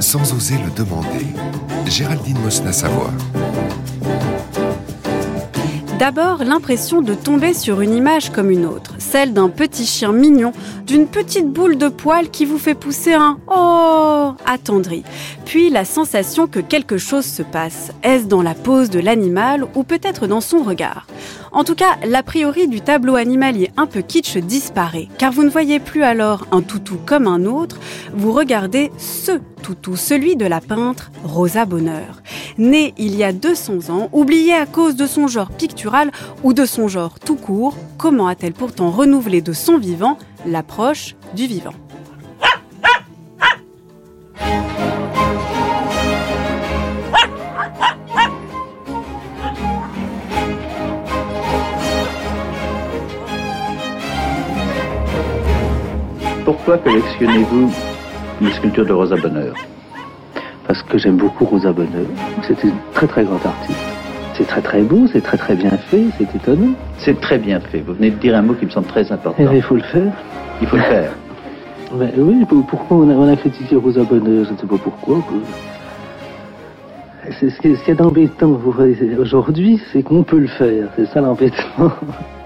Sans 0.00 0.32
oser 0.32 0.56
le 0.64 0.70
demander, 0.76 1.26
Géraldine 1.86 2.38
Mosna-Savoie. 2.38 3.12
D'abord, 5.98 6.44
l'impression 6.44 7.02
de 7.02 7.14
tomber 7.14 7.52
sur 7.52 7.80
une 7.80 7.94
image 7.94 8.30
comme 8.30 8.50
une 8.50 8.64
autre, 8.64 8.94
celle 8.98 9.32
d'un 9.32 9.48
petit 9.48 9.86
chien 9.86 10.12
mignon, 10.12 10.52
d'une 10.86 11.06
petite 11.06 11.48
boule 11.48 11.76
de 11.76 11.88
poils 11.88 12.30
qui 12.30 12.44
vous 12.44 12.58
fait 12.58 12.74
pousser 12.74 13.12
un 13.12 13.38
Oh 13.48 14.32
attendri. 14.46 15.04
Puis 15.44 15.68
la 15.70 15.84
sensation 15.84 16.46
que 16.46 16.60
quelque 16.60 16.96
chose 16.96 17.26
se 17.26 17.42
passe. 17.42 17.92
Est-ce 18.02 18.26
dans 18.26 18.42
la 18.42 18.54
pose 18.54 18.88
de 18.88 19.00
l'animal 19.00 19.66
ou 19.74 19.82
peut-être 19.82 20.26
dans 20.26 20.40
son 20.40 20.62
regard? 20.62 21.06
En 21.52 21.64
tout 21.64 21.74
cas, 21.74 21.96
l'a 22.06 22.22
priori 22.22 22.68
du 22.68 22.80
tableau 22.80 23.16
animalier 23.16 23.70
un 23.76 23.86
peu 23.86 24.02
kitsch 24.02 24.36
disparaît, 24.36 25.08
car 25.18 25.32
vous 25.32 25.42
ne 25.42 25.50
voyez 25.50 25.80
plus 25.80 26.04
alors 26.04 26.46
un 26.52 26.62
toutou 26.62 26.96
comme 27.04 27.26
un 27.26 27.44
autre, 27.44 27.80
vous 28.14 28.32
regardez 28.32 28.92
ce 28.98 29.32
toutou, 29.62 29.96
celui 29.96 30.36
de 30.36 30.46
la 30.46 30.60
peintre 30.60 31.10
Rosa 31.24 31.64
Bonheur. 31.64 32.22
Née 32.56 32.94
il 32.98 33.16
y 33.16 33.24
a 33.24 33.32
200 33.32 33.90
ans, 33.90 34.08
oubliée 34.12 34.54
à 34.54 34.66
cause 34.66 34.94
de 34.94 35.06
son 35.06 35.26
genre 35.26 35.50
pictural 35.50 36.12
ou 36.44 36.52
de 36.52 36.64
son 36.64 36.86
genre 36.86 37.18
tout 37.18 37.36
court, 37.36 37.76
comment 37.98 38.28
a-t-elle 38.28 38.52
pourtant 38.52 38.90
renouvelé 38.90 39.40
de 39.40 39.52
son 39.52 39.76
vivant 39.76 40.18
l'approche 40.46 41.16
du 41.34 41.46
vivant? 41.46 41.74
Pourquoi 56.70 56.92
collectionnez-vous 56.92 57.68
les 58.40 58.52
sculptures 58.52 58.86
de 58.86 58.92
Rosa 58.92 59.16
Bonheur? 59.16 59.56
Parce 60.68 60.80
que 60.84 60.98
j'aime 60.98 61.16
beaucoup 61.16 61.44
Rosa 61.44 61.72
Bonheur. 61.72 62.06
C'est 62.42 62.62
une 62.62 62.74
très 62.94 63.08
très 63.08 63.24
grande 63.24 63.44
artiste. 63.44 63.80
C'est 64.34 64.46
très 64.46 64.60
très 64.60 64.82
beau, 64.82 65.08
c'est 65.12 65.20
très 65.20 65.36
très 65.36 65.56
bien 65.56 65.70
fait, 65.70 66.04
c'est 66.16 66.32
étonnant. 66.32 66.74
C'est 66.98 67.20
très 67.20 67.38
bien 67.38 67.58
fait. 67.58 67.80
Vous 67.80 67.94
venez 67.94 68.10
de 68.10 68.14
dire 68.20 68.36
un 68.36 68.42
mot 68.42 68.54
qui 68.54 68.66
me 68.66 68.70
semble 68.70 68.86
très 68.86 69.10
important. 69.10 69.42
Eh 69.52 69.56
il 69.56 69.62
faut 69.62 69.74
le 69.74 69.82
faire. 69.82 70.12
Il 70.62 70.68
faut 70.68 70.76
le 70.76 70.82
faire. 70.82 71.10
Ben 71.92 72.12
oui, 72.16 72.46
pourquoi 72.68 72.98
on 72.98 73.10
a, 73.10 73.14
on 73.14 73.28
a 73.28 73.34
critiqué 73.34 73.74
Rosa 73.74 74.04
Bonheur? 74.04 74.44
Je 74.44 74.52
ne 74.52 74.56
sais 74.56 74.66
pas 74.68 74.78
pourquoi. 74.78 75.24
C'est 77.40 77.50
ce 77.50 77.60
qui 77.60 77.90
est, 77.90 77.94
d'embêtant 77.96 78.56
aujourd'hui, 79.18 79.82
c'est 79.92 80.04
qu'on 80.04 80.22
peut 80.22 80.38
le 80.38 80.46
faire. 80.46 80.86
C'est 80.94 81.06
ça 81.06 81.20
l'embêtement. 81.20 81.90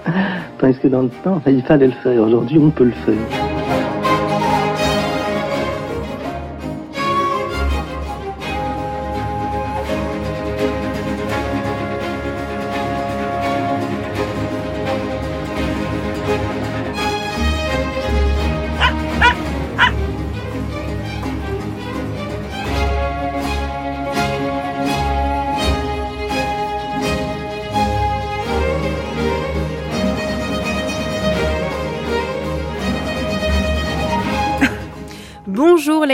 Parce 0.59 0.79
que 0.79 0.89
dans 0.89 1.03
le 1.03 1.11
temps, 1.23 1.43
il 1.47 1.61
fallait 1.61 1.89
le 1.89 1.93
faire. 2.03 2.23
Aujourd'hui, 2.23 2.59
on 2.59 2.71
peut 2.71 2.85
le 2.85 2.93
faire. 3.05 3.54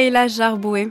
Leïla 0.01 0.29
Jarboué. 0.29 0.89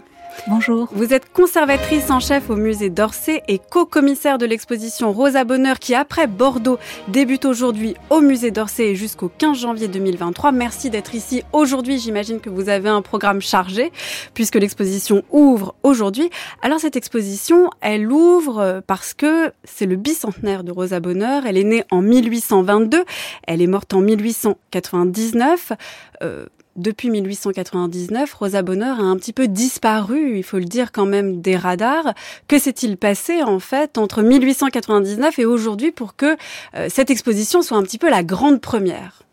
Bonjour. 0.47 0.87
Vous 0.91 1.15
êtes 1.15 1.33
conservatrice 1.33 2.11
en 2.11 2.19
chef 2.19 2.51
au 2.51 2.55
musée 2.55 2.91
d'Orsay 2.91 3.41
et 3.47 3.57
co-commissaire 3.57 4.37
de 4.37 4.45
l'exposition 4.45 5.11
Rosa 5.11 5.45
Bonheur 5.45 5.79
qui, 5.79 5.95
après 5.95 6.27
Bordeaux, 6.27 6.77
débute 7.07 7.45
aujourd'hui 7.45 7.95
au 8.11 8.21
musée 8.21 8.51
d'Orsay 8.51 8.89
et 8.89 8.95
jusqu'au 8.95 9.31
15 9.35 9.57
janvier 9.57 9.87
2023. 9.87 10.51
Merci 10.51 10.91
d'être 10.91 11.15
ici 11.15 11.41
aujourd'hui. 11.53 11.97
J'imagine 11.97 12.39
que 12.39 12.51
vous 12.51 12.69
avez 12.69 12.89
un 12.89 13.01
programme 13.01 13.41
chargé 13.41 13.91
puisque 14.35 14.55
l'exposition 14.55 15.23
ouvre 15.31 15.73
aujourd'hui. 15.81 16.29
Alors 16.61 16.79
cette 16.79 16.95
exposition, 16.95 17.71
elle 17.81 18.11
ouvre 18.11 18.83
parce 18.85 19.15
que 19.15 19.51
c'est 19.63 19.87
le 19.87 19.95
bicentenaire 19.95 20.63
de 20.63 20.71
Rosa 20.71 20.99
Bonheur. 20.99 21.47
Elle 21.47 21.57
est 21.57 21.63
née 21.63 21.83
en 21.89 22.03
1822. 22.03 23.03
Elle 23.47 23.63
est 23.63 23.67
morte 23.67 23.91
en 23.91 24.01
1899. 24.01 25.73
Euh, 26.21 26.45
depuis 26.79 27.09
1899, 27.09 28.33
Rosa 28.33 28.61
Bonheur 28.61 28.99
a 28.99 29.03
un 29.03 29.17
petit 29.17 29.33
peu 29.33 29.47
disparu, 29.47 30.37
il 30.37 30.43
faut 30.43 30.57
le 30.57 30.65
dire 30.65 30.91
quand 30.91 31.05
même, 31.05 31.41
des 31.41 31.57
radars. 31.57 32.13
Que 32.47 32.57
s'est-il 32.57 32.97
passé 32.97 33.43
en 33.43 33.59
fait 33.59 33.97
entre 33.97 34.21
1899 34.21 35.39
et 35.39 35.45
aujourd'hui 35.45 35.91
pour 35.91 36.15
que 36.15 36.37
euh, 36.75 36.87
cette 36.89 37.09
exposition 37.09 37.61
soit 37.61 37.77
un 37.77 37.83
petit 37.83 37.97
peu 37.97 38.09
la 38.09 38.23
grande 38.23 38.61
première? 38.61 39.23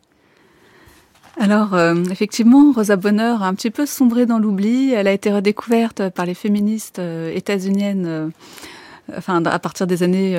Alors, 1.39 1.75
euh, 1.75 1.95
effectivement, 2.11 2.73
Rosa 2.73 2.97
Bonheur 2.97 3.43
a 3.43 3.47
un 3.47 3.55
petit 3.55 3.71
peu 3.71 3.87
sombré 3.87 4.27
dans 4.27 4.39
l'oubli. 4.39 4.93
Elle 4.93 5.07
a 5.07 5.13
été 5.13 5.31
redécouverte 5.33 6.09
par 6.09 6.27
les 6.27 6.35
féministes 6.35 6.99
euh, 6.99 7.33
états-uniennes 7.35 8.33
enfin 9.17 9.41
à 9.45 9.59
partir 9.61 9.87
des 9.87 10.03
années 10.03 10.37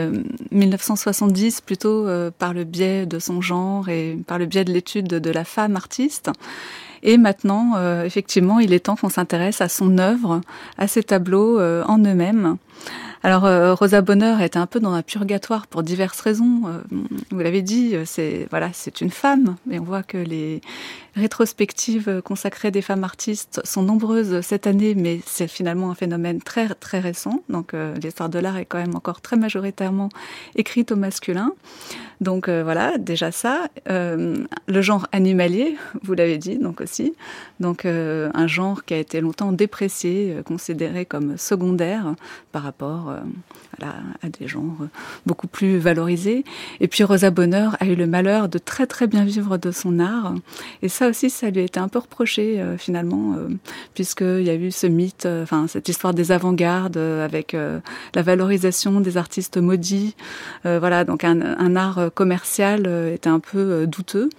1970 0.52 1.62
plutôt 1.62 2.06
par 2.38 2.54
le 2.54 2.66
biais 2.66 3.06
de 3.06 3.18
son 3.18 3.40
genre 3.40 3.88
et 3.88 4.20
par 4.28 4.38
le 4.38 4.46
biais 4.46 4.66
de 4.66 4.74
l'étude 4.74 5.08
de 5.08 5.32
la 5.32 5.46
femme 5.46 5.78
artiste. 5.78 6.32
Et 7.04 7.18
maintenant, 7.18 7.74
euh, 7.78 8.04
effectivement, 8.04 8.60
il 8.60 8.74
est 8.74 8.80
temps 8.80 8.96
qu'on 8.96 9.10
s'intéresse 9.10 9.62
à 9.62 9.70
son 9.70 9.98
œuvre, 9.98 10.42
à 10.78 10.88
ses 10.88 11.04
tableaux 11.04 11.60
euh, 11.60 11.84
en 11.86 11.98
eux-mêmes. 12.00 12.58
Alors 13.24 13.46
euh, 13.46 13.74
Rosa 13.74 14.02
Bonheur 14.02 14.42
est 14.42 14.56
un 14.56 14.68
peu 14.68 14.80
dans 14.80 14.94
un 14.94 15.02
purgatoire 15.02 15.68
pour 15.68 15.82
diverses 15.84 16.22
raisons. 16.22 16.62
vous 17.32 17.40
l'avez 17.40 17.64
dit, 17.64 17.96
c'est 18.06 18.48
voilà, 18.52 18.70
c'est 18.74 19.02
une 19.02 19.10
femme, 19.10 19.56
mais 19.66 19.80
on 19.80 19.84
voit 19.84 20.04
que 20.04 20.18
les 20.18 20.62
rétrospectives 21.18 22.22
consacrées 22.24 22.72
des 22.72 22.82
femmes 22.82 23.04
artistes 23.04 23.62
sont 23.64 23.84
nombreuses 23.84 24.42
cette 24.42 24.68
année, 24.68 24.96
mais 24.96 25.20
c'est 25.26 25.48
finalement 25.48 25.92
un 25.92 25.96
phénomène 25.96 26.42
très 26.42 26.70
très 26.70 27.00
récent. 27.00 27.44
Donc 27.50 27.74
l'histoire 28.02 28.30
de 28.30 28.40
l'art 28.40 28.58
est 28.58 28.66
quand 28.66 28.78
même 28.78 28.96
encore 28.96 29.22
très 29.22 29.36
majoritairement 29.36 30.10
écrite 30.56 30.92
au 30.92 30.96
masculin. 30.96 31.54
Donc 32.22 32.50
voilà, 32.50 32.98
déjà 32.98 33.32
ça. 33.32 33.70
le 33.88 34.82
genre 34.82 35.08
animalier, 35.12 35.78
vous 36.04 36.14
l'avez 36.14 36.38
dit, 36.38 36.58
donc 36.58 36.82
aussi. 36.82 37.14
Donc 37.60 37.86
euh, 37.86 38.30
un 38.34 38.48
genre 38.48 38.86
qui 38.86 38.94
a 38.94 38.98
été 38.98 39.22
longtemps 39.22 39.52
déprécié, 39.52 40.34
euh, 40.34 40.44
considéré 40.44 41.06
comme 41.06 41.38
secondaire 41.38 42.16
par 42.52 42.64
rapport 42.64 43.10
euh, 43.10 43.20
à, 43.82 44.30
des 44.30 44.48
genres 44.48 44.88
beaucoup 45.26 45.48
plus 45.48 45.78
valorisés. 45.78 46.44
Et 46.80 46.88
puis 46.88 47.04
Rosa 47.04 47.32
Bonheur 47.32 47.76
a 47.80 47.86
eu 47.86 47.96
le 47.96 48.08
malheur 48.08 48.50
de 48.50 48.58
très 48.58 48.88
très 48.88 49.08
bien 49.08 49.26
vivre 49.26 49.58
de 49.58 49.72
son 49.72 50.00
art. 50.00 50.34
Et 50.82 50.90
ça 50.90 51.07
aussi, 51.10 51.30
ça 51.30 51.50
lui 51.50 51.62
a 51.62 51.64
été 51.64 51.80
un 51.80 51.88
peu 51.88 52.00
reproché 52.00 52.64
finalement, 52.78 53.36
puisqu'il 53.94 54.44
y 54.44 54.50
a 54.50 54.56
eu 54.56 54.72
ce 54.72 54.88
mythe, 54.88 55.26
enfin 55.26 55.68
cette 55.68 55.90
histoire 55.90 56.14
des 56.14 56.32
avant-gardes 56.32 56.98
avec 56.98 57.56
la 58.14 58.22
valorisation 58.22 59.00
des 59.02 59.18
artistes 59.18 59.58
maudits. 59.58 60.16
voilà, 60.64 61.04
donc 61.04 61.24
un 61.24 61.76
art 61.76 62.12
commercial 62.14 62.88
était 63.14 63.30
un 63.30 63.40
peu 63.40 63.86
douteux. 63.88 64.30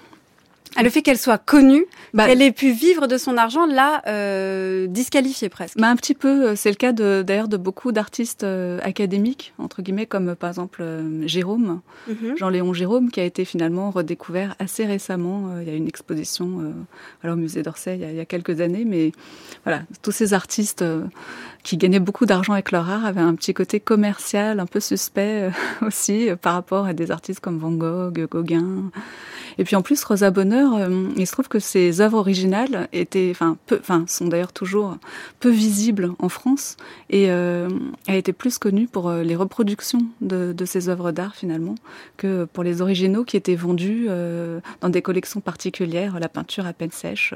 Ah, 0.77 0.83
le 0.83 0.91
fait 0.91 1.03
qu'elle 1.03 1.19
soit 1.19 1.39
connue, 1.39 1.87
bah, 2.15 2.27
qu'elle 2.27 2.43
ait 2.43 2.53
pu 2.53 2.73
vivre 2.73 3.07
de 3.07 3.17
son 3.17 3.37
argent, 3.37 3.67
l'a 3.67 4.03
euh, 4.07 4.87
disqualifiée 4.87 5.49
presque. 5.49 5.79
Bah, 5.79 5.89
un 5.89 5.97
petit 5.97 6.15
peu, 6.15 6.49
euh, 6.49 6.57
c'est 6.57 6.71
le 6.71 6.77
cas 6.77 6.93
d'ailleurs 6.93 7.49
de, 7.49 7.57
beaucoup 7.57 7.93
d'artistes 7.93 8.45
euh, 8.45 8.79
académiques, 8.83 9.55
entre 9.59 9.83
guillemets, 9.83 10.07
comme 10.07 10.35
par 10.35 10.51
exemple 10.51 10.83
euh, 10.83 11.27
Jérôme, 11.27 11.81
mhm. 12.09 12.37
Jean-Léon 12.37 12.73
Jérôme, 12.73 13.11
qui 13.11 13.21
a 13.21 13.25
été 13.25 13.45
finalement 13.45 13.91
redécouvert 13.91 14.55
assez 14.59 14.85
récemment. 14.85 15.59
il 15.61 15.69
y 15.69 15.71
a 15.71 15.75
une 15.75 15.89
exposition 15.89 16.73
alors, 17.23 17.37
au 17.37 17.41
musée 17.41 17.63
d'Orsay 17.63 17.97
il, 17.97 18.09
il, 18.09 18.17
y 18.17 18.21
a 18.21 18.25
quelques 18.25 18.61
années, 18.61 18.85
mais 18.85 19.13
voilà, 19.65 19.83
tous 20.03 20.13
ces 20.13 20.35
artistes 20.35 20.85
qui 21.69 21.77
gagnaient 21.77 22.01
beaucoup 22.01 22.25
d'argent 22.25 22.55
avec 22.55 22.73
leur 22.73 22.89
art 22.89 23.05
avaient 23.05 23.21
un 23.21 23.35
petit 23.35 23.53
côté 23.53 23.79
commercial, 23.79 24.59
un 24.59 24.65
peu 24.65 24.81
suspect 24.81 25.51
aussi, 25.83 26.31
par 26.41 26.55
rapport 26.55 26.87
à 26.87 26.95
des 26.95 27.11
artistes 27.11 27.41
comme 27.41 27.59
Van 27.59 27.73
Gogh, 27.73 28.27
Gauguin. 28.31 28.91
Et 29.59 29.65
puis 29.65 29.77
en 29.77 29.83
plus, 29.83 30.03
Rosa 30.03 30.31
Bonheur, 30.31 30.77
euh, 30.77 31.09
il 31.19 31.27
se 31.27 31.33
trouve 31.33 31.49
que 31.49 31.59
ses 31.59 32.01
œuvres 32.01 32.17
originales 32.17 32.89
étaient, 32.95 33.29
enfin, 33.31 33.59
peu, 33.67 33.77
enfin, 33.81 34.05
sont 34.07 34.29
d'ailleurs 34.29 34.55
toujours 34.55 34.97
peu 35.41 35.51
visibles 35.51 36.13
en 36.21 36.31
France 36.31 36.79
et 37.11 37.31
euh, 37.31 37.69
a 38.07 38.17
été 38.17 38.33
plus 38.33 38.57
connue 38.57 38.87
pour 38.87 39.11
euh, 39.11 39.23
les 39.23 39.37
reproductions 39.37 40.07
de, 40.23 40.55
de 40.57 40.65
ses 40.65 40.89
œuvres 40.89 41.13
d'art 41.13 41.35
finalement 41.35 41.75
que 42.17 42.47
pour 42.51 42.65
les 42.65 42.81
originaux 42.81 43.25
qui 43.25 43.37
étaient 43.37 43.57
vendus 43.57 44.07
euh, 44.09 44.61
dans 44.81 44.89
des 44.89 45.03
collections 45.03 45.41
particulières, 45.41 46.19
la 46.19 46.31
peinture 46.31 46.67
à 46.67 46.73
peine 46.73 46.93
sèche. 46.93 47.35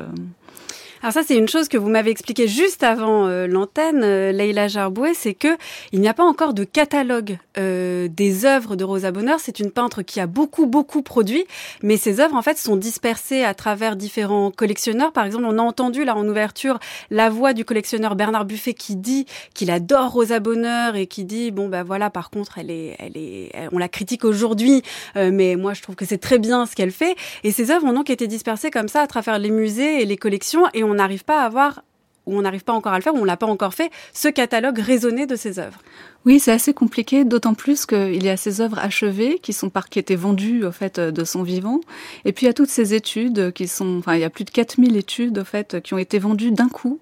Alors 1.03 1.13
ça, 1.13 1.23
c'est 1.27 1.37
une 1.37 1.49
chose 1.49 1.67
que 1.67 1.77
vous 1.77 1.89
m'avez 1.89 2.13
expliqué 2.13 2.47
juste 2.47 2.85
avant 2.85 3.27
euh, 3.27 3.49
l'antenne, 3.49 4.03
euh, 4.05 4.31
Leïla 4.31 4.69
Jarboué, 4.69 5.15
c'est 5.15 5.35
que 5.35 5.49
il 5.91 6.01
n'y 6.01 6.07
a 6.07 6.15
pas 6.15 6.23
encore 6.23 6.55
de 6.55 6.63
catalogue 6.63 7.39
euh, 7.59 8.07
des 8.07 8.45
œuvres 8.45 8.77
de 8.77 8.85
Rosa 8.85 9.11
Bonheur. 9.11 9.41
C'est 9.41 9.59
une 9.59 9.73
peintre 9.73 10.03
qui 10.03 10.21
a 10.21 10.29
beaucoup, 10.29 10.67
beaucoup 10.67 11.03
produit, 11.03 11.45
mais 11.83 11.97
ses 11.97 12.21
œuvres, 12.21 12.37
en 12.37 12.43
fait, 12.43 12.57
sont 12.57 12.77
dispersées 12.77 13.43
à 13.43 13.53
travers 13.53 13.97
différents 13.97 14.53
collectionneurs. 14.53 15.11
Par 15.11 15.25
exemple, 15.25 15.45
on 15.45 15.59
a 15.59 15.63
entendu 15.63 16.05
là 16.05 16.17
en 16.17 16.25
ouverture 16.29 16.79
la 17.11 17.31
voix 17.31 17.53
du 17.53 17.65
collectionneur 17.65 18.15
Bernard 18.15 18.45
Buffet 18.45 18.75
qui 18.75 18.95
dit 18.95 19.27
qu'il 19.55 19.73
adore 19.73 20.13
Rosa 20.13 20.39
Bonheur 20.39 20.95
et 20.95 21.09
qui 21.09 21.25
dit 21.25 21.51
bon 21.51 21.69
ben 21.69 21.83
voilà, 21.83 22.11
par 22.11 22.31
contre, 22.31 22.59
elle 22.59 22.71
est, 22.71 22.95
elle 23.01 23.17
est, 23.17 23.51
on 23.73 23.79
la 23.79 23.89
critique 23.89 24.25
aujourd'hui, 24.25 24.83
mais 25.17 25.57
moi 25.57 25.75
je 25.75 25.83
trouve 25.83 25.97
que 25.97 26.05
c'est 26.05 26.19
très 26.19 26.39
bien 26.39 26.65
ce 26.65 26.77
qu'elle 26.77 26.93
fait. 26.93 27.17
Et 27.43 27.51
ces 27.51 27.73
œuvres 27.73 27.87
ont 27.87 27.93
donc 27.93 28.09
été 28.09 28.29
dispersées 28.29 28.71
comme 28.71 28.87
ça 28.87 29.01
à 29.01 29.09
travers 29.09 29.41
les 29.41 29.51
musées 29.51 30.01
et 30.01 30.05
les 30.05 30.17
collections, 30.17 30.63
et 30.75 30.85
n'arrive 30.95 31.25
pas 31.25 31.43
à 31.43 31.47
avoir 31.47 31.83
ou 32.27 32.37
on 32.39 32.43
n'arrive 32.43 32.65
pas 32.65 32.73
encore 32.73 32.93
à 32.93 32.99
le 32.99 33.03
faire, 33.03 33.15
ou 33.15 33.19
on 33.19 33.25
l'a 33.25 33.37
pas 33.37 33.47
encore 33.47 33.75
fait, 33.75 33.91
ce 34.13 34.29
catalogue 34.29 34.79
raisonné 34.79 35.27
de 35.27 35.37
ces 35.37 35.59
œuvres. 35.59 35.79
Oui, 36.25 36.39
c'est 36.39 36.53
assez 36.53 36.73
compliqué, 36.73 37.25
d'autant 37.25 37.55
plus 37.55 37.85
qu'il 37.85 38.23
y 38.23 38.29
a 38.29 38.37
ces 38.37 38.61
œuvres 38.61 38.79
achevées 38.79 39.41
qui 39.43 39.53
sont 39.53 39.71
par, 39.71 39.89
qui 39.89 39.99
étaient 39.99 40.15
vendues 40.15 40.65
au 40.65 40.71
fait 40.71 41.01
de 41.01 41.25
son 41.25 41.43
vivant, 41.43 41.81
et 42.25 42.33
puis 42.33 42.45
il 42.45 42.49
y 42.49 42.51
a 42.51 42.55
toutes 42.55 42.69
ces 42.69 42.95
études 42.95 43.53
qui 43.53 43.67
sont, 43.67 43.99
enfin 43.99 44.15
il 44.15 44.21
y 44.21 44.25
a 44.25 44.31
plus 44.31 44.45
de 44.45 44.51
4000 44.51 44.97
études 44.97 45.39
au 45.39 45.45
fait 45.45 45.81
qui 45.81 45.95
ont 45.95 45.99
été 45.99 46.21
vendues 46.21 46.53
d'un 46.53 46.69
coup 46.69 47.01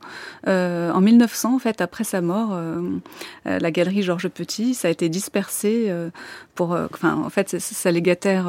euh, 0.49 0.91
en 0.91 1.03
1900 1.03 1.55
en 1.55 1.59
fait 1.59 1.83
après 1.83 2.05
sa 2.05 2.23
mort. 2.23 2.51
Euh, 2.53 2.81
euh, 3.47 3.59
la 3.59 3.71
galerie 3.71 4.03
Georges 4.03 4.29
Petit, 4.29 4.73
ça 4.73 4.89
a 4.89 4.91
été 4.91 5.11
dispersé 5.11 5.87
euh, 5.89 6.09
pour, 6.55 6.73
euh, 6.73 6.87
enfin 6.95 7.15
en 7.23 7.29
fait 7.29 7.59
sa 7.59 7.91
légataire 7.91 8.47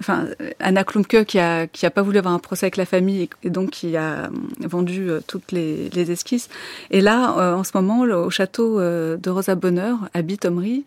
enfin, 0.00 0.26
Anna 0.60 0.84
Klumke 0.84 1.24
qui 1.24 1.38
a, 1.38 1.66
pas 1.66 2.02
voulu 2.02 2.18
avoir 2.18 2.34
un 2.34 2.38
procès 2.38 2.66
avec 2.66 2.76
la 2.76 2.86
famille 2.86 3.28
et, 3.42 3.50
donc 3.50 3.70
qui 3.70 3.96
a 3.96 4.02
euh, 4.02 4.28
vendu 4.60 5.10
euh, 5.10 5.20
toutes 5.26 5.52
les, 5.52 6.10
esquisses. 6.10 6.48
Et 6.90 7.00
là, 7.00 7.36
euh, 7.38 7.54
en 7.54 7.64
ce 7.64 7.72
moment, 7.74 8.00
au 8.00 8.30
château 8.30 8.80
de 8.80 9.30
Rosa 9.30 9.54
Bonheur, 9.54 10.08
à 10.14 10.22
Bitomri, 10.22 10.84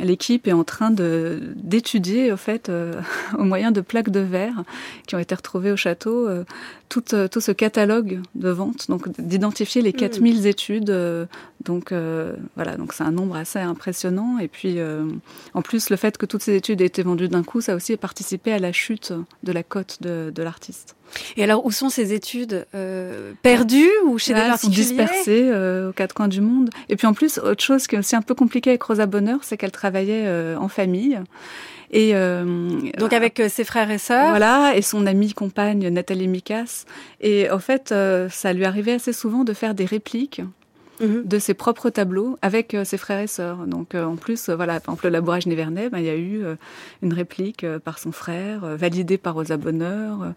l'équipe 0.00 0.46
est 0.46 0.52
en 0.52 0.64
train 0.64 0.90
d'étudier, 0.90 2.32
au 2.32 2.36
fait, 2.36 2.70
au 3.38 3.44
moyen 3.44 3.70
de 3.70 3.80
plaques 3.80 4.10
de 4.10 4.20
verre 4.20 4.62
qui 5.06 5.14
ont 5.14 5.18
été 5.18 5.34
retrouvées 5.34 5.72
au 5.72 5.76
château, 5.76 6.28
tout, 7.00 7.28
tout 7.30 7.40
ce 7.40 7.52
catalogue 7.52 8.20
de 8.34 8.50
vente, 8.50 8.88
donc 8.88 9.08
d'identifier 9.20 9.80
les 9.82 9.92
4000 9.92 10.42
mmh. 10.42 10.46
études. 10.46 11.28
donc 11.64 11.92
voilà, 12.56 12.76
donc 12.76 12.92
c'est 12.92 13.04
un 13.04 13.12
nombre 13.12 13.36
assez 13.36 13.58
impressionnant. 13.58 14.38
Et 14.38 14.48
puis, 14.48 14.78
en 15.54 15.62
plus, 15.62 15.90
le 15.90 15.96
fait 15.96 16.18
que 16.18 16.26
toutes 16.26 16.42
ces 16.42 16.56
études 16.56 16.80
aient 16.80 16.86
été 16.86 17.02
vendues 17.02 17.28
d'un 17.28 17.42
coup, 17.42 17.60
ça 17.60 17.74
aussi 17.74 17.96
participé 17.96 18.52
à 18.52 18.58
la 18.58 18.72
chute 18.72 19.12
de 19.42 19.52
la 19.52 19.62
cote 19.62 19.98
de, 20.02 20.30
de 20.34 20.42
l'artiste. 20.42 20.96
Et 21.36 21.44
alors, 21.44 21.64
où 21.64 21.70
sont 21.70 21.88
ces 21.88 22.12
études 22.12 22.66
euh, 22.74 23.32
perdues 23.42 23.90
ou 24.06 24.18
chez 24.18 24.34
des 24.34 24.40
particuliers? 24.40 24.76
dispersées 24.76 25.48
euh, 25.50 25.90
aux 25.90 25.92
quatre 25.92 26.14
coins 26.14 26.28
du 26.28 26.40
monde. 26.40 26.70
Et 26.88 26.96
puis 26.96 27.06
en 27.06 27.14
plus, 27.14 27.38
autre 27.38 27.62
chose 27.62 27.86
qui 27.86 27.96
est 27.96 27.98
aussi 27.98 28.16
un 28.16 28.22
peu 28.22 28.34
compliquée 28.34 28.70
avec 28.70 28.82
Rosa 28.82 29.06
Bonheur, 29.06 29.40
c'est 29.42 29.56
qu'elle 29.56 29.72
travaillait 29.72 30.24
euh, 30.26 30.56
en 30.56 30.68
famille. 30.68 31.20
Et 31.92 32.12
euh, 32.14 32.90
donc 32.98 33.12
avec 33.12 33.38
euh, 33.38 33.48
ses 33.48 33.64
frères 33.64 33.90
et 33.90 33.98
sœurs. 33.98 34.30
Voilà, 34.30 34.72
et 34.74 34.82
son 34.82 35.06
amie 35.06 35.34
compagne 35.34 35.88
Nathalie 35.88 36.26
Mikas. 36.26 36.84
Et 37.20 37.50
en 37.50 37.58
fait, 37.58 37.92
euh, 37.92 38.28
ça 38.30 38.52
lui 38.54 38.64
arrivait 38.64 38.92
assez 38.92 39.12
souvent 39.12 39.44
de 39.44 39.52
faire 39.52 39.74
des 39.74 39.84
répliques 39.84 40.40
Mhm. 41.00 41.22
de 41.24 41.38
ses 41.38 41.54
propres 41.54 41.90
tableaux 41.90 42.38
avec 42.42 42.74
euh, 42.74 42.84
ses 42.84 42.98
frères 42.98 43.20
et 43.20 43.26
sœurs. 43.26 43.66
Donc 43.66 43.94
euh, 43.94 44.04
en 44.04 44.16
plus, 44.16 44.48
euh, 44.48 44.56
voilà, 44.56 44.74
par 44.80 44.94
exemple, 44.94 45.06
le 45.06 45.10
labourage 45.10 45.46
Nivernais, 45.46 45.88
ben, 45.88 45.98
il 45.98 46.04
y 46.04 46.10
a 46.10 46.16
eu 46.16 46.42
une 47.02 47.12
réplique 47.12 47.66
par 47.84 47.98
son 47.98 48.12
frère, 48.12 48.60
validée 48.76 49.18
par 49.18 49.34
Rosa 49.34 49.56
Bonheur. 49.56 50.32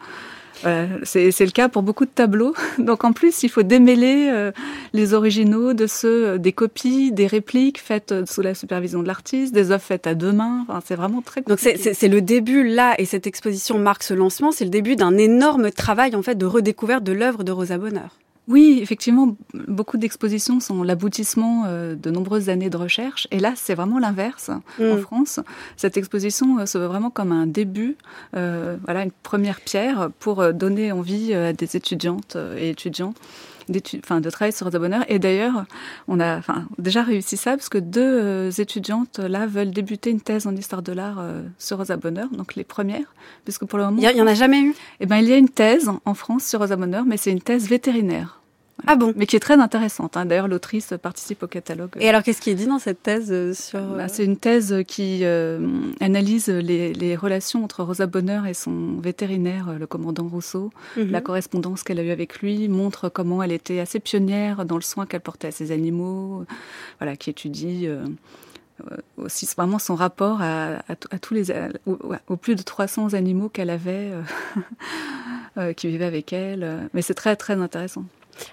Voilà, 0.62 0.88
c'est 1.04 1.40
le 1.40 1.52
cas 1.52 1.70
pour 1.70 1.84
beaucoup 1.84 2.06
de 2.06 2.12
tableaux. 2.12 2.54
Donc 2.80 3.04
en 3.04 3.12
plus, 3.14 3.44
il 3.44 3.50
faut 3.50 3.64
démêler 3.64 4.52
les 4.94 5.14
originaux 5.14 5.74
de 5.74 5.88
ceux 5.88 6.40
des 6.40 6.54
copies, 6.54 7.12
des 7.12 7.28
répliques 7.28 7.80
faites 7.80 8.26
sous 8.30 8.42
la 8.42 8.56
supervision 8.56 9.02
de 9.02 9.08
l'artiste, 9.08 9.54
des 9.54 9.72
œuvres 9.72 9.84
faites 9.84 10.08
à 10.08 10.16
deux 10.16 10.32
mains. 10.32 10.66
Enfin, 10.68 10.82
c'est 10.86 10.96
vraiment 10.96 11.22
très 11.22 11.42
compliqué. 11.42 11.74
Donc 11.74 11.94
c'est 11.96 12.08
le 12.08 12.22
début 12.22 12.68
là, 12.68 12.96
et 12.98 13.06
cette 13.06 13.28
exposition 13.28 13.78
marque 13.78 14.04
ce 14.04 14.14
lancement. 14.14 14.52
C'est 14.52 14.66
le 14.66 14.72
début 14.72 14.96
d'un 14.96 15.18
énorme 15.18 15.72
travail 15.72 16.16
en 16.16 16.22
fait 16.22 16.36
de 16.36 16.46
redécouverte 16.46 17.04
de 17.04 17.14
l'œuvre 17.14 17.44
de 17.44 17.52
Rosa 17.52 17.78
Bonheur. 17.78 18.18
Oui, 18.48 18.80
effectivement, 18.82 19.36
beaucoup 19.54 19.98
d'expositions 19.98 20.60
sont 20.60 20.84
l'aboutissement 20.84 21.64
euh, 21.66 21.96
de 21.96 22.12
nombreuses 22.12 22.50
années 22.50 22.70
de 22.70 22.78
recherche. 22.78 23.28
Et 23.32 23.40
là, 23.40 23.54
c'est 23.56 23.74
vraiment 23.74 23.98
l'inverse 23.98 24.50
en 24.50 24.96
mm. 24.98 25.00
France. 25.00 25.40
Cette 25.78 25.98
exposition 25.98 26.60
euh, 26.60 26.66
se 26.68 26.78
veut 26.78 26.86
vraiment 26.86 27.10
comme 27.10 27.32
un 27.32 27.48
début, 27.48 27.98
euh, 28.36 28.78
voilà, 28.86 29.04
une 29.04 29.12
première 29.12 29.62
pierre 29.62 30.10
pour 30.20 30.54
donner 30.54 30.92
envie 30.92 31.34
à 31.34 31.54
des 31.54 31.76
étudiantes 31.76 32.38
et 32.58 32.70
étudiants 32.70 33.14
enfin, 34.04 34.22
de 34.22 34.30
travailler 34.30 34.56
sur 34.56 34.66
Rosa 34.66 34.80
Bonheur. 34.80 35.04
Et 35.08 35.20
d'ailleurs, 35.20 35.66
on 36.08 36.20
a 36.20 36.38
enfin, 36.38 36.66
déjà 36.78 37.04
réussi 37.04 37.38
ça 37.38 37.52
parce 37.52 37.70
que 37.70 37.78
deux 37.78 38.02
euh, 38.02 38.52
étudiantes 38.52 39.20
là 39.20 39.48
veulent 39.48 39.72
débuter 39.72 40.10
une 40.10 40.22
thèse 40.22 40.48
en 40.48 40.56
histoire 40.56 40.82
de 40.82 40.92
l'art 40.92 41.18
euh, 41.20 41.44
sur 41.58 41.78
Rosa 41.78 41.98
Bonheur, 41.98 42.30
donc 42.32 42.56
les 42.56 42.64
premières, 42.64 43.14
puisque 43.44 43.66
pour 43.66 43.78
le 43.78 43.86
moment. 43.86 43.98
Il 44.02 44.18
y, 44.18 44.22
en 44.22 44.28
a 44.28 44.34
jamais 44.34 44.62
eu? 44.62 44.76
Eh 45.00 45.06
ben, 45.06 45.18
il 45.18 45.28
y 45.28 45.34
a 45.34 45.38
une 45.38 45.50
thèse 45.50 45.90
en 46.06 46.14
France 46.14 46.46
sur 46.46 46.60
Rosa 46.60 46.76
Bonheur, 46.76 47.06
mais 47.06 47.18
c'est 47.18 47.32
une 47.32 47.42
thèse 47.42 47.68
vétérinaire. 47.68 48.40
Ah 48.88 48.96
bon 48.96 49.14
Mais 49.16 49.26
qui 49.26 49.36
est 49.36 49.40
très 49.40 49.60
intéressante. 49.60 50.18
Hein. 50.18 50.26
D'ailleurs, 50.26 50.48
l'autrice 50.48 50.94
participe 51.02 51.44
au 51.44 51.48
catalogue. 51.48 51.92
Et 52.00 52.10
alors, 52.10 52.24
qu'est-ce 52.24 52.42
qui 52.42 52.50
est 52.50 52.56
dit 52.56 52.66
dans 52.68 52.80
cette 52.80 53.02
thèse 53.02 53.32
euh, 53.32 53.54
sur 53.54 53.80
bah, 53.80 54.04
euh, 54.04 54.08
C'est 54.10 54.26
une 54.26 54.38
thèse 54.38 54.84
qui 54.88 55.22
euh, 55.24 55.66
analyse 56.02 56.48
les, 56.48 56.94
les, 56.94 57.16
relations 57.16 57.64
entre 57.64 57.84
Rosa 57.84 58.06
Bonheur 58.06 58.46
et 58.46 58.54
son 58.54 58.98
vétérinaire, 59.00 59.80
le 59.80 59.88
commandant 59.88 60.28
Rousseau, 60.28 60.72
mhm. 60.98 61.10
la 61.10 61.22
correspondance 61.22 61.84
qu'elle 61.84 62.00
a 62.00 62.04
eue 62.04 62.12
avec 62.12 62.40
lui, 62.40 62.68
montre 62.68 63.10
comment 63.10 63.42
elle 63.42 63.54
était 63.54 63.80
assez 63.80 64.00
pionnière 64.00 64.66
dans 64.66 64.76
le 64.76 64.82
soin 64.82 65.06
qu'elle 65.06 65.22
portait 65.22 65.48
à 65.48 65.52
ses 65.52 65.72
animaux, 65.72 66.46
voilà, 67.00 67.16
qui 67.16 67.30
étudie. 67.30 67.88
Euh, 68.82 68.98
aussi 69.16 69.48
vraiment 69.56 69.80
son 69.80 69.96
rapport 69.96 70.42
à, 70.42 70.76
à, 70.90 70.96
à 71.12 71.20
tous 71.20 71.34
les 71.34 71.46
aux, 71.86 72.36
plus 72.36 72.56
de 72.56 72.62
300 72.62 73.14
animaux 73.14 73.48
qu'elle 73.48 73.70
avait 73.70 74.12
euh, 75.58 75.72
qui 75.72 75.88
vivaient 75.88 76.04
avec 76.04 76.34
elle 76.34 76.90
mais 76.94 77.02
c'est 77.02 77.14
très 77.14 77.38
très 77.38 77.54
intéressant 77.54 78.04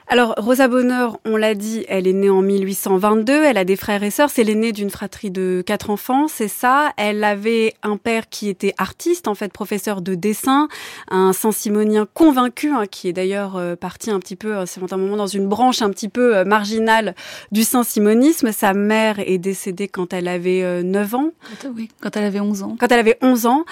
alors, 0.07 0.35
Rosa 0.37 0.69
Bonheur, 0.69 1.19
on 1.25 1.37
l'a 1.37 1.55
dit, 1.55 1.85
elle 1.89 2.07
est 2.07 2.13
née 2.13 2.31
en 2.31 2.43
1822, 2.43 3.45
elle 3.45 3.57
a 3.57 3.65
des 3.65 3.77
frères 3.77 4.03
et 4.03 4.11
sœurs, 4.11 4.31
c'est 4.31 4.45
l'aînée 4.45 4.73
d'une 4.73 4.91
fratrie 4.91 5.31
de 5.31 5.63
quatre 5.65 5.91
enfants, 5.91 6.29
c'est 6.29 6.49
ça. 6.49 6.93
Elle 6.97 7.25
avait 7.25 7.75
un 7.83 7.97
père 7.97 8.29
qui 8.29 8.49
était 8.49 8.75
artiste, 8.79 9.29
en 9.29 9.35
fait, 9.35 9.53
professeur 9.53 10.03
de 10.03 10.15
dessin, 10.15 10.69
un 11.09 11.33
Saint-Simonien 11.33 12.07
convaincu, 12.13 12.71
hein, 12.73 12.85
qui 12.91 13.09
est 13.09 13.13
d'ailleurs 13.13 13.57
euh, 13.57 13.77
parti 13.77 14.11
un 14.11 14.19
petit 14.19 14.37
peu, 14.37 14.57
euh, 14.57 14.67
c'est 14.67 14.81
un 14.93 14.97
moment 14.97 15.17
dans 15.17 15.27
une 15.27 15.49
branche 15.49 15.83
un 15.83 15.91
petit 15.91 16.09
peu 16.09 16.37
euh, 16.37 16.45
marginale 16.45 17.15
du 17.51 17.65
Saint-Simonisme. 17.65 18.53
Sa 18.53 18.75
mère 18.75 19.19
est 19.19 19.39
décédée 19.39 19.89
quand 19.89 20.13
elle 20.13 20.29
avait 20.29 20.83
9 20.83 21.15
ans. 21.15 21.31
Oui, 21.75 21.89
quand 22.01 22.17
elle 22.17 22.25
avait 22.25 22.41
11 22.41 22.63
ans. 22.63 22.77
Quand 22.79 22.91
elle 22.91 23.01
avait 23.01 23.19
11 23.23 23.47
ans. 23.47 23.65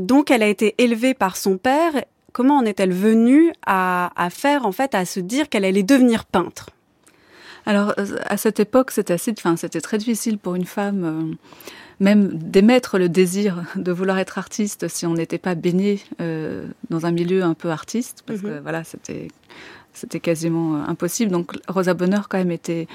donc, 0.00 0.30
elle 0.30 0.42
a 0.42 0.48
été 0.48 0.74
élevée 0.78 1.14
par 1.14 1.36
son 1.36 1.56
père 1.56 1.92
comment 2.32 2.58
en 2.58 2.64
est-elle 2.64 2.92
venue 2.92 3.52
à, 3.66 4.28
faire, 4.30 4.66
en 4.66 4.72
fait, 4.72 4.94
à 4.94 5.04
se 5.04 5.20
dire 5.20 5.48
qu'elle 5.48 5.64
allait 5.64 5.82
devenir 5.82 6.24
peintre? 6.24 6.70
Alors, 7.66 7.94
euh, 7.98 8.16
à 8.26 8.36
cette 8.36 8.60
époque, 8.60 8.90
c'était 8.90 9.14
assez, 9.14 9.34
enfin, 9.36 9.56
c'était 9.56 9.80
très 9.80 9.98
difficile 9.98 10.38
pour 10.38 10.54
une 10.54 10.64
femme, 10.64 11.04
euh, 11.04 11.34
même 12.00 12.28
d'émettre 12.32 12.98
le 12.98 13.08
désir 13.08 13.64
de 13.76 13.92
vouloir 13.92 14.18
être 14.18 14.38
artiste 14.38 14.88
si 14.88 15.04
on 15.04 15.14
n'était 15.14 15.38
pas 15.38 15.54
baigné 15.54 16.00
euh, 16.20 16.66
dans 16.88 17.04
un 17.04 17.10
milieu 17.10 17.42
un 17.42 17.54
peu 17.54 17.70
artiste, 17.70 18.22
parce 18.26 18.40
que 18.40 18.46
mhm. 18.46 18.60
voilà, 18.62 18.84
c'était, 18.84 19.28
c'était 19.92 20.20
quasiment 20.20 20.76
impossible. 20.76 21.30
Donc, 21.30 21.52
Rosa 21.68 21.94
Bonheur, 21.94 22.28
quand 22.28 22.38
même, 22.38 22.52
était 22.52 22.86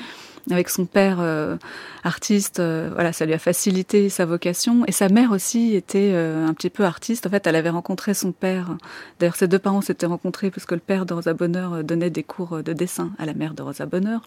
avec 0.51 0.69
son 0.69 0.85
père 0.85 1.17
euh, 1.21 1.55
artiste, 2.03 2.59
euh, 2.59 2.89
voilà, 2.93 3.13
ça 3.13 3.25
lui 3.25 3.33
a 3.33 3.39
facilité 3.39 4.09
sa 4.09 4.25
vocation. 4.25 4.83
Et 4.87 4.91
sa 4.91 5.07
mère 5.07 5.31
aussi 5.31 5.75
était 5.75 6.11
euh, 6.13 6.45
un 6.45 6.53
petit 6.53 6.69
peu 6.69 6.83
artiste. 6.83 7.25
En 7.25 7.29
fait, 7.29 7.47
elle 7.47 7.55
avait 7.55 7.69
rencontré 7.69 8.13
son 8.13 8.33
père. 8.33 8.75
D'ailleurs, 9.19 9.37
ses 9.37 9.47
deux 9.47 9.59
parents 9.59 9.81
s'étaient 9.81 10.05
rencontrés 10.05 10.51
puisque 10.51 10.73
le 10.73 10.79
père 10.79 11.05
de 11.05 11.13
Rosa 11.13 11.33
Bonheur 11.33 11.83
donnait 11.83 12.09
des 12.09 12.23
cours 12.23 12.61
de 12.61 12.73
dessin 12.73 13.11
à 13.19 13.25
la 13.25 13.33
mère 13.33 13.53
de 13.53 13.63
Rosa 13.63 13.85
Bonheur. 13.85 14.21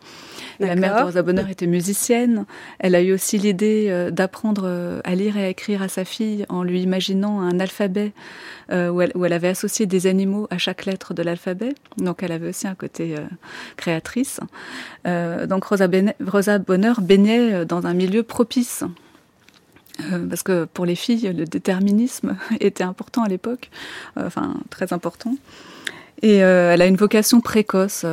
La 0.59 0.75
mère 0.75 0.97
de 0.97 1.03
Rosa 1.05 1.23
Bonheur 1.23 1.51
était 1.51 1.67
musicienne. 1.67 2.47
Elle 2.79 2.95
a 2.95 3.03
eu 3.03 3.13
aussi 3.13 3.37
l'idée 3.37 4.11
d'apprendre 4.11 5.01
à 5.05 5.15
lire 5.15 5.37
et 5.37 5.45
à 5.45 5.49
écrire 5.49 5.83
à 5.83 5.89
sa 5.89 6.05
fille 6.05 6.47
en 6.49 6.63
lui 6.63 6.83
imaginant 6.83 7.41
un 7.41 7.61
alphabet 7.61 8.13
où 8.71 9.01
elle, 9.01 9.13
où, 9.15 9.25
elle, 9.25 9.33
avait 9.33 9.49
associé 9.49 9.87
des 9.87 10.07
animaux 10.07 10.47
à 10.51 10.59
chaque 10.59 10.87
lettre 10.87 11.15
de 11.15 11.23
l'alphabet. 11.23 11.75
Donc, 11.99 12.23
elle 12.23 12.33
avait 12.33 12.49
aussi 12.49 12.67
un 12.67 12.75
côté 12.75 13.15
créatrice. 13.77 14.41
donc, 15.05 15.65
Rosa 15.65 15.89
ben 15.89 16.06
Rosa 16.27 16.59
Bonheur 16.59 17.01
baignait 17.01 17.53
euh, 17.53 17.65
dans 17.65 17.87
un 17.87 17.95
milieu 17.95 18.23
propice. 18.23 18.85
Euh, 20.13 20.27
parce 20.29 20.43
que 20.43 20.65
pour 20.65 20.85
les 20.85 20.95
filles, 20.95 21.33
le 21.33 21.45
déterminisme 21.47 22.37
était 22.61 22.85
important 22.85 23.23
à 23.23 23.29
l'époque, 23.29 23.71
euh, 24.19 24.27
enfin 24.27 24.55
très 24.71 24.93
important. 24.93 25.37
Et 26.23 26.37
elle 26.37 26.81
a 26.81 26.87
une 26.87 26.97
vocation 26.97 27.43
précoce 27.43 28.07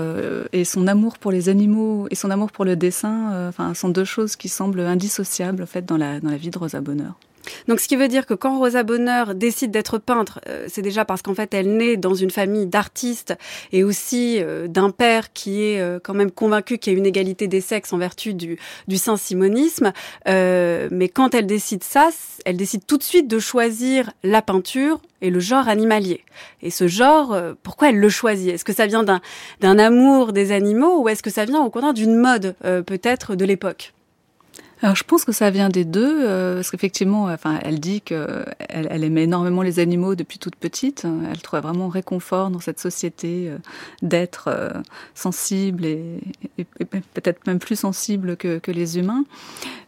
et 0.51 0.65
son 0.65 0.87
amour 0.87 1.17
pour 1.17 1.31
les 1.31 1.47
animaux 1.47 2.05
et 2.11 2.15
son 2.15 2.31
amour 2.31 2.51
pour 2.51 2.65
le 2.65 2.75
dessin, 2.75 3.47
enfin, 3.47 3.73
sont 3.73 3.87
deux 3.87 4.03
choses 4.03 4.35
qui 4.35 4.49
semblent 4.49 4.81
indissociables 4.81 5.63
en 5.63 5.65
fait 5.65 5.85
dans 5.85 5.95
la 5.95 6.19
dans 6.19 6.29
la 6.29 6.35
vie 6.35 6.49
de 6.49 6.59
Rosa 6.59 6.81
Bonheur. 6.81 7.13
Donc, 7.67 7.79
ce 7.79 7.87
qui 7.87 7.95
veut 7.95 8.07
dire 8.07 8.25
que 8.25 8.33
quand 8.33 8.57
Rosa 8.57 8.83
Bonheur 8.83 9.35
décide 9.35 9.71
d'être 9.71 9.97
peintre, 9.97 10.39
euh, 10.47 10.65
c'est 10.69 10.81
déjà 10.81 11.05
parce 11.05 11.21
qu'en 11.21 11.35
fait, 11.35 11.53
elle 11.53 11.77
naît 11.77 11.97
dans 11.97 12.13
une 12.13 12.31
famille 12.31 12.65
d'artistes 12.65 13.35
et 13.71 13.83
aussi 13.83 14.37
euh, 14.39 14.67
d'un 14.67 14.89
père 14.89 15.33
qui 15.33 15.63
est 15.63 15.79
euh, 15.79 15.99
quand 16.01 16.13
même 16.13 16.31
convaincu 16.31 16.77
qu'il 16.77 16.93
y 16.93 16.95
a 16.95 16.99
une 16.99 17.05
égalité 17.05 17.47
des 17.47 17.61
sexes 17.61 17.93
en 17.93 17.97
vertu 17.97 18.33
du, 18.33 18.57
du 18.87 18.97
saint-simonisme. 18.97 19.91
mais 20.25 21.09
quand 21.13 21.33
elle 21.35 21.45
décide 21.45 21.83
ça, 21.83 22.09
elle 22.45 22.57
décide 22.57 22.85
tout 22.85 22.97
de 22.97 23.03
suite 23.03 23.27
de 23.27 23.39
choisir 23.39 24.11
la 24.23 24.41
peinture 24.41 25.01
et 25.21 25.29
le 25.29 25.39
genre 25.39 25.67
animalier. 25.67 26.23
Et 26.61 26.69
ce 26.69 26.87
genre, 26.87 27.37
pourquoi 27.63 27.89
elle 27.89 27.99
le 27.99 28.09
choisit? 28.09 28.49
Est-ce 28.49 28.65
que 28.65 28.73
ça 28.73 28.87
vient 28.87 29.03
d'un 29.03 29.79
amour 29.79 30.33
des 30.33 30.51
animaux 30.51 31.01
ou 31.01 31.09
est-ce 31.09 31.23
que 31.23 31.29
ça 31.29 31.45
vient 31.45 31.61
au 31.61 31.69
contraire 31.69 31.93
d'une 31.93 32.15
mode 32.15 32.55
peut-être 32.85 33.35
de 33.35 33.45
l'époque? 33.45 33.93
Alors 34.83 34.97
je 34.97 35.05
pense 35.05 35.23
que 35.23 35.31
ça 35.31 35.49
vient 35.49 35.69
des 35.69 35.85
deux, 35.85 36.25
euh, 36.25 36.55
parce 36.55 36.69
qu'effectivement, 36.69 37.25
enfin, 37.27 37.57
elle 37.63 37.79
dit 37.79 38.01
qu'elle 38.01 38.45
elle 38.67 39.03
aimait 39.05 39.23
énormément 39.23 39.61
les 39.61 39.79
animaux 39.79 40.13
depuis 40.15 40.39
toute 40.39 40.57
petite. 40.57 41.05
Elle 41.31 41.41
trouvait 41.41 41.61
vraiment 41.61 41.87
réconfort 41.87 42.49
dans 42.49 42.59
cette 42.59 42.81
société 42.81 43.47
euh, 43.47 43.57
d'être 44.01 44.49
euh, 44.49 44.71
sensible 45.15 45.85
et, 45.85 46.19
et, 46.57 46.65
peut-être 46.65 47.47
même 47.47 47.59
plus 47.59 47.77
sensible 47.77 48.35
que, 48.35 48.59
que 48.59 48.71
les 48.71 48.97
humains. 48.97 49.23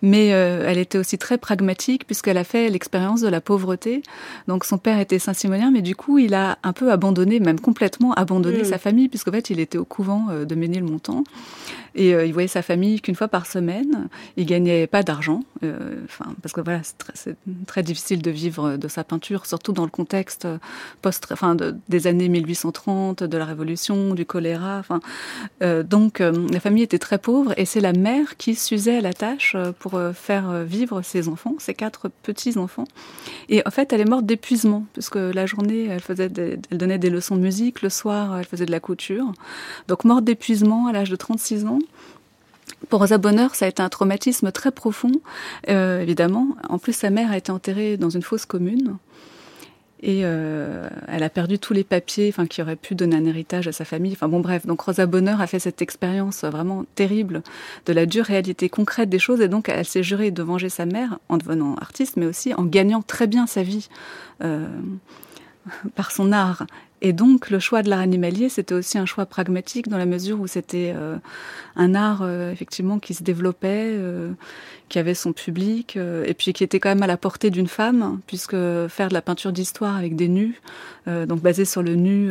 Mais 0.01 0.27
elle 0.27 0.77
était 0.77 0.97
aussi 0.97 1.17
très 1.17 1.37
pragmatique 1.37 2.05
puisqu'elle 2.05 2.37
a 2.37 2.43
fait 2.43 2.69
l'expérience 2.69 3.21
de 3.21 3.27
la 3.27 3.41
pauvreté. 3.41 4.01
Donc 4.47 4.63
son 4.63 4.77
père 4.77 4.99
était 4.99 5.19
saint-simonien, 5.19 5.71
mais 5.71 5.81
du 5.81 5.95
coup 5.95 6.19
il 6.19 6.33
a 6.33 6.57
un 6.63 6.73
peu 6.73 6.91
abandonné, 6.91 7.39
même 7.39 7.59
complètement 7.59 8.13
abandonné 8.13 8.61
mmh. 8.61 8.65
sa 8.65 8.77
famille, 8.77 9.09
puisqu'en 9.09 9.31
fait 9.31 9.49
il 9.49 9.59
était 9.59 9.77
au 9.77 9.85
couvent 9.85 10.27
de 10.45 10.55
Ménilmontant 10.55 11.23
et 11.95 12.11
il 12.11 12.33
voyait 12.33 12.47
sa 12.47 12.61
famille 12.61 13.01
qu'une 13.01 13.15
fois 13.15 13.27
par 13.27 13.45
semaine. 13.45 14.09
Il 14.37 14.45
gagnait 14.45 14.87
pas 14.87 15.03
d'argent, 15.03 15.41
euh, 15.63 15.95
enfin 16.05 16.35
parce 16.41 16.53
que 16.53 16.61
voilà, 16.61 16.81
c'est 16.83 16.97
très, 16.97 17.13
très, 17.65 17.83
difficile 17.83 18.21
de 18.21 18.31
vivre 18.31 18.77
de 18.77 18.87
sa 18.87 19.03
peinture, 19.03 19.45
surtout 19.45 19.71
dans 19.71 19.83
le 19.83 19.89
contexte 19.89 20.47
post, 21.01 21.27
enfin 21.31 21.55
de, 21.55 21.75
des 21.89 22.07
années 22.07 22.29
1830, 22.29 23.23
de 23.23 23.37
la 23.37 23.45
Révolution, 23.45 24.13
du 24.13 24.25
choléra. 24.25 24.77
Enfin, 24.79 24.99
euh, 25.63 25.83
donc 25.83 26.21
euh, 26.21 26.47
la 26.51 26.59
famille 26.59 26.83
était 26.83 26.99
très 26.99 27.17
pauvre 27.17 27.53
et 27.57 27.65
c'est 27.65 27.81
la 27.81 27.93
mère 27.93 28.37
qui 28.37 28.55
s'usait 28.55 28.97
à 28.97 29.01
la 29.01 29.13
tâche 29.13 29.55
pour 29.79 29.99
faire 30.13 30.63
vivre 30.63 31.01
ses 31.01 31.29
enfants, 31.29 31.55
ses 31.59 31.73
quatre 31.73 32.09
petits 32.23 32.57
enfants. 32.57 32.85
Et 33.49 33.61
en 33.65 33.71
fait, 33.71 33.93
elle 33.93 34.01
est 34.01 34.09
morte 34.09 34.25
d'épuisement 34.25 34.85
puisque 34.93 35.15
la 35.15 35.45
journée, 35.45 35.85
elle 35.85 36.01
faisait, 36.01 36.29
elle 36.35 36.77
donnait 36.77 36.97
des 36.97 37.09
leçons 37.09 37.35
de 37.35 37.41
musique, 37.41 37.81
le 37.81 37.89
soir, 37.89 38.37
elle 38.37 38.45
faisait 38.45 38.65
de 38.65 38.71
la 38.71 38.79
couture. 38.79 39.31
Donc 39.87 40.03
morte 40.03 40.23
d'épuisement 40.23 40.87
à 40.87 40.91
l'âge 40.91 41.09
de 41.09 41.15
36 41.15 41.65
ans. 41.65 41.79
Pour 42.89 42.99
Rosa 42.99 43.17
Bonheur, 43.17 43.55
ça 43.55 43.65
a 43.65 43.67
été 43.67 43.81
un 43.81 43.89
traumatisme 43.89 44.51
très 44.51 44.71
profond, 44.71 45.11
euh, 45.69 46.01
évidemment. 46.01 46.49
En 46.69 46.77
plus, 46.77 46.93
sa 46.93 47.09
mère 47.09 47.31
a 47.31 47.37
été 47.37 47.51
enterrée 47.51 47.97
dans 47.97 48.09
une 48.09 48.21
fosse 48.21 48.45
commune. 48.45 48.97
Et 50.01 50.21
euh, 50.23 50.87
elle 51.07 51.23
a 51.23 51.29
perdu 51.29 51.57
tous 51.57 51.73
les 51.73 51.83
papiers 51.83 52.29
enfin, 52.29 52.45
qui 52.45 52.61
auraient 52.61 52.75
pu 52.75 52.93
donner 52.93 53.15
un 53.15 53.25
héritage 53.25 53.67
à 53.67 53.71
sa 53.71 53.85
famille. 53.85 54.11
Enfin 54.11 54.27
bon, 54.27 54.39
bref, 54.39 54.67
donc 54.67 54.81
Rosa 54.81 55.07
Bonheur 55.07 55.41
a 55.41 55.47
fait 55.47 55.57
cette 55.57 55.81
expérience 55.81 56.43
vraiment 56.43 56.85
terrible 56.93 57.41
de 57.87 57.93
la 57.93 58.05
dure 58.05 58.25
réalité 58.25 58.69
concrète 58.69 59.09
des 59.09 59.19
choses. 59.19 59.41
Et 59.41 59.47
donc, 59.47 59.67
elle 59.67 59.85
s'est 59.85 60.03
jurée 60.03 60.29
de 60.29 60.43
venger 60.43 60.69
sa 60.69 60.85
mère 60.85 61.17
en 61.29 61.37
devenant 61.37 61.75
artiste, 61.75 62.17
mais 62.17 62.27
aussi 62.27 62.53
en 62.53 62.65
gagnant 62.65 63.01
très 63.01 63.25
bien 63.25 63.47
sa 63.47 63.63
vie 63.63 63.87
euh, 64.43 64.67
par 65.95 66.11
son 66.11 66.31
art. 66.31 66.67
Et 67.01 67.13
donc, 67.13 67.49
le 67.49 67.59
choix 67.59 67.83
de 67.83 67.89
l'art 67.89 67.99
animalier, 67.99 68.49
c'était 68.49 68.73
aussi 68.73 68.97
un 68.97 69.05
choix 69.05 69.25
pragmatique 69.25 69.89
dans 69.89 69.97
la 69.97 70.05
mesure 70.05 70.39
où 70.39 70.47
c'était 70.47 70.93
euh, 70.95 71.17
un 71.75 71.93
art, 71.93 72.21
euh, 72.21 72.51
effectivement, 72.51 72.99
qui 72.99 73.13
se 73.13 73.23
développait, 73.23 73.91
euh, 73.97 74.31
qui 74.87 74.97
avait 74.97 75.13
son 75.13 75.33
public, 75.33 75.97
et 75.97 76.33
puis 76.33 76.53
qui 76.53 76.63
était 76.63 76.79
quand 76.79 76.89
même 76.89 77.03
à 77.03 77.07
la 77.07 77.17
portée 77.17 77.49
d'une 77.49 77.67
femme, 77.67 78.19
puisque 78.27 78.55
faire 78.87 79.09
de 79.09 79.13
la 79.13 79.21
peinture 79.21 79.51
d'histoire 79.51 79.95
avec 79.95 80.15
des 80.15 80.27
nus, 80.27 80.61
donc 81.07 81.41
basé 81.41 81.65
sur 81.65 81.81
le 81.81 81.95
nu 81.95 82.29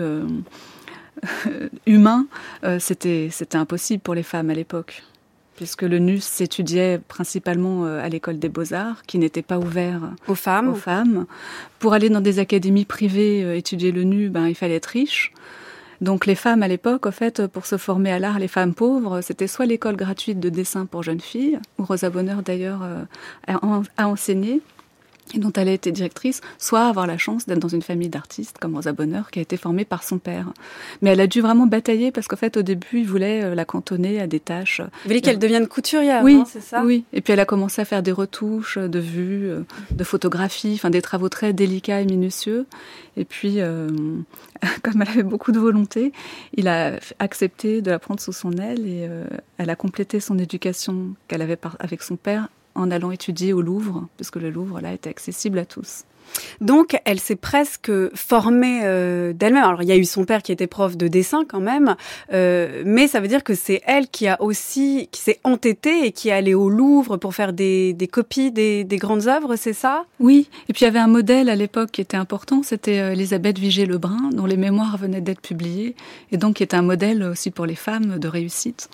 humain, 1.86 2.26
c'était 2.78 3.28
impossible 3.54 4.00
pour 4.02 4.14
les 4.14 4.22
femmes 4.22 4.50
à 4.50 4.54
l'époque 4.54 5.02
puisque 5.56 5.82
le 5.82 5.98
NUS 5.98 6.22
s'étudiait 6.22 6.98
principalement 6.98 7.84
euh, 7.84 8.04
à 8.04 8.08
l'école 8.08 8.38
des 8.38 8.48
beaux-arts, 8.48 9.02
qui 9.06 9.18
n'était 9.18 9.42
pas 9.42 9.58
ouvert 9.58 10.00
aux 10.28 10.34
femmes. 10.34 10.68
aux 10.68 10.74
femmes. 10.74 11.26
Pour 11.78 11.94
aller 11.94 12.08
dans 12.08 12.20
des 12.20 12.38
académies 12.38 12.84
privées 12.84 13.44
euh, 13.44 13.56
étudier 13.56 13.92
le 13.92 14.04
NU, 14.04 14.28
ben, 14.28 14.48
il 14.48 14.54
fallait 14.54 14.76
être 14.76 14.86
riche. 14.86 15.32
Donc 16.00 16.26
les 16.26 16.34
femmes 16.34 16.62
à 16.62 16.68
l'époque, 16.68 17.06
en 17.06 17.12
fait, 17.12 17.46
pour 17.46 17.66
se 17.66 17.76
former 17.76 18.12
à 18.12 18.18
l'art, 18.18 18.38
les 18.38 18.48
femmes 18.48 18.74
pauvres, 18.74 19.20
c'était 19.20 19.46
soit 19.46 19.66
l'école 19.66 19.96
gratuite 19.96 20.40
de 20.40 20.48
dessin 20.48 20.86
pour 20.86 21.02
jeunes 21.02 21.20
filles, 21.20 21.58
où 21.78 21.84
Rosa 21.84 22.10
Bonheur 22.10 22.42
d'ailleurs 22.42 22.80
euh, 22.82 23.04
a 23.96 24.08
enseigné, 24.08 24.60
et 25.32 25.38
dont 25.38 25.52
elle 25.52 25.68
a 25.68 25.72
été 25.72 25.90
directrice, 25.90 26.40
soit 26.58 26.86
avoir 26.86 27.06
la 27.06 27.16
chance 27.16 27.46
d'être 27.46 27.58
dans 27.58 27.68
une 27.68 27.82
famille 27.82 28.08
d'artistes 28.08 28.58
comme 28.58 28.74
Rosa 28.74 28.92
Bonheur, 28.92 29.30
qui 29.30 29.38
a 29.38 29.42
été 29.42 29.56
formée 29.56 29.84
par 29.84 30.02
son 30.02 30.18
père. 30.18 30.52
Mais 31.00 31.10
elle 31.10 31.20
a 31.20 31.26
dû 31.26 31.40
vraiment 31.40 31.66
batailler 31.66 32.12
parce 32.12 32.28
qu'en 32.28 32.36
fait, 32.36 32.56
au 32.56 32.62
début, 32.62 33.00
il 33.00 33.06
voulait 33.06 33.42
euh, 33.42 33.54
la 33.54 33.64
cantonner 33.64 34.20
à 34.20 34.26
des 34.26 34.40
tâches. 34.40 34.80
Vous 34.80 35.08
voulez 35.08 35.22
qu'elle 35.22 35.38
devienne 35.38 35.66
couturière, 35.66 36.22
oui, 36.22 36.42
c'est 36.46 36.60
ça 36.60 36.82
Oui. 36.84 37.04
Et 37.12 37.20
puis 37.20 37.32
elle 37.32 37.40
a 37.40 37.46
commencé 37.46 37.80
à 37.80 37.84
faire 37.84 38.02
des 38.02 38.12
retouches 38.12 38.78
de 38.78 38.98
vues, 38.98 39.48
euh, 39.48 39.62
de 39.90 40.04
photographies, 40.04 40.74
enfin 40.74 40.90
des 40.90 41.02
travaux 41.02 41.28
très 41.28 41.52
délicats 41.52 42.00
et 42.00 42.04
minutieux. 42.04 42.66
Et 43.16 43.24
puis, 43.24 43.60
euh, 43.60 43.88
comme 44.82 45.02
elle 45.02 45.08
avait 45.08 45.22
beaucoup 45.22 45.52
de 45.52 45.58
volonté, 45.58 46.12
il 46.54 46.68
a 46.68 46.98
accepté 47.18 47.80
de 47.80 47.90
la 47.90 47.98
prendre 47.98 48.20
sous 48.20 48.32
son 48.32 48.52
aile 48.52 48.86
et 48.86 49.08
elle 49.58 49.70
a 49.70 49.76
complété 49.76 50.20
son 50.20 50.38
éducation 50.38 51.14
qu'elle 51.28 51.42
avait 51.42 51.58
avec 51.80 52.02
son 52.02 52.16
père 52.16 52.48
en 52.74 52.90
allant 52.90 53.10
étudier 53.10 53.52
au 53.52 53.62
Louvre, 53.62 54.08
puisque 54.16 54.36
le 54.36 54.50
Louvre 54.50 54.80
là 54.80 54.92
était 54.92 55.10
accessible 55.10 55.58
à 55.58 55.64
tous. 55.64 56.04
Donc, 56.60 56.98
elle 57.04 57.20
s'est 57.20 57.36
presque 57.36 57.90
formée 58.14 58.80
euh, 58.84 59.32
d'elle-même. 59.32 59.64
Alors, 59.64 59.82
il 59.82 59.88
y 59.88 59.92
a 59.92 59.96
eu 59.96 60.04
son 60.04 60.24
père 60.24 60.42
qui 60.42 60.52
était 60.52 60.66
prof 60.66 60.96
de 60.96 61.08
dessin 61.08 61.44
quand 61.46 61.60
même, 61.60 61.96
euh, 62.32 62.82
mais 62.84 63.08
ça 63.08 63.20
veut 63.20 63.28
dire 63.28 63.44
que 63.44 63.54
c'est 63.54 63.82
elle 63.86 64.08
qui 64.08 64.26
a 64.26 64.40
aussi, 64.40 65.08
qui 65.12 65.20
s'est 65.20 65.40
entêtée 65.44 66.06
et 66.06 66.12
qui 66.12 66.28
est 66.28 66.32
allée 66.32 66.54
au 66.54 66.70
Louvre 66.70 67.16
pour 67.16 67.34
faire 67.34 67.52
des, 67.52 67.92
des 67.92 68.08
copies 68.08 68.50
des, 68.50 68.84
des, 68.84 68.96
grandes 68.96 69.26
œuvres, 69.26 69.56
c'est 69.56 69.72
ça? 69.72 70.04
Oui. 70.20 70.48
Et 70.68 70.72
puis, 70.72 70.82
il 70.82 70.84
y 70.84 70.88
avait 70.88 70.98
un 70.98 71.08
modèle 71.08 71.48
à 71.48 71.56
l'époque 71.56 71.90
qui 71.90 72.00
était 72.00 72.16
important, 72.16 72.62
c'était 72.62 73.00
euh, 73.00 73.12
Elisabeth 73.12 73.58
Vigée-Lebrun, 73.58 74.30
dont 74.32 74.46
les 74.46 74.56
mémoires 74.56 74.96
venaient 74.96 75.20
d'être 75.20 75.40
publiées, 75.40 75.94
et 76.32 76.36
donc 76.36 76.56
qui 76.56 76.62
était 76.62 76.76
un 76.76 76.82
modèle 76.82 77.22
aussi 77.22 77.50
pour 77.50 77.66
les 77.66 77.76
femmes 77.76 78.18
de 78.18 78.28
réussite. 78.28 78.88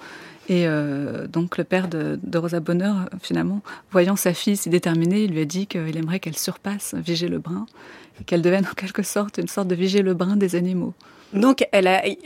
Et 0.50 0.66
euh, 0.66 1.28
donc 1.28 1.58
le 1.58 1.64
père 1.64 1.86
de, 1.86 2.18
Rosa 2.34 2.58
Bonheur, 2.58 3.08
finalement, 3.22 3.62
voyant 3.92 4.16
sa 4.16 4.34
fille 4.34 4.56
si 4.56 4.68
déterminée, 4.68 5.22
il 5.22 5.30
lui 5.30 5.42
a 5.42 5.44
dit 5.44 5.68
qu'il 5.68 5.96
aimerait 5.96 6.18
qu'elle 6.18 6.36
surpasse 6.36 6.96
Vigée 6.96 7.28
Lebrun, 7.28 7.66
qu'elle 8.26 8.42
devienne 8.42 8.66
en 8.68 8.74
quelque 8.74 9.04
sorte 9.04 9.38
une 9.38 9.46
sorte 9.46 9.68
de 9.68 9.76
Vigée 9.76 10.02
Lebrun 10.02 10.36
des 10.36 10.56
animaux. 10.56 10.92
Donc, 11.32 11.64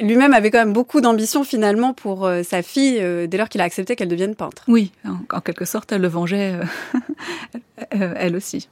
lui-même 0.00 0.32
avait 0.32 0.50
quand 0.50 0.60
même 0.60 0.72
beaucoup 0.72 1.02
d'ambition 1.02 1.44
finalement 1.44 1.92
pour 1.92 2.24
euh, 2.24 2.42
sa 2.42 2.62
fille 2.62 2.96
euh, 2.98 3.26
dès 3.26 3.36
lors 3.36 3.50
qu'il 3.50 3.60
a 3.60 3.64
accepté 3.64 3.94
qu'elle 3.94 4.08
devienne 4.08 4.34
peintre. 4.34 4.64
Oui, 4.68 4.90
en, 5.04 5.40
quelque 5.42 5.66
sorte, 5.66 5.92
elle 5.92 6.00
le 6.00 6.08
vengeait 6.08 6.58
elle 7.90 8.36
aussi. 8.36 8.70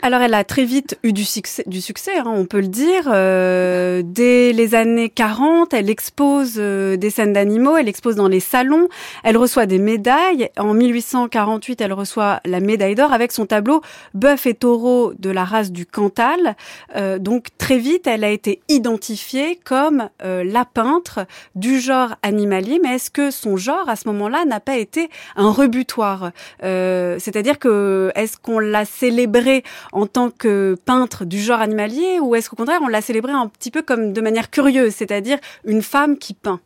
Alors 0.00 0.20
elle 0.20 0.34
a 0.34 0.44
très 0.44 0.64
vite 0.64 0.96
eu 1.02 1.12
du 1.12 1.24
succès, 1.24 1.64
du 1.66 1.80
succès 1.80 2.18
hein, 2.18 2.24
on 2.26 2.46
peut 2.46 2.60
le 2.60 2.68
dire. 2.68 3.08
Euh, 3.08 4.02
dès 4.04 4.52
les 4.52 4.76
années 4.76 5.08
40, 5.08 5.74
elle 5.74 5.90
expose 5.90 6.54
euh, 6.58 6.96
des 6.96 7.10
scènes 7.10 7.32
d'animaux, 7.32 7.76
elle 7.76 7.88
expose 7.88 8.14
dans 8.14 8.28
les 8.28 8.38
salons, 8.38 8.88
elle 9.24 9.36
reçoit 9.36 9.66
des 9.66 9.80
médailles. 9.80 10.50
En 10.56 10.72
1848, 10.72 11.80
elle 11.80 11.92
reçoit 11.92 12.40
la 12.44 12.60
médaille 12.60 12.94
d'or 12.94 13.12
avec 13.12 13.32
son 13.32 13.44
tableau 13.46 13.80
Bœuf 14.14 14.46
et 14.46 14.54
taureau 14.54 15.14
de 15.18 15.30
la 15.30 15.44
race 15.44 15.72
du 15.72 15.84
Cantal. 15.84 16.54
Euh, 16.94 17.18
donc 17.18 17.46
très 17.58 17.78
vite, 17.78 18.06
elle 18.06 18.22
a 18.22 18.30
été 18.30 18.60
identifiée 18.68 19.58
comme 19.64 20.08
la 20.20 20.64
peintre 20.64 21.26
du 21.54 21.80
genre 21.80 22.14
animalier. 22.22 22.78
Mais 22.82 22.94
est-ce 22.96 23.10
que 23.10 23.30
son 23.30 23.56
genre, 23.56 23.88
à 23.88 23.96
ce 23.96 24.06
moment-là, 24.08 24.44
n'a 24.44 24.60
pas 24.60 24.76
été 24.76 25.10
un 25.36 25.50
rebutoir? 25.50 26.30
C'est-à-dire 26.60 27.58
que 27.58 28.12
est-ce 28.14 28.36
qu'on 28.36 28.58
l'a 28.58 28.84
célébré 28.84 29.47
en 29.92 30.06
tant 30.06 30.30
que 30.30 30.76
peintre 30.84 31.24
du 31.24 31.40
genre 31.40 31.60
animalier 31.60 32.20
ou 32.20 32.34
est-ce 32.34 32.48
qu'au 32.50 32.56
contraire 32.56 32.80
on 32.82 32.88
l'a 32.88 33.00
célébré 33.00 33.32
un 33.32 33.48
petit 33.48 33.70
peu 33.70 33.82
comme 33.82 34.12
de 34.12 34.20
manière 34.20 34.50
curieuse, 34.50 34.94
c'est-à-dire 34.94 35.38
une 35.64 35.82
femme 35.82 36.18
qui 36.18 36.34
peint? 36.34 36.60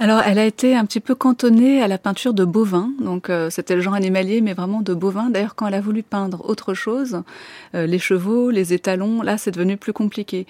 Alors, 0.00 0.22
elle 0.26 0.40
a 0.40 0.44
été 0.44 0.74
un 0.74 0.84
petit 0.86 0.98
peu 0.98 1.14
cantonnée 1.14 1.80
à 1.80 1.86
la 1.86 1.98
peinture 1.98 2.34
de 2.34 2.44
bovins. 2.44 2.90
Donc, 3.00 3.30
euh, 3.30 3.48
c'était 3.48 3.76
le 3.76 3.80
genre 3.80 3.94
animalier, 3.94 4.40
mais 4.40 4.52
vraiment 4.52 4.80
de 4.80 4.92
bovins. 4.92 5.30
D'ailleurs, 5.30 5.54
quand 5.54 5.68
elle 5.68 5.74
a 5.74 5.80
voulu 5.80 6.02
peindre 6.02 6.48
autre 6.48 6.74
chose, 6.74 7.22
euh, 7.76 7.86
les 7.86 8.00
chevaux, 8.00 8.50
les 8.50 8.72
étalons, 8.72 9.22
là, 9.22 9.38
c'est 9.38 9.52
devenu 9.52 9.76
plus 9.76 9.92
compliqué. 9.92 10.46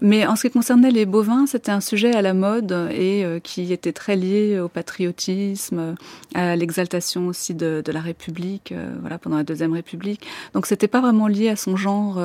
Mais 0.00 0.26
en 0.26 0.34
ce 0.34 0.46
qui 0.46 0.52
concernait 0.52 0.90
les 0.90 1.04
bovins, 1.04 1.46
c'était 1.46 1.72
un 1.72 1.82
sujet 1.82 2.14
à 2.14 2.22
la 2.22 2.32
mode 2.32 2.72
et 2.90 3.22
euh, 3.22 3.38
qui 3.38 3.70
était 3.70 3.92
très 3.92 4.16
lié 4.16 4.58
au 4.58 4.68
patriotisme, 4.68 5.94
à 6.34 6.56
l'exaltation 6.56 7.26
aussi 7.26 7.54
de, 7.54 7.82
de, 7.84 7.92
la 7.92 8.00
République, 8.00 8.72
voilà, 9.00 9.18
pendant 9.18 9.36
la 9.36 9.44
Deuxième 9.44 9.74
République. 9.74 10.26
Donc, 10.54 10.66
c'était 10.66 10.88
pas 10.88 11.02
vraiment 11.02 11.28
lié 11.28 11.50
à 11.50 11.56
son 11.56 11.76
genre 11.76 12.20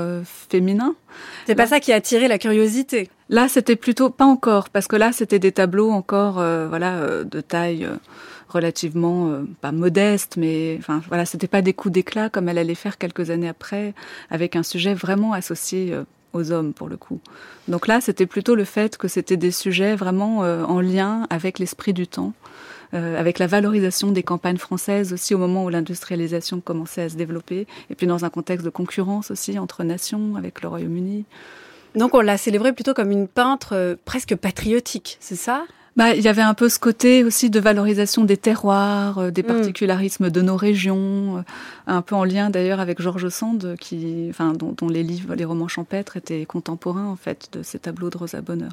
féminin. 0.50 0.96
C'est 1.48 1.56
pas 1.56 1.68
ça 1.68 1.80
qui 1.80 1.92
a 1.92 1.96
attiré 1.96 2.28
la 2.28 2.38
curiosité. 2.38 3.10
Là, 3.32 3.48
c'était 3.48 3.78
plutôt 3.78 4.10
pas 4.10 4.26
encore, 4.26 4.70
parce 4.70 4.88
que 4.90 4.98
là, 4.98 5.14
c'était 5.14 5.40
des 5.40 5.54
tableaux 5.54 5.90
encore, 5.90 6.38
euh, 6.38 6.68
voilà, 6.68 6.98
euh, 6.98 7.24
de 7.24 7.40
taille 7.40 7.86
euh, 7.86 7.96
relativement 8.50 9.42
pas 9.62 9.72
modeste, 9.72 10.36
mais 10.36 10.76
enfin 10.80 11.02
voilà, 11.08 11.26
c'était 11.26 11.48
pas 11.48 11.62
des 11.62 11.72
coups 11.72 11.94
d'éclat 11.94 12.30
comme 12.30 12.50
elle 12.50 12.58
allait 12.58 12.76
faire 12.76 12.98
quelques 12.98 13.30
années 13.30 13.48
après, 13.48 13.94
avec 14.30 14.58
un 14.58 14.64
sujet 14.64 14.94
vraiment 14.94 15.32
associé 15.32 15.96
aux 16.34 16.52
hommes 16.52 16.74
pour 16.74 16.90
le 16.90 16.98
coup. 16.98 17.22
Donc 17.70 17.88
là, 17.88 18.02
c'était 18.02 18.26
plutôt 18.26 18.56
le 18.56 18.66
fait 18.66 18.98
que 18.98 19.08
c'était 19.08 19.38
des 19.38 19.52
sujets 19.52 19.96
vraiment 19.96 20.40
en 20.40 20.82
lien 20.82 21.28
avec 21.30 21.60
l'esprit 21.60 21.94
du 21.94 22.08
temps. 22.08 22.34
avec 22.92 23.40
la 23.40 23.48
valorisation 23.48 24.12
des 24.12 24.24
campagnes 24.24 24.58
françaises 24.58 25.14
aussi 25.14 25.34
au 25.34 25.38
moment 25.38 25.64
où 25.64 25.70
l'industrialisation 25.70 26.60
commençait 26.60 27.04
à 27.04 27.08
se 27.08 27.16
développer, 27.16 27.66
et 27.90 27.96
puis 27.96 28.06
dans 28.06 28.26
un 28.26 28.30
contexte 28.30 28.66
de 28.66 28.70
concurrence 28.70 29.32
aussi 29.32 29.58
entre 29.60 29.86
nations 29.86 30.36
avec 30.36 30.62
le 30.62 30.68
Royaume-Uni. 30.68 31.24
Donc 31.96 32.14
on 32.14 32.22
l'a 32.22 32.38
célébrée 32.38 32.74
plutôt 32.74 32.94
comme 32.94 33.12
une 33.12 33.28
peintre 33.28 33.74
euh, 33.74 33.96
presque 34.06 34.36
patriotique, 34.36 35.18
c'est 35.20 35.36
ça? 35.36 35.64
Bah, 35.98 36.16
il 36.16 36.22
y 36.22 36.30
avait 36.30 36.42
un 36.42 36.54
peu 36.54 36.70
ce 36.70 36.80
côté 36.80 37.26
aussi 37.26 37.50
de 37.50 37.60
valorisation 37.60 38.24
des 38.24 38.38
terroirs, 38.38 39.18
euh, 39.18 39.30
des 39.32 39.44
mm. 39.44 39.48
particularismes 39.48 40.30
de 40.30 40.42
nos 40.42 40.56
régions, 40.56 41.38
euh, 41.38 41.42
un 41.86 42.02
peu 42.02 42.16
en 42.16 42.24
lien 42.24 42.50
d'ailleurs 42.50 42.80
avec 42.80 43.02
Georges 43.02 43.28
Sand, 43.28 43.76
qui, 43.78 44.28
enfin, 44.30 44.54
dont, 44.54 44.88
les 44.88 45.04
livres, 45.04 45.36
les 45.36 45.44
romans 45.44 45.68
champêtres 45.68 46.16
étaient 46.16 46.46
contemporains 46.46 47.08
en 47.08 47.18
fait 47.18 47.50
de 47.52 47.62
ces 47.62 47.80
tableaux 47.80 48.10
de 48.10 48.18
Rosa 48.18 48.40
Bonheur. 48.40 48.72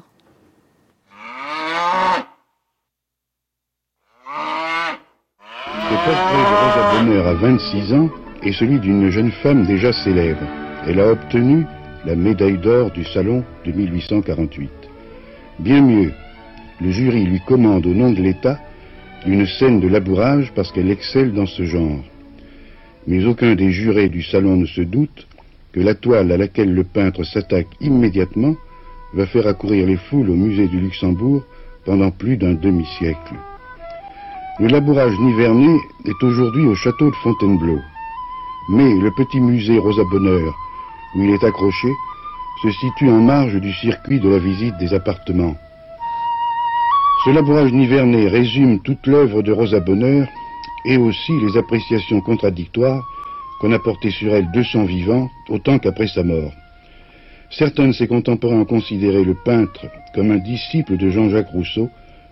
Le 5.91 5.95
portrait 6.05 6.37
de 6.37 6.55
Rosa 6.63 7.03
Bonheur 7.03 7.27
à 7.27 7.33
26 7.33 7.93
ans 7.95 8.09
est 8.43 8.53
celui 8.53 8.79
d'une 8.79 9.09
jeune 9.09 9.31
femme 9.43 9.65
déjà 9.65 9.91
célèbre. 9.91 10.41
Elle 10.87 11.01
a 11.01 11.11
obtenu 11.11 11.65
la 12.05 12.15
médaille 12.15 12.57
d'or 12.57 12.91
du 12.91 13.03
Salon 13.03 13.43
de 13.65 13.71
1848. 13.71 14.69
Bien 15.59 15.81
mieux, 15.81 16.11
le 16.81 16.91
jury 16.91 17.25
lui 17.25 17.41
commande 17.45 17.85
au 17.85 17.93
nom 17.93 18.11
de 18.11 18.21
l'État 18.21 18.59
une 19.25 19.45
scène 19.45 19.81
de 19.81 19.87
labourage 19.87 20.51
parce 20.55 20.71
qu'elle 20.71 20.91
excelle 20.91 21.33
dans 21.33 21.45
ce 21.45 21.63
genre. 21.63 21.99
Mais 23.05 23.25
aucun 23.25 23.55
des 23.55 23.71
jurés 23.71 24.09
du 24.09 24.23
Salon 24.23 24.55
ne 24.55 24.65
se 24.65 24.81
doute 24.81 25.27
que 25.73 25.81
la 25.81 25.93
toile 25.93 26.31
à 26.31 26.37
laquelle 26.37 26.73
le 26.73 26.83
peintre 26.83 27.23
s'attaque 27.23 27.67
immédiatement 27.81 28.55
va 29.13 29.25
faire 29.25 29.47
accourir 29.47 29.85
les 29.87 29.97
foules 29.97 30.29
au 30.29 30.35
musée 30.35 30.67
du 30.67 30.79
Luxembourg 30.79 31.43
pendant 31.85 32.11
plus 32.11 32.37
d'un 32.37 32.53
demi-siècle. 32.53 33.33
Le 34.59 34.67
labourage 34.67 35.17
nivernais 35.19 35.79
est 36.05 36.23
aujourd'hui 36.23 36.65
au 36.65 36.75
château 36.75 37.09
de 37.09 37.15
Fontainebleau. 37.15 37.79
Mais 38.71 38.93
le 38.99 39.11
petit 39.17 39.39
musée 39.39 39.79
Rosa 39.79 40.03
Bonheur 40.11 40.53
où 41.15 41.23
il 41.23 41.31
est 41.31 41.43
accroché, 41.43 41.89
se 42.61 42.71
situe 42.71 43.09
en 43.09 43.21
marge 43.21 43.55
du 43.55 43.73
circuit 43.73 44.19
de 44.19 44.29
la 44.29 44.39
visite 44.39 44.77
des 44.77 44.93
appartements. 44.93 45.55
Ce 47.25 47.29
labourage 47.31 47.71
nivernais 47.73 48.27
résume 48.27 48.79
toute 48.79 49.05
l'œuvre 49.07 49.41
de 49.41 49.51
Rosa 49.51 49.79
Bonheur 49.79 50.27
et 50.85 50.97
aussi 50.97 51.33
les 51.41 51.57
appréciations 51.57 52.21
contradictoires 52.21 53.03
qu'on 53.59 53.73
a 53.73 53.79
portées 53.79 54.11
sur 54.11 54.33
elle 54.33 54.51
de 54.51 54.63
son 54.63 54.85
vivant 54.85 55.29
autant 55.49 55.79
qu'après 55.79 56.07
sa 56.07 56.23
mort. 56.23 56.53
Certains 57.49 57.87
de 57.87 57.93
ses 57.93 58.07
contemporains 58.07 58.61
ont 58.61 58.65
considéré 58.65 59.23
le 59.23 59.35
peintre 59.35 59.87
comme 60.13 60.31
un 60.31 60.37
disciple 60.37 60.97
de 60.97 61.09
Jean-Jacques 61.09 61.49
Rousseau, 61.49 61.89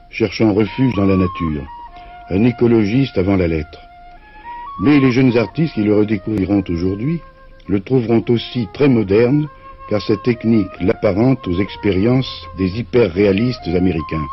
cherchant 0.09 0.53
refuge 0.53 0.93
dans 0.95 1.05
la 1.05 1.17
nature, 1.17 1.65
un 2.29 2.43
écologiste 2.45 3.17
avant 3.17 3.35
la 3.35 3.47
lettre. 3.47 3.79
Mais 4.79 4.99
les 4.99 5.11
jeunes 5.11 5.35
artistes 5.37 5.73
qui 5.73 5.83
le 5.83 5.95
redécouvriront 5.95 6.63
aujourd'hui 6.69 7.19
le 7.67 7.79
trouveront 7.81 8.23
aussi 8.29 8.67
très 8.73 8.87
moderne, 8.87 9.47
car 9.89 10.01
cette 10.01 10.23
technique 10.23 10.67
l'apparente 10.81 11.47
aux 11.47 11.59
expériences 11.59 12.47
des 12.57 12.79
hyper-réalistes 12.79 13.67
américains. 13.67 14.25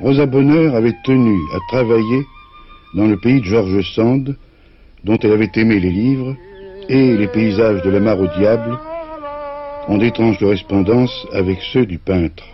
Rosa 0.00 0.26
Bonheur 0.26 0.74
avait 0.74 0.96
tenu 1.04 1.36
à 1.54 1.58
travailler 1.68 2.26
dans 2.94 3.06
le 3.06 3.16
pays 3.16 3.40
de 3.40 3.46
George 3.46 3.80
Sand, 3.94 4.36
dont 5.04 5.18
elle 5.18 5.32
avait 5.32 5.52
aimé 5.56 5.80
les 5.80 5.90
livres, 5.90 6.36
et 6.88 7.16
les 7.16 7.28
paysages 7.28 7.82
de 7.82 7.90
la 7.90 8.00
mare 8.00 8.20
au 8.20 8.26
diable 8.26 8.78
ont 9.88 9.98
d'étranges 9.98 10.38
correspondances 10.38 11.26
avec 11.32 11.60
ceux 11.72 11.86
du 11.86 11.98
peintre. 11.98 12.44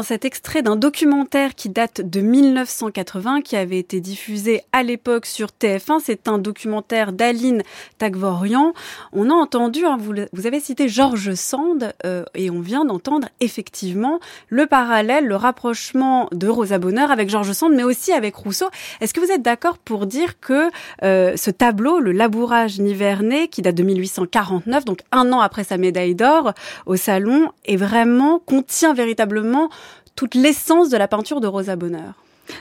Dans 0.00 0.04
cet 0.04 0.24
extrait 0.24 0.62
d'un 0.62 0.76
documentaire 0.76 1.54
qui 1.54 1.68
date 1.68 2.00
de 2.00 2.22
1980, 2.22 3.42
qui 3.42 3.54
avait 3.54 3.78
été 3.78 4.00
diffusé 4.00 4.62
à 4.72 4.82
l'époque 4.82 5.26
sur 5.26 5.48
TF1. 5.48 6.00
C'est 6.02 6.26
un 6.26 6.38
documentaire 6.38 7.12
d'Aline 7.12 7.62
Tagvorian. 7.98 8.72
On 9.12 9.28
a 9.28 9.34
entendu, 9.34 9.84
hein, 9.84 9.98
vous, 10.00 10.46
avez 10.46 10.58
cité 10.58 10.88
Georges 10.88 11.34
Sand, 11.34 11.92
euh, 12.06 12.24
et 12.34 12.48
on 12.48 12.62
vient 12.62 12.86
d'entendre 12.86 13.28
effectivement 13.40 14.20
le 14.48 14.64
parallèle, 14.64 15.26
le 15.26 15.36
rapprochement 15.36 16.30
de 16.32 16.48
Rosa 16.48 16.78
Bonheur 16.78 17.10
avec 17.10 17.28
Georges 17.28 17.52
Sand, 17.52 17.74
mais 17.74 17.84
aussi 17.84 18.12
avec 18.12 18.34
Rousseau. 18.36 18.70
Est-ce 19.02 19.12
que 19.12 19.20
vous 19.20 19.30
êtes 19.30 19.42
d'accord 19.42 19.76
pour 19.76 20.06
dire 20.06 20.40
que 20.40 20.70
euh, 21.02 21.36
ce 21.36 21.50
tableau, 21.50 22.00
le 22.00 22.12
labourage 22.12 22.80
nivernais, 22.80 23.48
qui 23.48 23.60
date 23.60 23.74
de 23.74 23.82
1849, 23.82 24.86
donc 24.86 25.00
un 25.12 25.30
an 25.30 25.40
après 25.40 25.64
sa 25.64 25.76
médaille 25.76 26.14
d'or 26.14 26.54
au 26.86 26.96
salon, 26.96 27.50
est 27.66 27.76
vraiment 27.76 28.38
contient 28.38 28.94
véritablement 28.94 29.68
toute 30.20 30.34
l'essence 30.34 30.90
de 30.90 30.98
la 30.98 31.08
peinture 31.08 31.40
de 31.40 31.46
Rosa 31.46 31.76
Bonheur. 31.76 32.12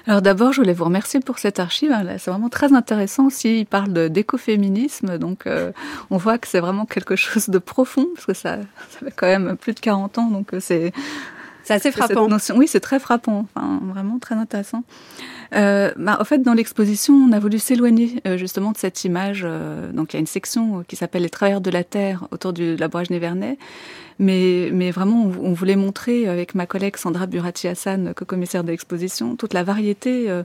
Alors 0.07 0.21
d'abord, 0.21 0.53
je 0.53 0.61
voulais 0.61 0.71
vous 0.71 0.85
remercier 0.85 1.19
pour 1.19 1.39
cette 1.39 1.59
archive. 1.59 1.93
C'est 2.17 2.31
vraiment 2.31 2.47
très 2.47 2.71
intéressant 2.71 3.25
aussi. 3.25 3.59
Il 3.59 3.65
parle 3.65 4.07
d'écoféminisme, 4.07 5.17
donc 5.17 5.45
euh, 5.45 5.73
on 6.09 6.15
voit 6.15 6.37
que 6.37 6.47
c'est 6.47 6.61
vraiment 6.61 6.85
quelque 6.85 7.17
chose 7.17 7.49
de 7.49 7.57
profond, 7.57 8.07
parce 8.15 8.25
que 8.25 8.33
ça, 8.33 8.59
ça 8.91 8.99
fait 8.99 9.13
quand 9.13 9.27
même 9.27 9.57
plus 9.57 9.73
de 9.73 9.81
40 9.81 10.19
ans, 10.19 10.29
donc 10.29 10.53
euh, 10.53 10.61
c'est... 10.61 10.93
C'est 11.65 11.73
assez 11.73 11.91
frappant. 11.91 12.29
oui, 12.55 12.67
c'est 12.69 12.79
très 12.79 12.97
frappant, 12.97 13.45
enfin, 13.53 13.81
vraiment 13.93 14.19
très 14.19 14.35
intéressant. 14.35 14.83
Euh, 15.55 15.91
bah, 15.97 16.17
en 16.19 16.23
fait, 16.23 16.39
dans 16.39 16.53
l'exposition, 16.53 17.13
on 17.13 17.31
a 17.31 17.39
voulu 17.39 17.59
s'éloigner 17.59 18.21
euh, 18.27 18.37
justement 18.37 18.71
de 18.71 18.77
cette 18.77 19.03
image. 19.03 19.45
donc, 19.93 20.13
il 20.13 20.15
y 20.15 20.17
a 20.17 20.19
une 20.19 20.27
section 20.27 20.83
qui 20.87 20.95
s'appelle 20.95 21.23
Les 21.23 21.29
travailleurs 21.29 21.61
de 21.61 21.71
la 21.71 21.83
terre 21.83 22.27
autour 22.31 22.53
du 22.53 22.75
labourage 22.75 23.09
Nivernais. 23.09 23.57
Mais, 24.19 24.69
mais 24.73 24.91
vraiment, 24.91 25.31
on, 25.41 25.53
voulait 25.53 25.77
montrer 25.77 26.27
avec 26.27 26.53
ma 26.53 26.65
collègue 26.65 26.97
Sandra 26.97 27.25
Burati-Hassan, 27.25 28.13
co-commissaire 28.13 28.65
de 28.65 28.71
l'exposition, 28.71 29.37
toute 29.37 29.53
la 29.53 29.63
variété 29.63 30.29
euh, 30.29 30.43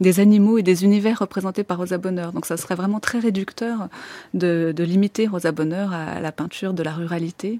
des 0.00 0.20
animaux 0.20 0.58
et 0.58 0.62
des 0.62 0.84
univers 0.84 1.18
représentés 1.18 1.64
par 1.64 1.78
Rosa 1.78 1.98
Bonheur. 1.98 2.32
Donc 2.32 2.46
ça 2.46 2.56
serait 2.56 2.76
vraiment 2.76 3.00
très 3.00 3.18
réducteur 3.18 3.88
de, 4.32 4.72
de 4.74 4.84
limiter 4.84 5.26
Rosa 5.26 5.50
Bonheur 5.50 5.92
à 5.92 6.20
la 6.20 6.30
peinture 6.30 6.72
de 6.72 6.84
la 6.84 6.92
ruralité 6.92 7.58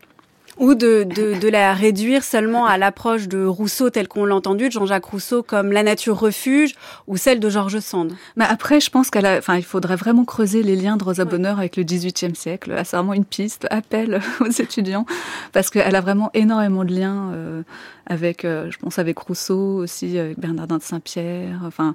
ou 0.59 0.75
de, 0.75 1.05
de, 1.05 1.39
de, 1.39 1.49
la 1.49 1.75
réduire 1.75 2.25
seulement 2.25 2.67
à 2.67 2.79
l'approche 2.79 3.29
de 3.29 3.45
Rousseau 3.45 3.91
tel 3.91 4.09
qu'on 4.09 4.25
l'a 4.25 4.35
entendu, 4.35 4.69
de 4.69 4.73
Jean-Jacques 4.73 5.05
Rousseau 5.05 5.43
comme 5.43 5.71
la 5.71 5.83
nature 5.83 6.19
refuge 6.19 6.75
ou 7.07 7.17
celle 7.17 7.41
de 7.41 7.51
Georges 7.51 7.81
Sand. 7.81 8.13
Mais 8.37 8.47
après, 8.49 8.81
je 8.81 8.91
pense 8.91 9.11
qu'elle 9.11 9.27
enfin, 9.27 9.57
il 9.57 9.65
faudrait 9.65 9.97
vraiment 9.97 10.25
creuser 10.25 10.63
les 10.63 10.77
liens 10.77 10.97
de 10.97 11.05
Rosa 11.05 11.25
Bonheur 11.25 11.59
avec 11.59 11.77
le 11.77 11.83
XVIIIe 11.83 12.35
siècle. 12.35 12.71
Là, 12.71 12.85
c'est 12.85 12.97
vraiment 12.97 13.13
une 13.13 13.25
piste, 13.25 13.67
appel 13.71 14.21
aux 14.41 14.51
étudiants, 14.51 15.05
parce 15.53 15.69
qu'elle 15.71 15.95
a 15.95 16.01
vraiment 16.01 16.31
énormément 16.33 16.85
de 16.85 16.95
liens 16.95 17.33
euh, 17.35 17.63
avec, 18.07 18.45
euh, 18.45 18.71
je 18.71 18.79
pense, 18.79 18.99
avec 18.99 19.19
Rousseau 19.19 19.77
aussi, 19.77 20.19
avec 20.19 20.39
Bernardin 20.39 20.79
de 20.79 20.83
Saint-Pierre. 20.83 21.61
Enfin, 21.65 21.95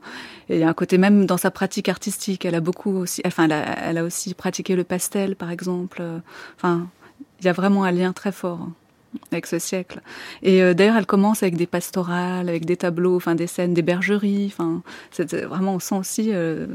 il 0.49 0.57
y 0.57 0.63
a 0.63 0.69
un 0.69 0.73
côté 0.73 0.99
même 0.99 1.25
dans 1.25 1.37
sa 1.37 1.49
pratique 1.49 1.89
artistique. 1.89 2.45
Elle 2.45 2.55
a 2.55 2.61
beaucoup 2.61 2.95
aussi, 2.95 3.21
enfin, 3.25 3.45
elle 3.45 3.53
a, 3.53 3.89
elle 3.89 3.97
a 3.97 4.03
aussi 4.03 4.35
pratiqué 4.35 4.75
le 4.75 4.83
pastel, 4.83 5.35
par 5.35 5.49
exemple. 5.49 6.03
Enfin, 6.57 6.87
il 7.41 7.45
y 7.45 7.49
a 7.49 7.53
vraiment 7.53 7.83
un 7.83 7.91
lien 7.91 8.13
très 8.13 8.31
fort 8.31 8.69
avec 9.31 9.45
ce 9.45 9.59
siècle. 9.59 10.01
Et 10.41 10.61
euh, 10.61 10.73
d'ailleurs, 10.73 10.95
elle 10.95 11.05
commence 11.05 11.43
avec 11.43 11.57
des 11.57 11.67
pastorales, 11.67 12.47
avec 12.47 12.65
des 12.65 12.77
tableaux, 12.77 13.15
enfin 13.15 13.35
des 13.35 13.47
scènes, 13.47 13.73
des 13.73 13.81
bergeries. 13.81 14.47
Enfin, 14.47 14.81
c'est 15.11 15.35
vraiment 15.43 15.75
on 15.75 15.79
sent 15.79 15.95
aussi 15.95 16.29
euh, 16.29 16.67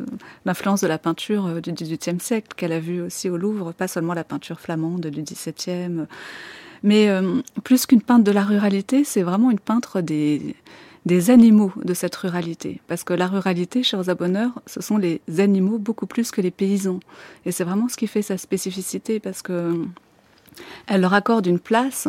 l'influence 0.45 0.83
de 0.83 0.87
la 0.87 0.99
peinture 0.99 1.47
euh, 1.47 1.61
du 1.61 1.73
XVIIIe 1.73 2.21
siècle 2.21 2.49
qu'elle 2.57 2.73
a 2.73 2.81
vue 2.81 3.01
aussi 3.01 3.31
au 3.31 3.37
Louvre, 3.37 3.73
pas 3.73 3.89
seulement 3.89 4.15
la 4.15 4.25
peinture 4.25 4.61
flamande 4.61 5.07
du 5.07 5.23
XVIIe. 5.23 6.07
Mais 6.83 7.09
plus 7.65 7.87
qu'une 7.87 8.03
peintre 8.03 8.23
de 8.23 8.31
la 8.31 8.45
ruralité, 8.45 9.03
c'est 9.03 9.23
vraiment 9.23 9.51
une 9.51 9.59
peintre 9.59 10.03
des 10.03 10.55
des 11.07 11.31
animaux 11.31 11.73
de 11.85 11.95
cette 11.95 12.15
ruralité. 12.17 12.81
Parce 12.89 13.05
que 13.05 13.15
la 13.15 13.29
ruralité, 13.29 13.85
chez 13.85 13.97
Rosa 13.97 14.15
Bonheur, 14.17 14.61
ce 14.67 14.83
sont 14.83 14.99
les 14.99 15.21
animaux 15.39 15.79
beaucoup 15.79 16.07
plus 16.07 16.33
que 16.33 16.41
les 16.41 16.51
paysans. 16.51 16.99
Et 17.47 17.53
c'est 17.53 17.63
vraiment 17.63 17.89
ce 17.89 17.97
qui 17.97 18.09
fait 18.09 18.23
sa 18.23 18.37
spécificité, 18.37 19.21
parce 19.21 19.41
que 19.41 19.87
elle 20.87 21.01
leur 21.01 21.15
accorde 21.15 21.47
une 21.47 21.59
place 21.59 22.09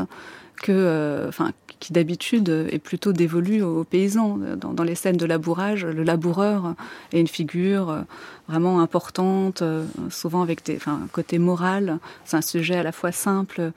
enfin, 1.27 1.51
qui 1.79 1.93
d'habitude 1.93 2.49
est 2.49 2.79
plutôt 2.79 3.13
dévolu 3.13 3.61
aux 3.61 3.83
paysans. 3.83 4.39
Dans, 4.57 4.73
dans, 4.73 4.83
les 4.83 4.95
scènes 4.95 5.17
de 5.17 5.25
labourage, 5.25 5.85
le 5.85 6.03
laboureur 6.03 6.73
est 7.13 7.19
une 7.19 7.27
figure 7.27 8.03
vraiment 8.47 8.79
importante, 8.79 9.63
souvent 10.09 10.41
avec 10.41 10.65
des, 10.65 10.77
enfin, 10.77 11.01
un 11.03 11.07
côté 11.07 11.39
moral. 11.39 11.99
C'est 12.25 12.37
un 12.37 12.41
sujet 12.41 12.75
à 12.75 12.83
la 12.83 12.91
fois 12.91 13.11
simple 13.11 13.73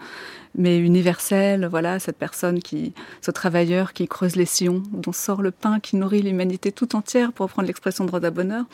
mais 0.54 0.78
universel. 0.78 1.66
Voilà, 1.70 1.98
cette 1.98 2.16
personne 2.16 2.60
qui, 2.60 2.92
ce 3.20 3.30
travailleur 3.30 3.92
qui 3.92 4.08
creuse 4.08 4.36
les 4.36 4.46
sillons, 4.46 4.82
dont 4.92 5.12
sort 5.12 5.42
le 5.42 5.50
pain 5.50 5.80
qui 5.80 5.96
nourrit 5.96 6.22
l'humanité 6.22 6.72
tout 6.72 6.96
entière, 6.96 7.32
pour 7.32 7.46
reprendre 7.46 7.66
l'expression 7.66 8.04
de 8.04 8.10
Rosa 8.10 8.30
Bonheur. 8.30 8.64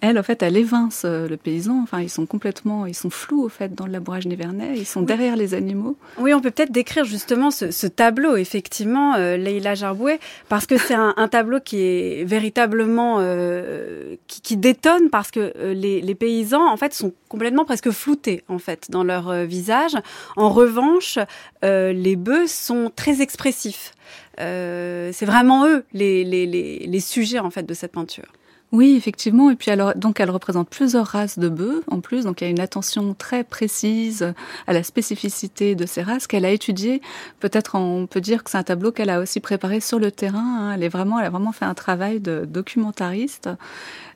Elle, 0.00 0.18
en 0.18 0.22
fait, 0.22 0.42
elle 0.42 0.56
évince 0.56 1.02
euh, 1.04 1.28
le 1.28 1.36
paysan. 1.36 1.80
Enfin, 1.82 2.00
ils 2.00 2.10
sont 2.10 2.26
complètement, 2.26 2.86
ils 2.86 2.94
sont 2.94 3.10
flous, 3.10 3.42
au 3.42 3.48
fait, 3.48 3.74
dans 3.74 3.86
le 3.86 3.92
labourage 3.92 4.26
nivernais. 4.26 4.74
Ils 4.76 4.86
sont 4.86 5.02
derrière 5.02 5.36
les 5.36 5.54
animaux. 5.54 5.96
Oui, 6.18 6.32
on 6.34 6.40
peut 6.40 6.50
peut-être 6.50 6.72
décrire 6.72 7.04
justement 7.04 7.50
ce, 7.50 7.86
tableau, 7.86 8.36
effectivement, 8.36 9.14
euh, 9.14 9.36
Leïla 9.36 9.74
Jarboué, 9.74 10.18
parce 10.48 10.66
que 10.66 10.76
c'est 10.78 10.94
un, 10.94 11.14
tableau 11.28 11.60
qui 11.60 11.80
est 11.80 12.24
véritablement, 12.24 13.16
euh, 13.20 14.16
qui, 14.26 14.56
détonne, 14.56 15.10
parce 15.10 15.30
que 15.30 15.45
euh, 15.56 15.74
les, 15.74 16.14
paysans, 16.14 16.66
en 16.70 16.76
fait, 16.76 16.94
sont 16.94 17.12
complètement 17.28 17.64
presque 17.64 17.90
floutés, 17.90 18.42
en 18.48 18.58
fait, 18.58 18.86
dans 18.90 19.04
leur 19.04 19.32
visage. 19.44 19.96
En 20.36 20.50
revanche, 20.50 21.18
euh, 21.64 21.92
les 21.92 22.16
bœufs 22.16 22.48
sont 22.48 22.90
très 22.94 23.22
expressifs. 23.22 23.92
Euh, 24.40 25.10
c'est 25.12 25.26
vraiment 25.26 25.66
eux 25.66 25.84
les, 25.92 26.24
les, 26.24 26.46
les, 26.46 26.80
les, 26.86 27.00
sujets 27.00 27.38
en 27.38 27.50
fait 27.50 27.62
de 27.62 27.74
cette 27.74 27.92
peinture. 27.92 28.26
Oui, 28.72 28.94
effectivement. 28.96 29.48
Et 29.50 29.54
puis 29.54 29.70
alors, 29.70 29.94
donc 29.94 30.18
elle 30.18 30.30
représente 30.30 30.68
plusieurs 30.68 31.06
races 31.06 31.38
de 31.38 31.48
bœufs 31.48 31.84
en 31.88 32.00
plus. 32.00 32.24
Donc 32.24 32.40
il 32.40 32.44
y 32.44 32.46
a 32.48 32.50
une 32.50 32.60
attention 32.60 33.14
très 33.14 33.44
précise 33.44 34.34
à 34.66 34.72
la 34.72 34.82
spécificité 34.82 35.74
de 35.76 35.86
ces 35.86 36.02
races 36.02 36.26
qu'elle 36.26 36.44
a 36.44 36.50
étudiées. 36.50 37.00
Peut-être 37.38 37.76
on 37.76 38.06
peut 38.06 38.20
dire 38.20 38.42
que 38.42 38.50
c'est 38.50 38.58
un 38.58 38.64
tableau 38.64 38.90
qu'elle 38.90 39.10
a 39.10 39.20
aussi 39.20 39.38
préparé 39.40 39.80
sur 39.80 40.00
le 40.00 40.10
terrain. 40.10 40.68
Hein. 40.68 40.72
Elle 40.74 40.82
est 40.82 40.88
vraiment, 40.88 41.20
elle 41.20 41.26
a 41.26 41.30
vraiment 41.30 41.52
fait 41.52 41.64
un 41.64 41.74
travail 41.74 42.18
de 42.20 42.44
documentariste. 42.44 43.48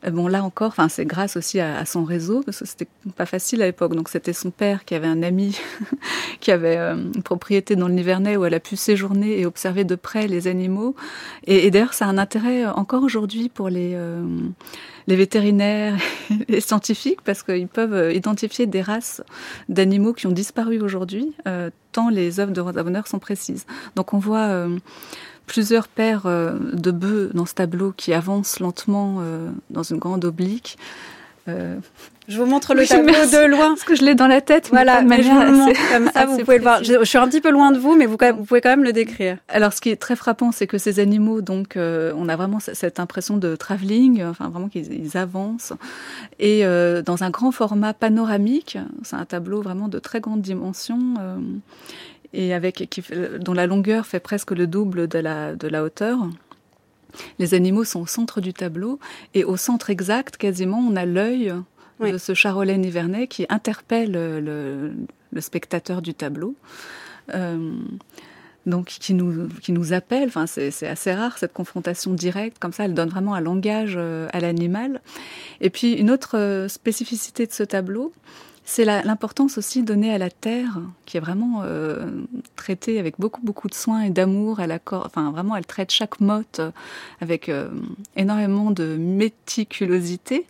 Euh, 0.07 0.11
bon, 0.11 0.29
là 0.29 0.43
encore, 0.43 0.69
enfin, 0.69 0.89
c'est 0.89 1.05
grâce 1.05 1.37
aussi 1.37 1.61
à, 1.61 1.85
son 1.85 2.05
réseau, 2.05 2.43
parce 2.45 2.61
que 2.61 2.65
c'était 2.65 2.89
pas 3.17 3.27
facile 3.27 3.63
à 3.63 3.67
l'époque. 3.67 3.95
Donc, 3.95 4.09
c'était 4.09 4.33
son 4.33 4.51
père 4.51 4.85
qui 4.85 4.95
avait 4.95 5.07
un 5.07 5.23
ami 5.23 5.59
qui 6.41 6.51
avait 6.51 6.77
euh, 6.77 6.95
une 6.95 7.23
propriété 7.23 7.77
dans 7.77 7.89
le 7.89 7.95
Nivernais 7.95 8.37
où 8.37 8.45
elle 8.45 8.55
a 8.55 8.61
pu 8.61 8.77
séjourner 8.77 9.41
et 9.41 9.47
observer 9.47 9.85
de 9.85 9.95
près 9.95 10.27
les 10.27 10.49
animaux. 10.49 10.95
Et, 11.47 11.71
d'ailleurs, 11.71 11.95
ça 11.95 12.07
a 12.07 12.09
un 12.09 12.19
intérêt 12.19 12.67
encore 12.67 13.03
aujourd'hui 13.03 13.49
pour 13.49 13.69
les, 13.69 13.93
euh, 13.95 14.25
les 15.07 15.17
vétérinaires 15.17 15.97
et 16.31 16.53
les 16.53 16.61
scientifiques, 16.61 17.23
parce 17.23 17.43
qu'ils 17.43 17.69
peuvent 17.69 18.15
identifier 18.15 18.67
des 18.67 18.83
races 18.83 19.23
d'animaux 19.69 20.13
qui 20.13 20.27
ont 20.27 20.33
disparu 20.33 20.81
aujourd'hui, 20.81 21.35
tant 21.93 22.09
les 22.09 22.41
œuvres 22.41 22.53
de 22.53 22.61
Rosa 22.61 22.83
Bonheur 22.83 23.07
sont 23.07 23.19
précises. 23.19 23.67
Donc, 23.97 24.15
on 24.15 24.19
voit 24.19 24.67
plusieurs 25.51 25.89
paires 25.89 26.27
euh, 26.27 26.53
de 26.75 26.93
bœufs 26.93 27.31
dans 27.35 27.45
ce 27.45 27.55
tableau 27.55 27.93
qui 27.97 28.13
avancent 28.13 28.61
lentement 28.61 29.17
euh, 29.19 29.51
dans 29.71 29.83
une 29.83 29.99
grande 29.99 30.25
oblique. 30.25 30.79
Euh, 31.49 31.79
je 32.29 32.39
vous 32.39 32.47
montre 32.47 32.73
le 32.73 32.87
tableau 32.87 33.13
de 33.13 33.47
loin. 33.49 33.71
Parce 33.71 33.83
que 33.83 33.97
je 33.97 34.05
l'ai 34.05 34.15
dans 34.15 34.29
la 34.29 34.41
tête. 34.41 34.69
Voilà, 34.71 35.03
mais 35.03 35.25
je 35.25 35.29
vous 35.29 35.41
le 35.41 35.51
montre 35.51 35.81
comme 35.93 36.09
ça, 36.13 36.27
vous 36.27 36.39
pouvez 36.39 36.59
le 36.59 36.63
voir. 36.63 36.85
Je, 36.85 37.03
suis 37.03 37.19
un 37.19 37.27
petit 37.27 37.41
peu 37.41 37.51
loin 37.51 37.73
de 37.73 37.79
vous, 37.79 37.97
mais 37.97 38.07
vous, 38.07 38.17
vous, 38.17 38.45
pouvez 38.45 38.61
quand 38.61 38.69
même 38.69 38.85
le 38.85 38.93
décrire. 38.93 39.39
Alors, 39.49 39.73
ce 39.73 39.81
qui 39.81 39.91
est 39.91 39.97
très 39.97 40.15
frappant, 40.15 40.53
c'est 40.53 40.69
que 40.69 40.79
ces 40.79 41.01
animaux, 41.01 41.41
donc, 41.41 41.73
on 41.77 42.29
a 42.29 42.37
vraiment 42.37 42.61
cette 42.61 43.01
impression 43.01 43.37
de 43.37 43.57
travelling, 43.57 44.23
enfin, 44.23 44.51
vraiment 44.51 44.69
qu'ils 44.69 45.17
avancent. 45.17 45.73
Et 46.39 46.63
dans 46.63 47.25
un 47.25 47.31
grand 47.31 47.51
format 47.51 47.93
panoramique, 47.93 48.79
c'est 49.03 49.17
un 49.17 49.25
tableau 49.25 49.63
vraiment 49.63 49.89
de 49.89 49.99
très 49.99 50.21
grande 50.21 50.43
dimension 50.43 51.15
et 52.33 52.55
avec 52.55 52.89
qui, 52.91 53.03
dont 53.41 53.53
la 53.53 53.67
longueur 53.67 54.07
fait 54.07 54.21
presque 54.21 54.53
le 54.53 54.67
double 54.67 55.09
de 55.09 55.19
la, 55.19 55.55
de 55.55 55.69
la 55.69 55.83
hauteur. 55.83 56.19
Les 57.39 57.55
animaux 57.55 57.85
sont 57.85 58.01
au 58.01 58.07
centre 58.07 58.41
du 58.41 58.53
tableau 58.53 59.01
et 59.35 59.45
au 59.45 59.57
centre 59.57 59.91
exact, 59.91 60.37
quasiment, 60.37 60.79
on 60.79 60.95
a 60.97 61.07
l'œil 61.07 61.53
de 62.01 62.19
ce 62.19 62.35
charolais 62.35 62.79
nivernais 62.79 63.27
qui 63.27 63.47
interpelle 63.49 64.13
le, 64.13 64.93
le 65.33 65.41
spectateur 65.41 66.03
du 66.03 66.15
tableau. 66.15 66.55
Euh, 67.35 67.73
donc 68.67 68.87
qui 68.87 69.15
nous, 69.15 69.49
qui 69.63 69.73
nous 69.73 69.95
appelle, 69.95 70.29
enfin 70.29 70.47
c'est 70.47 70.87
assez 70.87 71.15
rare 71.15 71.39
cette 71.39 71.55
confrontation 71.55 72.13
directe, 72.13 72.59
comme 72.59 72.75
ça 72.75 72.85
elle 72.85 72.93
donne 72.93 73.09
vraiment 73.09 73.35
un 73.35 73.41
langage 73.41 73.95
euh, 73.97 74.29
à 74.33 74.41
l'animal. 74.41 75.01
Et 75.63 75.71
puis 75.71 75.95
une 75.95 76.11
autre 76.11 76.37
euh, 76.37 76.69
spécificité 76.69 77.47
de 77.47 77.53
ce 77.53 77.63
tableau, 77.63 78.13
c'est 78.65 78.85
l'importance 78.85 79.59
aussi 79.59 79.83
donnée 79.83 80.13
à 80.15 80.19
la 80.19 80.31
terre, 80.31 80.81
qui 81.05 81.17
est 81.17 81.21
vraiment 81.21 81.63
euh, 81.65 82.07
traitée 82.57 82.99
avec 82.99 83.19
beaucoup 83.19 83.41
beaucoup 83.43 83.69
de 83.69 83.75
soin 83.75 84.03
et 84.03 84.11
d'amour. 84.11 84.61
Elle 84.61 84.79
enfin 84.93 85.31
vraiment, 85.33 85.57
elle 85.57 85.67
traite 85.67 85.91
chaque 85.91 86.21
motte 86.21 86.61
avec 87.21 87.49
euh, 87.49 87.69
énormément 88.17 88.71
de 88.71 88.97
méticulosité. 88.97 90.47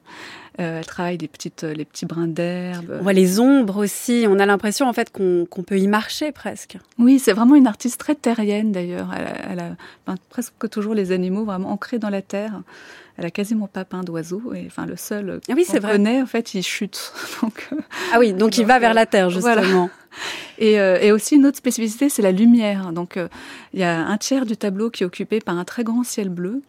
Elle 0.61 0.87
travaille 0.87 1.18
les 1.18 1.29
petites, 1.29 1.62
les 1.62 1.85
petits 1.85 2.07
brins 2.07 2.27
d'herbe. 2.27 2.96
On 3.01 3.03
voit 3.03 3.12
les 3.12 3.40
ombres 3.40 3.79
aussi. 3.79 4.27
On 4.29 4.38
a 4.38 4.46
l'impression 4.46 4.87
en 4.87 4.92
fait 4.92 5.11
qu'on 5.11 5.62
peut 5.62 5.79
y 5.79 5.88
marcher 5.88 6.33
presque. 6.33 6.79
Oui, 6.99 7.18
c'est 7.18 7.33
vraiment 7.33 7.55
une 7.55 7.66
artiste 7.66 7.99
très 8.01 8.14
terrienne 8.14 8.73
d'ailleurs. 8.73 9.11
Elle, 9.49 9.61
a 9.61 9.77
peint 10.05 10.16
presque 10.29 10.68
toujours 10.70 10.94
les 10.94 11.12
animaux 11.12 11.44
vraiment 11.44 11.70
ancrés 11.70 11.99
dans 11.99 12.11
la 12.11 12.23
terre 12.23 12.62
elle 13.20 13.27
a 13.27 13.31
quasiment 13.31 13.66
pas 13.66 13.85
peint 13.85 14.03
d'oiseau. 14.03 14.55
Et 14.55 14.64
enfin, 14.66 14.87
le 14.87 14.96
seul 14.96 15.40
ah 15.46 15.53
oui, 15.55 15.64
c'est 15.68 15.79
vrai. 15.79 15.92
Connaît, 15.92 16.23
en 16.23 16.27
fait, 16.27 16.55
il 16.55 16.62
chute. 16.62 17.12
donc, 17.42 17.68
euh, 17.73 17.77
ah 18.14 18.18
oui, 18.18 18.33
donc, 18.33 18.57
il 18.57 18.64
va 18.64 18.79
vers 18.79 18.94
la 18.94 19.05
terre 19.05 19.29
justement. 19.29 19.90
Et, 20.59 20.81
euh, 20.81 20.99
et, 21.01 21.12
aussi 21.12 21.37
une 21.37 21.46
autre 21.46 21.57
spécificité, 21.57 22.09
c'est 22.09 22.20
la 22.20 22.33
lumière. 22.33 22.92
Donc 22.92 23.16
euh, 23.16 23.29
il 23.73 23.81
y 23.81 23.85
a 23.85 23.96
un 23.96 24.18
tiers 24.18 24.44
du 24.44 24.57
tableau 24.57 24.90
qui 24.90 25.05
est 25.05 25.07
occupé 25.07 25.38
par 25.38 25.57
un 25.57 25.64
très 25.64 25.85
grand 25.85 26.03
ciel 26.03 26.29
bleu. 26.29 26.62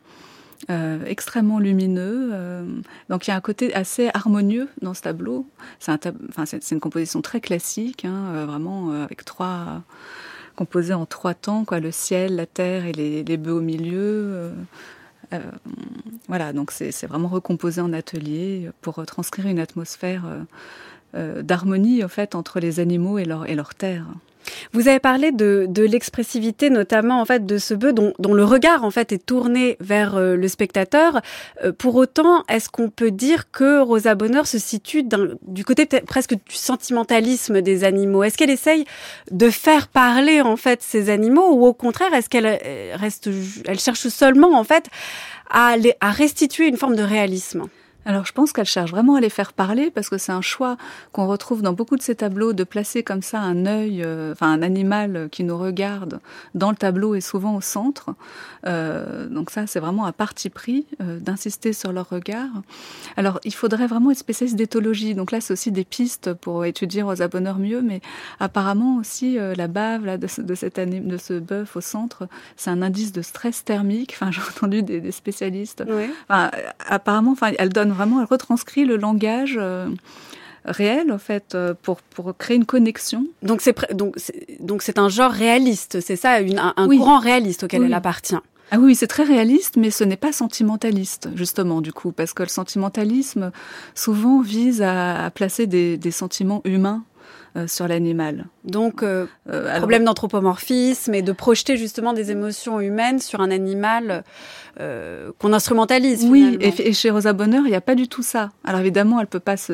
Euh, 0.70 1.00
extrêmement 1.06 1.58
lumineux. 1.58 2.30
Euh, 2.34 2.64
donc 3.10 3.28
il 3.28 3.32
y 3.32 3.34
a 3.34 3.36
un 3.36 3.42
côté 3.42 3.74
assez 3.74 4.12
harmonieux 4.14 4.70
dans 4.82 4.94
ce 4.94 5.02
tableau. 5.02 5.48
C'est 5.80 6.72
une 6.72 6.80
composition 6.80 7.22
très 7.22 7.42
classique, 7.42 8.06
hein, 8.06 8.46
vraiment 8.46 8.92
avec 8.92 9.26
trois 9.26 9.82
composé 10.56 10.94
en 10.94 11.08
trois 11.08 11.34
temps, 11.34 11.66
quoi, 11.66 11.80
le 11.80 11.92
ciel, 11.92 12.36
la 12.36 12.46
terre 12.46 12.86
et 12.86 12.92
les, 12.92 13.24
les 13.24 13.38
bœufs 13.38 13.54
au 13.54 13.62
milieu. 13.62 14.52
Euh, 15.34 15.40
voilà, 16.28 16.54
donc 16.54 16.72
c'est 16.72 17.06
vraiment 17.06 17.28
recomposé 17.28 17.82
en 17.82 17.94
atelier 17.94 18.70
pour 18.82 19.06
transcrire 19.06 19.48
une 19.48 19.60
atmosphère 19.60 20.26
euh, 20.26 20.42
euh, 21.16 21.42
d'harmonie 21.42 22.04
en 22.04 22.08
fait 22.08 22.36
entre 22.36 22.60
les 22.60 22.80
animaux 22.80 23.18
et 23.18 23.26
leur, 23.26 23.50
et 23.50 23.56
leur 23.56 23.74
terre. 23.76 24.06
Vous 24.74 24.88
avez 24.88 25.00
parlé 25.00 25.32
de, 25.32 25.66
de 25.68 25.84
l'expressivité, 25.84 26.70
notamment 26.70 27.22
en 27.22 27.26
fait 27.26 27.46
de 27.46 27.58
ce 27.58 27.74
bœuf 27.74 27.94
dont, 27.94 28.14
dont, 28.20 28.34
le 28.34 28.44
regard 28.44 28.84
en 28.84 28.92
fait 28.92 29.12
est 29.12 29.26
tourné 29.26 29.78
vers 29.80 30.16
euh, 30.16 30.36
le 30.36 30.48
spectateur. 30.48 31.22
Euh, 31.64 31.72
pour 31.72 31.96
autant, 31.96 32.44
est-ce 32.50 32.70
qu'on 32.70 32.90
peut 32.90 33.12
dire 33.12 33.52
que 33.52 33.80
Rosa 33.82 34.16
Bonheur 34.16 34.48
se 34.48 34.58
situe 34.60 35.04
du 35.42 35.66
côté 35.66 35.86
presque 35.86 36.34
du 36.34 36.56
sentimentalisme 36.56 37.62
des 37.62 37.84
animaux? 37.84 38.24
Est-ce 38.24 38.38
qu'elle 38.38 38.50
essaye 38.50 38.86
de 39.32 39.50
faire 39.50 39.88
parler 39.88 40.42
en 40.42 40.58
fait 40.58 40.82
ces 40.82 41.10
animaux, 41.10 41.54
ou 41.54 41.66
au 41.66 41.74
contraire, 41.74 42.14
est-ce 42.14 42.30
qu'elle 42.30 42.60
euh, 42.64 42.96
reste, 42.96 43.30
elle 43.66 43.80
cherche 43.80 44.08
seulement 44.08 44.58
en 44.58 44.64
fait 44.64 44.86
à, 45.50 45.76
à 46.00 46.12
restituer 46.12 46.68
une 46.68 46.78
forme 46.78 46.96
de 46.96 47.04
réalisme? 47.04 47.68
Alors 48.06 48.26
je 48.26 48.34
pense 48.34 48.52
qu'elle 48.52 48.66
cherche 48.66 48.92
vraiment 48.92 49.16
à 49.16 49.22
les 49.22 49.30
faire 49.30 49.54
parler 49.54 49.92
parce 49.92 50.10
que 50.10 50.18
c'est 50.18 50.32
un 50.32 50.42
choix 50.42 50.78
qu'on 51.12 51.28
retrouve 51.28 51.62
dans 51.62 51.74
beaucoup 51.74 51.98
de 51.98 52.02
ces 52.02 52.16
tableaux 52.16 52.54
de 52.54 52.64
placer 52.64 53.04
comme 53.04 53.22
ça 53.22 53.40
un 53.40 53.66
œil, 53.66 54.02
euh, 54.04 54.32
enfin 54.32 54.52
un 54.52 54.64
animal 54.64 55.30
qui 55.32 55.44
nous 55.44 55.58
regarde 55.58 56.20
dans 56.56 56.72
le 56.72 56.76
tableau 56.76 57.14
et 57.14 57.22
souvent 57.22 57.56
au 57.56 57.62
centre. 57.62 58.16
Euh, 58.66 59.28
donc 59.28 59.52
ça 59.52 59.68
c'est 59.68 59.80
vraiment 59.80 60.06
un 60.06 60.12
parti 60.12 60.50
pris 60.50 60.88
euh, 61.00 61.20
d'insister 61.20 61.74
sur 61.74 61.92
leur 61.92 62.10
regard. 62.10 62.50
Alors 63.18 63.40
il 63.44 63.54
faudrait 63.54 63.88
vraiment 63.88 64.10
être 64.10 64.18
spécialiste 64.18 64.58
d'éthologie. 64.58 65.14
Donc 65.14 65.32
là 65.32 65.40
c'est 65.40 65.54
aussi 65.54 65.72
des 65.72 65.86
pistes 65.86 66.34
pour 66.34 66.66
étudier 66.66 67.04
Rosa 67.04 67.28
Bonheur 67.28 67.60
mieux, 67.60 67.84
mais 67.84 68.02
apparemment 68.40 68.98
aussi 68.98 69.38
la 69.38 69.68
bave 69.68 70.06
là, 70.06 70.18
de, 70.18 70.28
de, 70.42 70.56
cette 70.56 70.80
de 70.80 71.18
ce 71.18 71.40
bœuf 71.40 71.76
au 71.76 71.82
centre, 71.82 72.28
c'est 72.56 72.72
un 72.72 72.82
indice 72.82 73.12
de 73.12 73.22
stress 73.22 73.64
thermique. 73.64 74.14
Enfin 74.16 74.32
j'ai 74.32 74.42
entendu 74.42 74.82
des, 74.82 75.02
des 75.02 75.12
spécialistes. 75.12 75.84
Oui. 75.88 76.10
Enfin, 76.28 76.50
apparemment, 76.88 77.32
enfin 77.32 77.52
elle 77.60 77.70
donne 77.70 77.91
vraiment, 77.92 78.20
elle 78.20 78.28
retranscrit 78.28 78.86
le 78.86 78.98
langage 78.98 79.58
euh, 79.60 79.90
réel 80.66 81.12
en 81.12 81.18
fait 81.18 81.56
euh, 81.56 81.74
pour 81.82 82.02
pour 82.02 82.36
créer 82.38 82.58
une 82.58 82.66
connexion. 82.66 83.26
Donc 83.44 83.62
c'est 83.62 83.94
donc 83.94 84.16
donc 84.60 84.82
c'est 84.82 85.00
un 85.00 85.10
genre 85.10 85.32
réaliste, 85.32 86.00
c'est 86.02 86.16
ça, 86.16 86.38
un, 86.38 86.88
courant 86.88 87.20
réaliste 87.20 87.64
auquel 87.64 87.84
elle 87.84 87.94
appartient. 87.94 88.40
Ah 88.74 88.80
oui, 88.80 88.96
c'est 88.96 89.08
très 89.08 89.24
réaliste, 89.24 89.76
mais 89.76 89.92
ce 89.92 90.06
n'est 90.06 90.16
pas 90.16 90.32
sentimentaliste, 90.32 91.28
justement, 91.36 91.82
du 91.82 91.92
coup, 91.92 92.14
parce 92.14 92.34
que 92.34 92.42
le 92.42 92.48
sentimentalisme, 92.48 93.52
souvent, 93.96 94.40
vise 94.40 94.82
à, 94.82 95.30
placer 95.36 95.68
des, 95.68 95.98
des 95.98 96.12
sentiments 96.12 96.62
humains 96.64 97.04
sur 97.68 97.88
l'animal. 97.88 98.46
Donc, 98.64 99.04
problème 99.78 100.06
d'anthropomorphisme 100.06 101.14
et 101.14 101.22
de 101.22 101.32
projeter 101.32 101.78
justement 101.78 102.14
des 102.14 102.32
émotions 102.32 102.80
humaines 102.80 103.20
sur 103.20 103.42
un 103.42 103.52
animal 103.52 104.24
qu'on 104.78 105.54
instrumentalise. 105.54 106.26
Oui, 106.26 106.58
et, 106.62 106.94
chez 106.94 107.10
Rosa 107.10 107.34
Bonheur, 107.34 107.64
il 107.66 107.70
n'y 107.70 107.76
a 107.76 107.82
pas 107.82 107.96
du 107.96 108.08
tout 108.08 108.24
ça. 108.24 108.50
Alors 108.64 108.80
évidemment, 108.80 109.20
elle 109.20 109.28
peut 109.28 109.40
pas 109.40 109.58
se, 109.58 109.74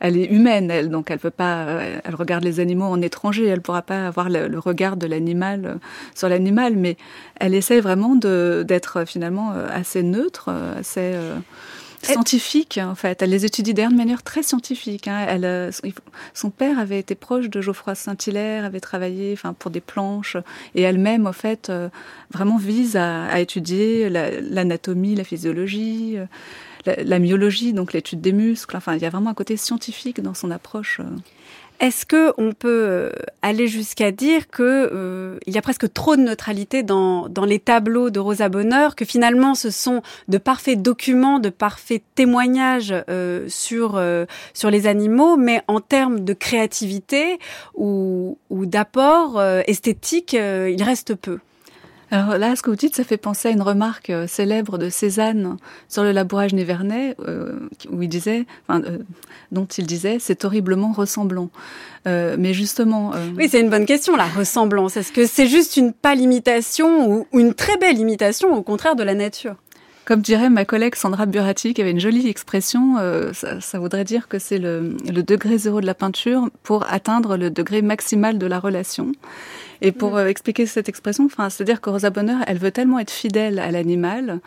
elle 0.00 0.16
est 0.16 0.26
humaine, 0.26 0.70
elle, 0.70 0.90
donc 0.90 1.10
elle 1.10 1.18
peut 1.18 1.30
pas, 1.30 1.80
elle 2.04 2.14
regarde 2.14 2.44
les 2.44 2.60
animaux 2.60 2.84
en 2.84 3.00
étranger, 3.02 3.46
elle 3.46 3.60
pourra 3.62 3.82
pas 3.82 4.06
avoir 4.06 4.28
le, 4.28 4.58
regard 4.58 4.96
de 4.96 5.06
l'animal 5.06 5.78
sur 6.14 6.28
l'animal, 6.28 6.76
mais 6.76 6.96
elle 7.40 7.54
essaie 7.54 7.80
vraiment 7.80 8.14
d'être 8.14 9.04
finalement 9.06 9.50
assez 9.50 10.02
neutre, 10.02 10.50
assez 10.78 11.14
scientifique 12.02 12.78
en 12.82 12.94
fait. 12.94 13.22
Elle 13.22 13.30
les 13.30 13.44
étudie 13.44 13.74
de 13.74 13.82
manière 13.82 14.22
très 14.22 14.42
scientifique. 14.42 15.08
Hein. 15.08 15.26
Euh, 15.42 15.70
son 16.34 16.50
père 16.50 16.78
avait 16.78 16.98
été 16.98 17.14
proche 17.14 17.48
de 17.48 17.60
Geoffroy 17.60 17.94
Saint-Hilaire, 17.94 18.64
avait 18.64 18.80
travaillé 18.80 19.32
enfin, 19.32 19.52
pour 19.52 19.70
des 19.70 19.80
planches, 19.80 20.36
et 20.74 20.82
elle-même 20.82 21.26
en 21.26 21.32
fait 21.32 21.70
euh, 21.70 21.88
vraiment 22.30 22.56
vise 22.56 22.96
à, 22.96 23.40
étudier 23.40 24.08
l'anatomie, 24.08 25.14
la, 25.14 25.24
physiologie. 25.24 26.18
Euh, 26.18 26.26
la, 26.84 27.20
myologie, 27.20 27.72
donc 27.72 27.92
l'étude 27.92 28.20
des 28.20 28.32
muscles. 28.32 28.76
Enfin, 28.76 28.96
il 28.96 29.02
y 29.02 29.04
a 29.04 29.10
vraiment 29.10 29.30
un 29.30 29.34
côté 29.34 29.56
scientifique 29.56 30.20
dans 30.20 30.34
son 30.34 30.50
approche. 30.50 31.00
Est-ce 31.82 32.06
que 32.06 32.32
on 32.38 32.52
peut 32.52 32.86
euh, 32.88 33.10
aller 33.42 33.66
jusqu'à 33.66 34.12
dire 34.12 34.48
que 34.48 34.62
euh, 34.62 35.38
il 35.46 35.52
y 35.52 35.58
a 35.58 35.62
presque 35.62 35.92
trop 35.92 36.14
de 36.14 36.20
neutralité 36.20 36.84
dans, 36.84 37.26
les 37.44 37.58
tableaux 37.58 38.08
de 38.10 38.20
Rosa 38.20 38.48
Bonheur, 38.48 38.94
que 38.94 39.04
finalement 39.04 39.56
ce 39.56 39.72
sont 39.72 40.00
de 40.28 40.38
parfaits 40.38 40.80
documents, 40.80 41.40
de 41.40 41.48
parfaits 41.48 42.04
témoignages 42.14 42.94
euh, 43.10 43.48
sur 43.48 44.00
sur 44.54 44.70
les 44.70 44.86
animaux, 44.86 45.36
mais 45.36 45.62
en 45.66 45.80
termes 45.80 46.20
de 46.20 46.34
créativité 46.34 47.40
ou, 47.74 48.38
ou 48.48 48.64
d'apport 48.64 49.42
esthétique, 49.66 50.34
il 50.34 50.82
reste 50.84 51.16
peu? 51.16 51.40
Alors 52.12 52.36
là, 52.36 52.54
ce 52.54 52.62
que 52.62 52.68
vous 52.68 52.76
dites, 52.76 52.94
ça 52.94 53.04
fait 53.04 53.16
penser 53.16 53.48
à 53.48 53.52
une 53.52 53.62
remarque 53.62 54.10
euh, 54.10 54.26
célèbre 54.26 54.76
de 54.76 54.90
Cézanne 54.90 55.56
sur 55.88 56.02
le 56.02 56.12
labourage 56.12 56.52
nivernais, 56.52 57.16
euh, 57.26 57.54
où 57.90 58.02
il 58.02 58.08
disait, 58.10 58.44
enfin, 58.68 58.82
euh, 58.82 58.98
dont 59.50 59.64
il 59.64 59.86
disait, 59.86 60.18
c'est 60.20 60.44
horriblement 60.44 60.92
ressemblant. 60.92 61.48
mais 62.04 62.52
justement. 62.52 63.12
oui, 63.38 63.48
c'est 63.50 63.60
une 63.60 63.70
bonne 63.70 63.86
question, 63.86 64.14
la 64.14 64.26
ressemblance. 64.26 64.98
Est-ce 64.98 65.10
que 65.10 65.26
c'est 65.26 65.46
juste 65.46 65.78
une 65.78 65.94
pâle 65.94 66.20
imitation 66.20 67.10
ou, 67.10 67.26
une 67.38 67.54
très 67.54 67.78
belle 67.78 67.98
imitation, 67.98 68.54
au 68.54 68.62
contraire 68.62 68.94
de 68.94 69.04
la 69.04 69.14
nature? 69.14 69.54
Comme 70.04 70.20
dirait 70.20 70.50
ma 70.50 70.66
collègue 70.66 70.96
Sandra 70.96 71.24
Burati, 71.24 71.72
qui 71.72 71.80
avait 71.80 71.92
une 71.92 72.00
jolie 72.00 72.28
expression, 72.28 72.96
ça, 73.32 73.60
ça, 73.60 73.78
voudrait 73.78 74.04
dire 74.04 74.28
que 74.28 74.38
c'est 74.38 74.58
le, 74.58 74.96
le, 75.10 75.22
degré 75.22 75.56
zéro 75.56 75.80
de 75.80 75.86
la 75.86 75.94
peinture 75.94 76.50
pour 76.62 76.84
atteindre 76.92 77.38
le 77.38 77.50
degré 77.50 77.80
maximal 77.80 78.36
de 78.36 78.46
la 78.46 78.58
relation. 78.58 79.12
Et 79.82 79.90
pour 79.90 80.16
euh, 80.16 80.26
expliquer 80.26 80.64
cette 80.64 80.88
expression, 80.88 81.26
enfin, 81.26 81.50
c'est-à-dire 81.50 81.80
que 81.80 81.90
Rosa 81.90 82.10
Bonheur, 82.10 82.38
elle 82.46 82.58
veut 82.58 82.70
tellement 82.70 83.00
être 83.00 83.10
fidèle 83.10 83.58
à 83.58 83.72
l'animal, 83.72 84.40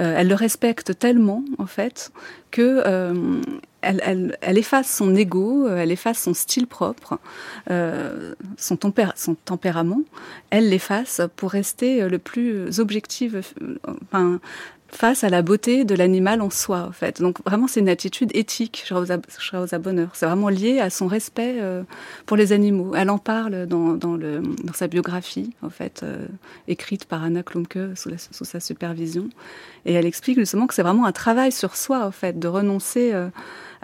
euh, 0.00 0.14
elle 0.18 0.28
le 0.28 0.34
respecte 0.34 0.98
tellement, 0.98 1.42
en 1.56 1.66
fait, 1.66 2.12
que 2.50 2.82
euh, 2.86 3.40
elle, 3.80 4.02
elle, 4.04 4.36
elle, 4.42 4.58
efface 4.58 4.94
son 4.94 5.14
ego, 5.14 5.66
elle 5.68 5.90
efface 5.90 6.18
son 6.18 6.34
style 6.34 6.66
propre, 6.66 7.18
euh, 7.70 8.34
son, 8.58 8.76
tempéra 8.76 9.14
son 9.16 9.34
tempérament, 9.34 10.02
elle 10.50 10.68
l'efface 10.68 11.22
pour 11.36 11.52
rester 11.52 12.06
le 12.06 12.18
plus 12.18 12.78
objectif, 12.78 13.54
enfin, 14.04 14.38
face 14.88 15.24
à 15.24 15.28
la 15.28 15.42
beauté 15.42 15.84
de 15.84 15.94
l'animal 15.94 16.40
en 16.40 16.50
soi, 16.50 16.86
en 16.88 16.92
fait. 16.92 17.20
Donc 17.20 17.38
vraiment, 17.44 17.66
c'est 17.66 17.80
une 17.80 17.88
attitude 17.88 18.30
éthique 18.34 18.84
Rosa, 18.90 19.18
Bonheur. 19.78 20.10
C'est 20.14 20.26
vraiment 20.26 20.48
lié 20.48 20.78
à 20.78 20.88
son 20.88 21.06
respect 21.06 21.56
euh, 21.60 21.82
pour 22.26 22.36
les 22.36 22.52
animaux. 22.52 22.94
Elle 22.94 23.10
en 23.10 23.18
parle 23.18 23.66
dans, 23.66 23.94
dans, 23.94 24.14
le, 24.14 24.40
dans 24.62 24.72
sa 24.72 24.86
biographie, 24.86 25.52
en 25.62 25.70
fait, 25.70 26.02
euh, 26.02 26.26
écrite 26.68 27.06
par 27.06 27.24
Anna 27.24 27.42
Klumke 27.42 27.96
sous, 27.96 28.10
sous, 28.30 28.44
sa 28.44 28.60
supervision. 28.60 29.28
Et 29.84 29.94
elle 29.94 30.06
explique 30.06 30.38
justement 30.38 30.66
que 30.66 30.74
c'est 30.74 30.82
vraiment 30.82 31.06
un 31.06 31.12
travail 31.12 31.50
sur 31.50 31.76
soi, 31.76 32.06
en 32.06 32.12
fait, 32.12 32.38
de 32.38 32.48
renoncer 32.48 33.12
euh, 33.12 33.28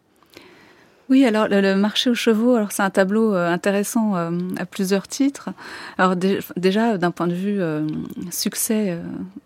Oui, 1.09 1.25
alors 1.25 1.47
le, 1.47 1.73
marché 1.73 2.11
aux 2.11 2.15
chevaux, 2.15 2.53
alors 2.53 2.71
c'est 2.71 2.83
un 2.83 2.91
tableau 2.91 3.33
euh, 3.33 3.51
intéressant 3.51 4.15
euh, 4.15 4.29
à 4.57 4.67
plusieurs 4.67 5.07
titres. 5.07 5.49
Alors 5.97 6.15
déjà 6.15 6.99
d'un 6.99 7.09
point 7.09 7.25
de 7.25 7.33
vue 7.33 7.59
euh, 7.59 7.87
succès 8.29 8.95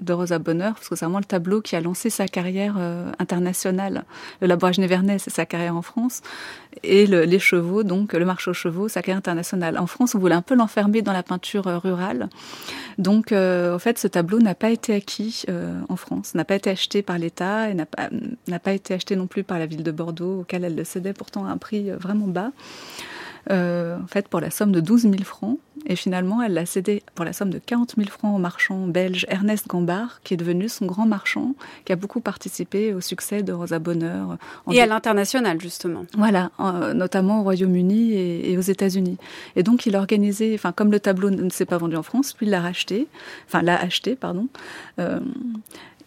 de 0.02 0.14
Rosa 0.14 0.40
Bonheur, 0.40 0.74
parce 0.74 0.90
que 0.90 0.98
c'est 0.98 1.06
vraiment 1.06 1.20
le 1.20 1.24
tableau 1.24 1.62
qui 1.62 1.78
a 1.78 1.82
lancé 1.82 2.10
sa 2.10 2.28
carrière 2.28 2.76
internationale. 3.18 4.04
Le 4.42 4.48
labourage 4.48 4.78
Névernet, 4.78 5.20
c'est 5.20 5.30
sa 5.30 5.46
carrière 5.46 5.78
en 5.78 5.82
France, 5.82 6.22
et 6.84 7.08
le, 7.08 7.24
les 7.24 7.40
chevaux, 7.40 7.84
donc 7.84 8.12
le 8.12 8.26
marché 8.26 8.52
aux 8.52 8.54
chevaux, 8.54 8.90
sa 8.90 9.02
carrière 9.02 9.20
internationale. 9.20 9.78
En 9.78 9.88
France, 9.88 10.16
on 10.16 10.20
voulait 10.20 10.36
un 10.36 10.42
peu 10.42 10.56
l'enfermer 10.56 11.02
dans 11.02 11.14
la 11.14 11.24
peinture 11.24 11.66
rurale. 11.82 12.30
Donc, 12.98 13.32
en 13.32 13.80
fait, 13.80 13.98
ce 13.98 14.08
tableau 14.08 14.40
n'a 14.40 14.56
pas 14.56 14.70
été 14.70 14.94
acquis 14.94 15.46
en 15.88 15.96
France, 15.96 16.36
n'a 16.36 16.46
pas 16.46 16.56
été 16.56 16.70
acheté 16.70 17.02
par 17.02 17.18
l'État 17.18 17.70
et 17.70 17.74
n'a 17.74 17.86
pas, 17.86 18.10
n'a 18.48 18.60
pas 18.60 18.74
été 18.74 18.94
acheté 18.94 19.16
non 19.16 19.28
plus 19.28 19.44
par 19.44 19.60
la 19.60 19.66
ville 19.66 19.84
de 19.84 19.92
Bordeaux, 19.92 20.42
auquel 20.42 20.66
elle 20.66 20.76
le 20.76 20.84
cédait 20.84 21.14
pourtant 21.14 21.46
un 21.54 21.58
prix 21.58 21.90
euh, 21.90 21.98
vraiment 21.98 22.28
bas. 22.28 22.52
Euh, 23.52 23.98
en 24.02 24.08
fait, 24.08 24.30
pour 24.30 24.40
la 24.40 24.50
somme 24.50 24.72
de 24.72 24.80
12 24.80 25.02
000 25.02 25.16
francs. 25.24 25.60
Et 25.86 25.98
finalement, 25.98 26.42
elle 26.42 26.54
l'a 26.54 26.66
cédé 26.66 27.04
pour 27.14 27.26
la 27.26 27.34
somme 27.34 27.50
de 27.50 27.60
40 27.60 27.96
000 27.98 28.10
francs 28.10 28.34
au 28.34 28.38
marchand 28.38 28.88
belge 28.88 29.26
Ernest 29.28 29.68
Gambard, 29.68 30.22
qui 30.24 30.34
est 30.34 30.38
devenu 30.38 30.70
son 30.70 30.86
grand 30.86 31.06
marchand, 31.06 31.56
qui 31.84 31.92
a 31.92 31.98
beaucoup 31.98 32.22
participé 32.22 32.94
au 32.94 33.02
succès 33.02 33.44
de 33.44 33.52
Rosa 33.52 33.80
Bonheur. 33.80 34.38
Et 34.72 34.82
à 34.82 34.86
l'international, 34.86 35.60
justement. 35.60 36.06
Voilà, 36.18 36.52
notamment 36.96 37.42
au 37.42 37.44
Royaume-Uni 37.44 38.14
et, 38.14 38.58
aux 38.58 38.62
États-Unis. 38.62 39.18
Et 39.58 39.64
donc, 39.64 39.86
il 39.86 39.98
a 39.98 40.00
organisé, 40.00 40.54
enfin, 40.56 40.72
comme 40.72 40.90
le 40.90 41.02
tableau 41.02 41.30
ne 41.30 41.50
s'est 41.50 41.66
pas 41.66 41.78
vendu 41.78 41.98
en 41.98 42.04
France, 42.04 42.32
puis 42.32 42.46
il 42.46 42.50
l'a 42.50 42.62
racheté, 42.62 43.08
enfin, 43.48 43.62
l'a 43.62 43.78
acheté, 43.78 44.16
pardon. 44.16 44.48
Euh, 45.00 45.20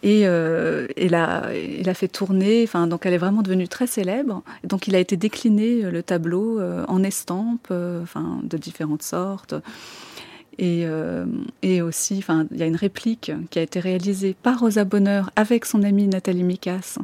et, 0.03 0.27
euh, 0.27 0.87
il 0.95 1.15
a 1.15 1.93
fait 1.93 2.07
tourner, 2.07 2.63
enfin, 2.63 2.87
donc 2.87 3.05
elle 3.05 3.13
est 3.13 3.19
vraiment 3.19 3.41
devenue 3.41 3.67
très 3.67 3.87
célèbre. 3.87 4.43
Donc 4.63 4.87
il 4.87 4.95
a 4.95 4.99
été 4.99 5.17
décliné 5.17 5.83
euh, 5.83 5.91
le 5.91 6.03
tableau 6.03 6.59
euh, 6.59 6.85
en 6.87 7.03
estampes, 7.03 7.71
enfin, 8.01 8.39
de 8.43 8.57
différentes 8.57 9.03
sortes. 9.03 9.55
Et, 10.59 10.87
aussi, 11.81 12.23
il 12.51 12.57
y 12.57 12.63
a 12.63 12.65
une 12.65 12.75
réplique 12.75 13.31
qui 13.51 13.59
a 13.59 13.61
été 13.61 13.79
réalisée 13.79 14.35
par 14.41 14.59
Rosa 14.59 14.85
Bonheur 14.85 15.29
avec 15.35 15.65
son 15.65 15.83
amie 15.83 16.07
Nathalie 16.07 16.43
Mikas 16.43 16.97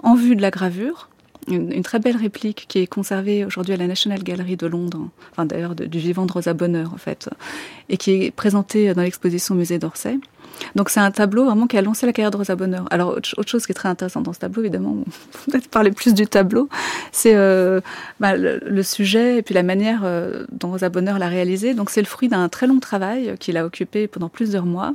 en 0.00 0.14
vue 0.14 0.36
de 0.36 0.42
la 0.42 0.50
gravure. 0.50 1.08
Une, 1.48 1.72
une, 1.72 1.82
très 1.82 1.98
belle 1.98 2.16
réplique 2.16 2.66
qui 2.68 2.78
est 2.78 2.86
conservée 2.86 3.44
aujourd'hui 3.44 3.74
à 3.74 3.76
la 3.76 3.86
National 3.86 4.22
Gallery 4.22 4.56
de 4.56 4.66
Londres, 4.66 5.10
enfin 5.32 5.44
d'ailleurs 5.44 5.74
du 5.74 5.98
vivant 5.98 6.24
de 6.24 6.32
Rosa 6.32 6.54
Bonheur 6.54 6.94
en 6.94 6.96
fait, 6.96 7.28
et 7.90 7.98
qui 7.98 8.12
est 8.12 8.30
présentée 8.30 8.94
dans 8.94 9.02
l'exposition 9.02 9.54
Musée 9.54 9.78
d'Orsay. 9.78 10.18
Donc 10.74 10.90
c'est 10.90 11.00
un 11.00 11.10
tableau 11.10 11.44
vraiment 11.44 11.66
qui 11.66 11.76
a 11.76 11.82
lancé 11.82 12.06
la 12.06 12.12
carrière 12.12 12.30
de 12.30 12.36
Rosa 12.36 12.56
Bonheur. 12.56 12.86
Alors 12.90 13.10
autre 13.36 13.48
chose 13.48 13.66
qui 13.66 13.72
est 13.72 13.74
très 13.74 13.88
intéressante 13.88 14.24
dans 14.24 14.32
ce 14.32 14.40
tableau, 14.40 14.62
évidemment, 14.62 14.96
peut-être 15.50 15.68
parler 15.68 15.90
plus 15.90 16.14
du 16.14 16.26
tableau, 16.26 16.68
c'est 17.12 17.34
euh, 17.34 17.80
bah, 18.20 18.36
le, 18.36 18.82
sujet 18.82 19.38
et 19.38 19.42
puis 19.42 19.54
la 19.54 19.62
manière 19.62 20.02
euh, 20.04 20.44
dont 20.52 20.70
Rosa 20.70 20.88
Bonheur 20.88 21.18
l'a 21.18 21.28
réalisé. 21.28 21.74
Donc 21.74 21.90
c'est 21.90 22.02
le 22.02 22.06
fruit 22.06 22.28
d'un 22.28 22.48
très 22.48 22.66
long 22.66 22.80
travail 22.80 23.34
qu'il 23.38 23.56
a 23.56 23.64
occupé 23.64 24.08
pendant 24.08 24.28
plusieurs 24.28 24.66
mois 24.66 24.92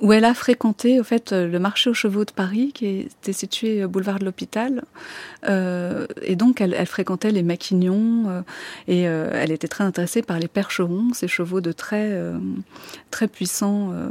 où 0.00 0.12
elle 0.12 0.24
a 0.24 0.34
fréquenté 0.34 1.00
au 1.00 1.04
fait 1.04 1.32
le 1.32 1.58
marché 1.58 1.90
aux 1.90 1.94
chevaux 1.94 2.24
de 2.24 2.30
Paris 2.30 2.72
qui 2.74 2.86
était 2.86 3.32
situé 3.32 3.84
au 3.84 3.88
boulevard 3.88 4.18
de 4.18 4.24
l'Hôpital. 4.24 4.84
Euh, 5.48 6.06
et 6.22 6.36
donc 6.36 6.60
elle, 6.60 6.74
fréquentait 6.86 7.30
les 7.30 7.42
maquignons 7.42 8.28
euh, 8.28 8.40
et 8.88 9.08
euh, 9.08 9.30
elle 9.32 9.52
était 9.52 9.68
très 9.68 9.84
intéressée 9.84 10.22
par 10.22 10.38
les 10.38 10.48
percherons 10.48 11.12
ces 11.12 11.28
chevaux 11.28 11.60
de 11.60 11.72
très 11.72 12.10
euh, 12.12 12.38
très 13.10 13.28
puissants 13.28 13.92
euh, 13.92 14.10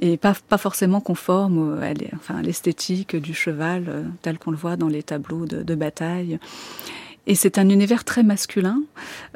et 0.00 0.16
pas, 0.16 0.34
pas 0.48 0.58
forcément 0.58 1.00
conformes 1.00 1.80
à 1.82 1.92
enfin, 2.16 2.42
l'esthétique 2.42 3.14
du 3.14 3.34
cheval 3.34 4.10
tel 4.22 4.38
qu'on 4.38 4.50
le 4.50 4.56
voit 4.56 4.76
dans 4.76 4.88
les 4.88 5.02
tableaux 5.02 5.46
de 5.46 5.74
bataille 5.74 6.38
Et 7.26 7.36
c'est 7.36 7.58
un 7.58 7.68
univers 7.68 8.02
très 8.02 8.24
masculin. 8.24 8.82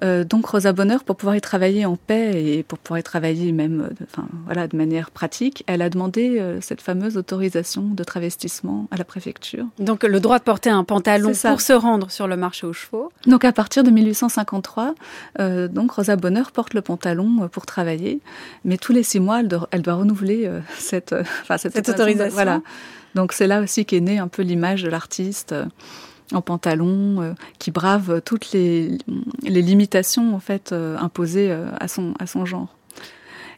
Euh, 0.02 0.24
donc 0.24 0.46
Rosa 0.46 0.72
Bonheur, 0.72 1.04
pour 1.04 1.16
pouvoir 1.16 1.36
y 1.36 1.40
travailler 1.40 1.86
en 1.86 1.96
paix 1.96 2.42
et 2.44 2.62
pour 2.64 2.78
pouvoir 2.78 2.98
y 2.98 3.02
travailler 3.04 3.52
même, 3.52 3.82
euh, 3.82 4.04
enfin 4.10 4.26
voilà, 4.44 4.66
de 4.66 4.76
manière 4.76 5.12
pratique, 5.12 5.62
elle 5.68 5.82
a 5.82 5.88
demandé 5.88 6.38
euh, 6.40 6.60
cette 6.60 6.80
fameuse 6.80 7.16
autorisation 7.16 7.82
de 7.82 8.02
travestissement 8.02 8.88
à 8.90 8.96
la 8.96 9.04
préfecture. 9.04 9.66
Donc 9.78 10.02
le 10.02 10.18
droit 10.18 10.38
de 10.40 10.44
porter 10.44 10.68
un 10.68 10.82
pantalon 10.82 11.32
pour 11.40 11.60
se 11.60 11.72
rendre 11.72 12.10
sur 12.10 12.26
le 12.26 12.36
marché 12.36 12.66
aux 12.66 12.72
chevaux. 12.72 13.12
Donc 13.26 13.44
à 13.44 13.52
partir 13.52 13.84
de 13.84 13.90
1853, 13.90 14.94
euh, 15.38 15.68
donc 15.68 15.92
Rosa 15.92 16.16
Bonheur 16.16 16.50
porte 16.50 16.74
le 16.74 16.82
pantalon 16.82 17.48
pour 17.52 17.66
travailler, 17.66 18.20
mais 18.64 18.78
tous 18.78 18.92
les 18.92 19.04
six 19.04 19.20
mois, 19.20 19.40
elle 19.40 19.48
doit, 19.48 19.68
elle 19.70 19.82
doit 19.82 19.94
renouveler 19.94 20.50
cette, 20.76 21.14
enfin, 21.42 21.56
cette, 21.56 21.74
cette 21.74 21.88
autorisation. 21.88 22.34
Voilà. 22.34 22.62
Donc 23.14 23.32
c'est 23.32 23.46
là 23.46 23.60
aussi 23.60 23.86
qu'est 23.86 24.00
née 24.00 24.18
un 24.18 24.28
peu 24.28 24.42
l'image 24.42 24.82
de 24.82 24.88
l'artiste 24.88 25.54
en 26.32 26.42
pantalon, 26.42 27.22
euh, 27.22 27.32
qui 27.58 27.70
brave 27.70 28.20
toutes 28.24 28.52
les, 28.52 28.98
les, 29.42 29.62
limitations 29.62 30.34
en 30.34 30.40
fait 30.40 30.72
euh, 30.72 30.96
imposées 30.98 31.50
euh, 31.50 31.68
à 31.78 31.88
son 31.88 32.14
à 32.18 32.26
son 32.26 32.44
genre. 32.44 32.74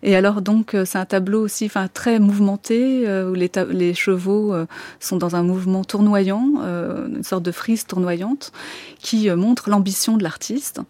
Et 0.03 0.15
alors 0.15 0.43
donc 0.43 0.77
c'est 0.85 0.99
un 0.99 1.05
tableau 1.05 1.43
aussi, 1.43 1.67
enfin 1.67 1.89
très 1.93 2.21
mouvementé 2.21 3.05
où 3.29 3.35
les, 3.35 3.51
les 3.71 3.95
chevaux 3.95 4.55
sont 5.01 5.17
dans 5.17 5.35
un 5.35 5.43
mouvement 5.43 5.83
tournoyant, 5.83 6.63
une 6.63 7.25
sorte 7.25 7.43
de 7.43 7.51
frise 7.51 7.85
tournoyante 7.85 8.53
qui 9.01 9.29
montre 9.31 9.71
l'ambition 9.71 10.17
de 10.17 10.23
l'artiste. 10.23 10.81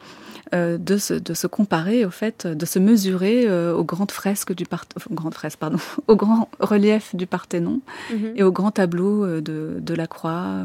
De, 0.52 0.96
se, 0.96 1.12
de 1.12 1.34
se 1.34 1.46
comparer, 1.46 2.06
au 2.06 2.10
fait, 2.10 2.46
de 2.46 2.64
se 2.64 2.78
mesurer 2.78 3.50
aux 3.70 3.84
grandes 3.84 4.10
fresques 4.10 4.54
du 4.54 4.64
Part... 4.64 4.86
grandes 5.10 5.34
fresques, 5.34 5.58
pardon, 5.58 5.78
au 6.06 6.16
grand 6.16 6.50
relief 6.58 7.14
du 7.14 7.26
Parthénon 7.26 7.80
mhm. 8.10 8.32
et 8.34 8.42
au 8.42 8.52
grand 8.52 8.70
tableau 8.70 9.40
de, 9.40 9.76
de 9.78 9.94
la 9.94 10.06
Croix, 10.06 10.64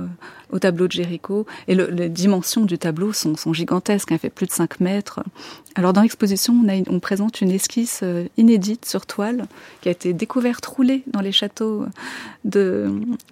au 0.54 0.60
tableau 0.60 0.88
de 0.88 0.94
Jéricho. 0.94 1.46
Et 1.68 1.76
le, 1.76 1.90
les 1.90 2.10
dimensions 2.10 2.64
du 2.64 2.78
tableau 2.78 3.12
sont, 3.12 3.36
sont 3.36 3.52
gigantesques, 3.52 4.12
hein, 4.12 4.18
fait 4.18 4.30
plus 4.30 4.46
de 4.46 4.52
5 4.52 4.80
mètres. 4.80 5.22
Alors 5.76 5.92
dans 5.92 6.02
l'exposition, 6.02 6.54
on, 6.54 6.84
on, 6.96 7.00
présente 7.00 7.42
une 7.42 7.52
esquisse 7.52 8.04
inédite 8.38 8.86
sur 8.86 9.06
toile 9.06 9.48
qui 9.82 9.90
a 9.90 9.92
été 9.92 10.14
découverte 10.14 10.66
roulée 10.66 11.04
dans 11.08 11.22
les 11.22 11.32
châteaux 11.32 11.86
de, 12.46 12.92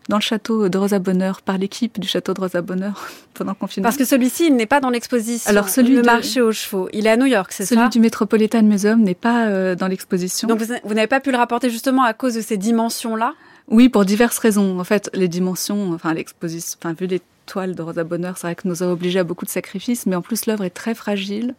dans 0.10 0.18
le 0.18 0.22
château 0.22 0.70
de 0.70 0.78
Rosa 0.78 1.00
Bonheur 1.00 1.42
par 1.42 1.58
l'équipe 1.58 2.00
du 2.00 2.08
château 2.08 2.34
de 2.34 2.42
Rosa 2.42 2.62
Bonheur 2.62 3.08
pendant 3.34 3.52
le 3.52 3.56
confinement. 3.56 3.86
Parce 3.86 3.98
que 3.98 4.06
celui-ci, 4.06 4.48
il 4.48 4.56
n'est 4.56 4.66
pas 4.66 4.80
dans 4.80 4.90
l'exposition. 4.90 5.50
Alors 5.50 5.70
celui 5.70 5.96
le 5.96 6.04
marché 6.04 6.42
aux 6.42 6.52
chevaux. 6.52 6.90
Il 6.94 7.08
est 7.08 7.12
à 7.12 7.18
New 7.18 7.26
York, 7.26 7.52
c'est 7.52 7.66
ça 7.66 7.76
Celui 7.76 7.90
du 7.90 8.00
Metropolitan 8.00 8.64
Museum 8.64 9.02
n'est 9.02 9.16
pas 9.16 9.48
euh, 9.48 9.76
dans 9.76 9.88
l'exposition. 9.88 10.48
Donc 10.48 10.62
vous, 10.62 10.94
n'avez 10.94 11.08
pas 11.08 11.20
pu 11.20 11.32
le 11.32 11.38
rapporter 11.38 11.70
justement 11.70 12.04
à 12.04 12.14
cause 12.14 12.36
de 12.36 12.42
ces 12.42 12.58
dimensions-là? 12.58 13.34
Oui, 13.72 13.88
pour 13.88 14.04
diverses 14.04 14.38
raisons. 14.38 14.80
En 14.82 14.84
fait, 14.84 15.10
les 15.14 15.30
dimensions, 15.30 15.94
enfin 15.94 16.14
l'exposition, 16.14 16.78
enfin 16.82 16.94
vu 16.94 17.08
les 17.08 17.22
toiles 17.46 17.74
de 17.74 17.82
Rosa 17.82 18.04
Bonheur, 18.04 18.38
c'est 18.38 18.48
vrai 18.48 18.56
que 18.56 18.68
nous 18.68 18.84
a 18.84 18.88
obligés 18.88 19.20
à 19.20 19.24
beaucoup 19.24 19.46
de 19.46 19.50
sacrifices, 19.50 20.06
mais 20.06 20.16
en 20.16 20.22
plus 20.22 20.46
l'œuvre 20.46 20.66
est 20.66 20.72
très 20.72 20.94
fragile 20.94 21.56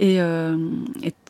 et, 0.00 0.20
euh, 0.20 0.56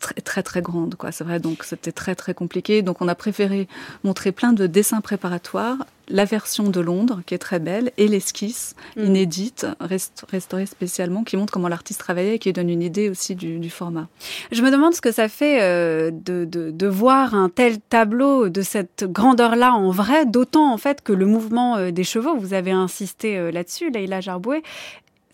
très, 0.01 0.15
très 0.15 0.43
très 0.43 0.63
grande, 0.63 0.95
quoi. 0.95 1.13
C'est 1.13 1.25
vrai, 1.25 1.41
donc 1.41 1.65
c'était 1.65 1.93
très 1.93 2.15
très 2.15 2.33
compliqué. 2.33 2.83
Donc 2.83 3.03
on 3.03 3.09
a 3.09 3.15
préféré 3.15 3.69
montrer 4.05 4.33
plein 4.33 4.53
de 4.53 4.67
dessins 4.67 5.01
préparatoires 5.01 5.77
la 6.11 6.25
version 6.25 6.69
de 6.69 6.81
Londres, 6.81 7.23
qui 7.25 7.35
est 7.35 7.39
très 7.39 7.59
belle, 7.59 7.93
et 7.97 8.09
l'esquisse 8.09 8.75
mm. 8.97 9.05
inédite, 9.05 9.67
restaurée 9.81 10.67
spécialement, 10.67 11.25
qui 11.25 11.37
montre 11.37 11.53
comment 11.53 11.69
l'artiste 11.69 12.01
travaillait 12.01 12.35
et 12.35 12.39
qui 12.39 12.53
donne 12.53 12.69
une 12.69 12.83
idée 12.83 13.09
aussi 13.09 13.35
du, 13.35 13.71
format. 13.71 14.09
Je 14.51 14.63
me 14.63 14.71
demande 14.71 14.95
ce 14.95 15.01
que 15.01 15.13
ça 15.13 15.29
fait 15.29 15.63
euh, 15.63 16.11
de, 16.11 16.45
de, 16.45 16.87
voir 16.87 17.35
un 17.35 17.49
tel 17.49 17.79
tableau 17.81 18.49
de 18.49 18.63
cette 18.63 19.05
grandeur-là 19.05 19.73
en 19.73 19.91
vrai, 19.91 20.27
d'autant 20.27 20.73
en 20.73 20.77
fait 20.77 21.03
que 21.03 21.13
le 21.13 21.27
mouvement 21.27 21.77
euh, 21.77 21.93
des 21.93 22.05
chevaux, 22.05 22.37
vous 22.37 22.53
avez 22.53 22.73
insisté 22.73 23.39
euh, 23.39 23.53
là-dessus, 23.53 23.91
Leïla 23.91 24.21
Jarboué, 24.21 24.63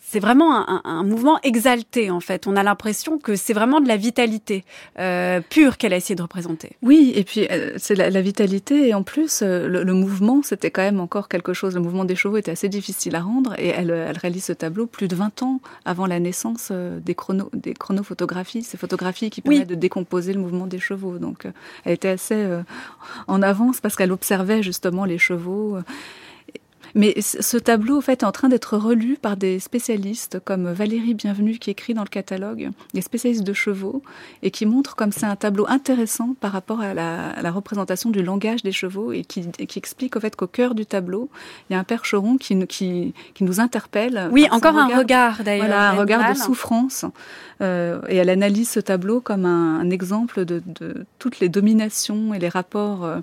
c'est 0.09 0.21
vraiment 0.21 0.55
un, 0.69 0.81
un, 0.85 1.03
mouvement 1.03 1.37
exalté 1.43 2.09
en 2.09 2.21
fait. 2.21 2.47
On 2.47 2.55
a 2.55 2.63
l'impression 2.63 3.17
que 3.17 3.35
c'est 3.35 3.51
vraiment 3.51 3.81
de 3.81 3.89
la 3.89 3.97
vitalité 3.97 4.63
euh, 4.99 5.41
pure 5.41 5.77
qu'elle 5.77 5.91
a 5.91 5.97
essayé 5.97 6.15
de 6.15 6.21
représenter. 6.21 6.77
Oui, 6.81 7.11
et 7.13 7.25
puis 7.25 7.45
euh, 7.51 7.73
c'est 7.75 7.93
la, 7.93 8.09
la, 8.09 8.21
vitalité 8.21 8.87
et 8.87 8.93
en 8.93 9.03
plus 9.03 9.41
euh, 9.41 9.67
le, 9.67 9.83
le, 9.83 9.93
mouvement 9.93 10.41
c'était 10.43 10.71
quand 10.71 10.81
même 10.81 11.01
encore 11.01 11.27
quelque 11.27 11.51
chose. 11.51 11.75
Le 11.75 11.81
mouvement 11.81 12.05
des 12.05 12.15
chevaux 12.15 12.37
était 12.37 12.51
assez 12.51 12.69
difficile 12.69 13.15
à 13.17 13.19
rendre 13.19 13.53
et 13.59 13.67
elle, 13.67 13.89
elle 13.89 14.17
réalise 14.17 14.45
ce 14.45 14.53
tableau 14.53 14.85
plus 14.85 15.09
de 15.09 15.15
20 15.15 15.43
ans 15.43 15.59
avant 15.83 16.05
la 16.05 16.21
naissance 16.21 16.69
euh, 16.71 17.01
des 17.01 17.13
chrono 17.13 17.49
des 17.51 17.73
chronophotographies, 17.73 18.63
ces 18.63 18.77
photographies 18.77 19.29
qui 19.29 19.41
permettent 19.41 19.67
de 19.67 19.75
décomposer 19.75 20.31
le 20.31 20.39
mouvement 20.39 20.67
des 20.67 20.79
chevaux. 20.79 21.17
Donc 21.17 21.45
elle 21.83 21.91
était 21.91 22.07
assez 22.07 22.47
en 23.27 23.41
avance 23.41 23.81
parce 23.81 23.97
qu'elle 23.97 24.13
observait 24.13 24.63
justement 24.63 25.03
les 25.03 25.17
chevaux. 25.17 25.77
Mais 26.95 27.19
ce 27.21 27.57
tableau, 27.57 27.97
en 27.97 28.01
fait, 28.01 28.21
est 28.21 28.25
en 28.25 28.31
train 28.31 28.49
d'être 28.49 28.77
relu 28.77 29.17
par 29.21 29.37
des 29.37 29.59
spécialistes 29.59 30.39
comme 30.43 30.71
Valérie 30.71 31.13
Bienvenue, 31.13 31.57
qui 31.57 31.69
écrit 31.69 31.93
dans 31.93 32.03
le 32.03 32.09
catalogue, 32.09 32.71
des 32.93 33.01
spécialistes 33.01 33.43
de 33.43 33.53
chevaux, 33.53 34.01
et 34.43 34.51
qui 34.51 34.65
montre 34.65 34.95
comme 34.95 35.11
c'est 35.11 35.25
un 35.25 35.35
tableau 35.35 35.65
intéressant 35.67 36.35
par 36.39 36.51
rapport 36.51 36.81
à 36.81 36.93
la, 36.93 37.29
à 37.29 37.41
la, 37.41 37.51
représentation 37.51 38.09
du 38.09 38.21
langage 38.21 38.63
des 38.63 38.71
chevaux, 38.71 39.11
et 39.11 39.23
qui, 39.23 39.45
et 39.59 39.67
qui 39.67 39.79
explique 39.79 40.17
fait 40.19 40.35
qu'au 40.35 40.47
cœur 40.47 40.75
du 40.75 40.85
tableau, 40.85 41.29
il 41.69 41.73
y 41.73 41.75
a 41.75 41.79
un 41.79 41.83
percheron 41.83 42.37
qui, 42.37 42.65
qui, 42.67 43.13
qui 43.33 43.43
nous 43.43 43.59
interpelle. 43.59 44.29
Oui, 44.31 44.47
encore 44.51 44.77
un 44.77 44.97
regard, 44.97 45.43
d'ailleurs. 45.43 45.67
Voilà, 45.67 45.89
un 45.91 45.93
regard 45.93 46.33
de 46.33 46.37
souffrance. 46.37 47.05
Euh, 47.61 48.01
et 48.07 48.17
elle 48.17 48.29
analyse 48.29 48.69
ce 48.69 48.79
tableau 48.79 49.19
comme 49.19 49.45
un, 49.45 49.79
un 49.79 49.89
exemple 49.89 50.45
de, 50.45 50.61
de, 50.65 51.05
toutes 51.19 51.39
les 51.39 51.49
dominations 51.49 52.33
et 52.33 52.39
les 52.39 52.49
rapports. 52.49 53.05
Euh, 53.05 53.19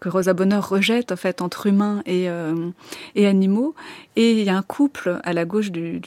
que 0.00 0.08
Rosa 0.08 0.32
Bonheur 0.32 0.68
rejette 0.68 1.12
en 1.12 1.16
fait 1.16 1.42
entre 1.42 1.66
humains 1.66 2.02
et, 2.06 2.28
euh, 2.28 2.70
et 3.14 3.26
animaux. 3.26 3.74
Et 4.16 4.32
il 4.32 4.44
y 4.44 4.50
a 4.50 4.56
un 4.56 4.62
couple 4.62 5.20
à 5.22 5.32
la 5.32 5.44
gauche 5.44 5.70
du, 5.70 6.00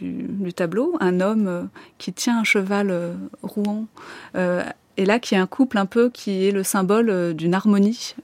tableau, 0.56 0.98
un 1.00 1.22
homme 1.22 1.48
euh, 1.48 1.64
qui 2.00 2.12
tient 2.12 2.40
un 2.40 2.44
cheval 2.44 2.90
euh, 2.90 3.14
rouan. 3.44 3.86
Et 4.96 5.06
là, 5.06 5.18
qui 5.18 5.34
est 5.34 5.40
un 5.40 5.48
couple 5.48 5.80
un 5.80 5.88
peu 5.88 6.10
qui 6.12 6.48
est 6.48 6.52
le 6.52 6.62
symbole 6.62 7.34
d'une 7.34 7.56
harmonie 7.56 8.16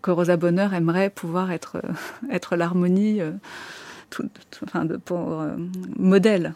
que 0.00 0.10
Rosa 0.10 0.38
Bonheur 0.38 0.72
aimerait 0.72 1.10
pouvoir 1.10 1.52
être, 1.52 1.82
être 2.30 2.56
l'harmonie 2.56 3.20
enfin, 4.62 4.86
de, 4.86 4.96
pour 4.96 5.44
modèle. 5.98 6.54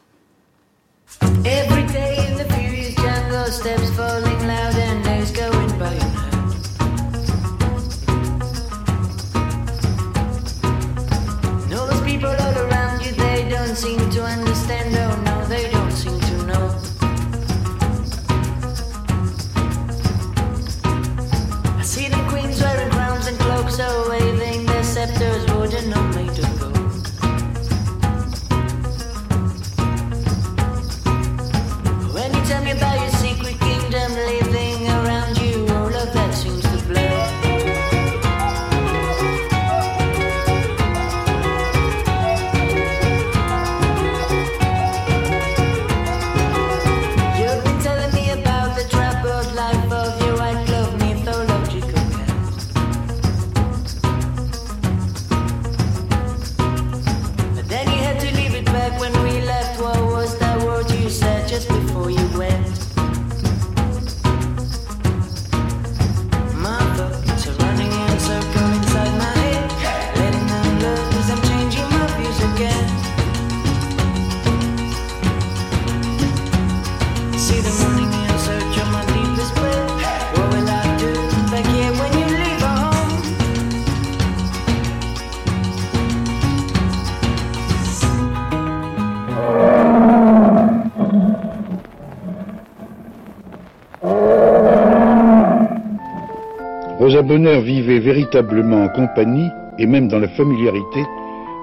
Bonheur 97.22 97.60
vivait 97.60 97.98
véritablement 97.98 98.84
en 98.84 98.88
compagnie 98.88 99.48
et 99.78 99.86
même 99.86 100.08
dans 100.08 100.18
la 100.18 100.28
familiarité 100.28 101.04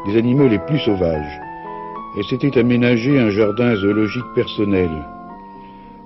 des 0.06 0.18
animaux 0.18 0.48
les 0.48 0.60
plus 0.60 0.80
sauvages. 0.80 1.40
elle 2.18 2.24
s'était 2.26 2.60
aménagé 2.60 3.20
un 3.20 3.30
jardin 3.30 3.76
zoologique 3.76 4.34
personnel. 4.34 4.90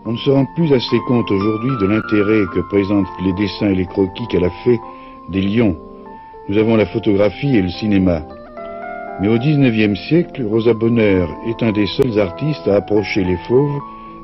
On 0.06 0.14
ne 0.14 0.18
se 0.18 0.30
rend 0.30 0.46
plus 0.56 0.74
assez 0.74 1.00
compte 1.08 1.30
aujourd'hui 1.30 1.78
de 1.80 1.86
l'intérêt 1.86 2.46
que 2.54 2.60
présentent 2.70 3.08
les 3.24 3.34
dessins 3.34 3.70
et 3.70 3.76
les 3.76 3.86
croquis 3.86 4.28
qu'elle 4.30 4.46
a 4.46 4.64
fait 4.64 4.80
des 5.30 5.42
lions. 5.42 5.78
Nous 6.50 6.58
avons 6.58 6.76
la 6.76 6.88
photographie 6.88 7.56
et 7.56 7.62
le 7.62 7.70
cinéma. 7.70 8.24
Mais 9.22 9.28
au 9.28 9.38
XIXe 9.38 10.00
siècle, 10.08 10.44
Rosa 10.50 10.74
Bonheur 10.74 11.30
est 11.48 11.62
un 11.64 11.72
des 11.72 11.86
seuls 11.86 12.20
artistes 12.20 12.68
à 12.68 12.78
approcher 12.78 13.24
les 13.24 13.38
fauves 13.48 13.80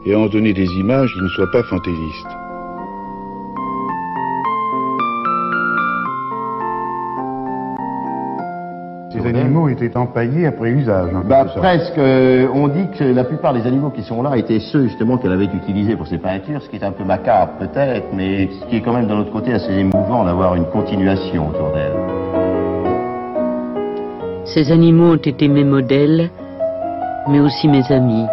et 0.05 0.13
à 0.13 0.19
en 0.19 0.27
donner 0.27 0.53
des 0.53 0.69
images 0.79 1.13
qui 1.13 1.21
ne 1.21 1.29
soient 1.29 1.51
pas 1.51 1.63
fantaisistes. 1.63 2.46
Ces 9.21 9.27
animaux 9.27 9.69
étaient 9.69 9.95
empaillés 9.97 10.47
après 10.47 10.69
usage. 10.69 11.09
Bah, 11.25 11.45
presque. 11.55 11.97
Euh, 11.97 12.47
on 12.53 12.67
dit 12.67 12.87
que 12.97 13.03
la 13.03 13.23
plupart 13.23 13.53
des 13.53 13.65
animaux 13.65 13.89
qui 13.89 14.03
sont 14.03 14.21
là 14.21 14.37
étaient 14.37 14.59
ceux 14.59 14.87
justement 14.87 15.17
qu'elle 15.17 15.31
avait 15.31 15.45
utilisés 15.45 15.95
pour 15.95 16.07
ses 16.07 16.17
peintures, 16.17 16.61
ce 16.61 16.69
qui 16.69 16.75
est 16.75 16.83
un 16.83 16.91
peu 16.91 17.03
macabre 17.03 17.53
peut-être, 17.59 18.07
mais 18.13 18.49
ce 18.59 18.65
qui 18.69 18.77
est 18.77 18.81
quand 18.81 18.93
même 18.93 19.07
d'un 19.07 19.19
autre 19.19 19.31
côté 19.31 19.53
assez 19.53 19.73
émouvant 19.73 20.23
d'avoir 20.25 20.55
une 20.55 20.65
continuation 20.65 21.49
autour 21.49 21.71
d'elle. 21.71 22.17
Ces 24.45 24.71
animaux 24.71 25.13
ont 25.13 25.15
été 25.15 25.47
mes 25.47 25.63
modèles, 25.63 26.29
mais 27.29 27.39
aussi 27.39 27.67
mes 27.67 27.91
amis. 27.91 28.25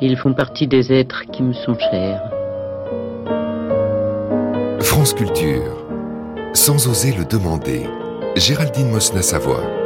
Ils 0.00 0.16
font 0.16 0.32
partie 0.32 0.66
des 0.66 0.92
êtres 0.92 1.24
qui 1.32 1.42
me 1.42 1.52
sont 1.52 1.76
chers. 1.90 2.22
France 4.80 5.12
Culture, 5.12 5.84
sans 6.54 6.88
oser 6.88 7.12
le 7.12 7.24
demander. 7.24 7.86
Géraldine 8.36 8.90
Mosna-Savoie. 8.90 9.77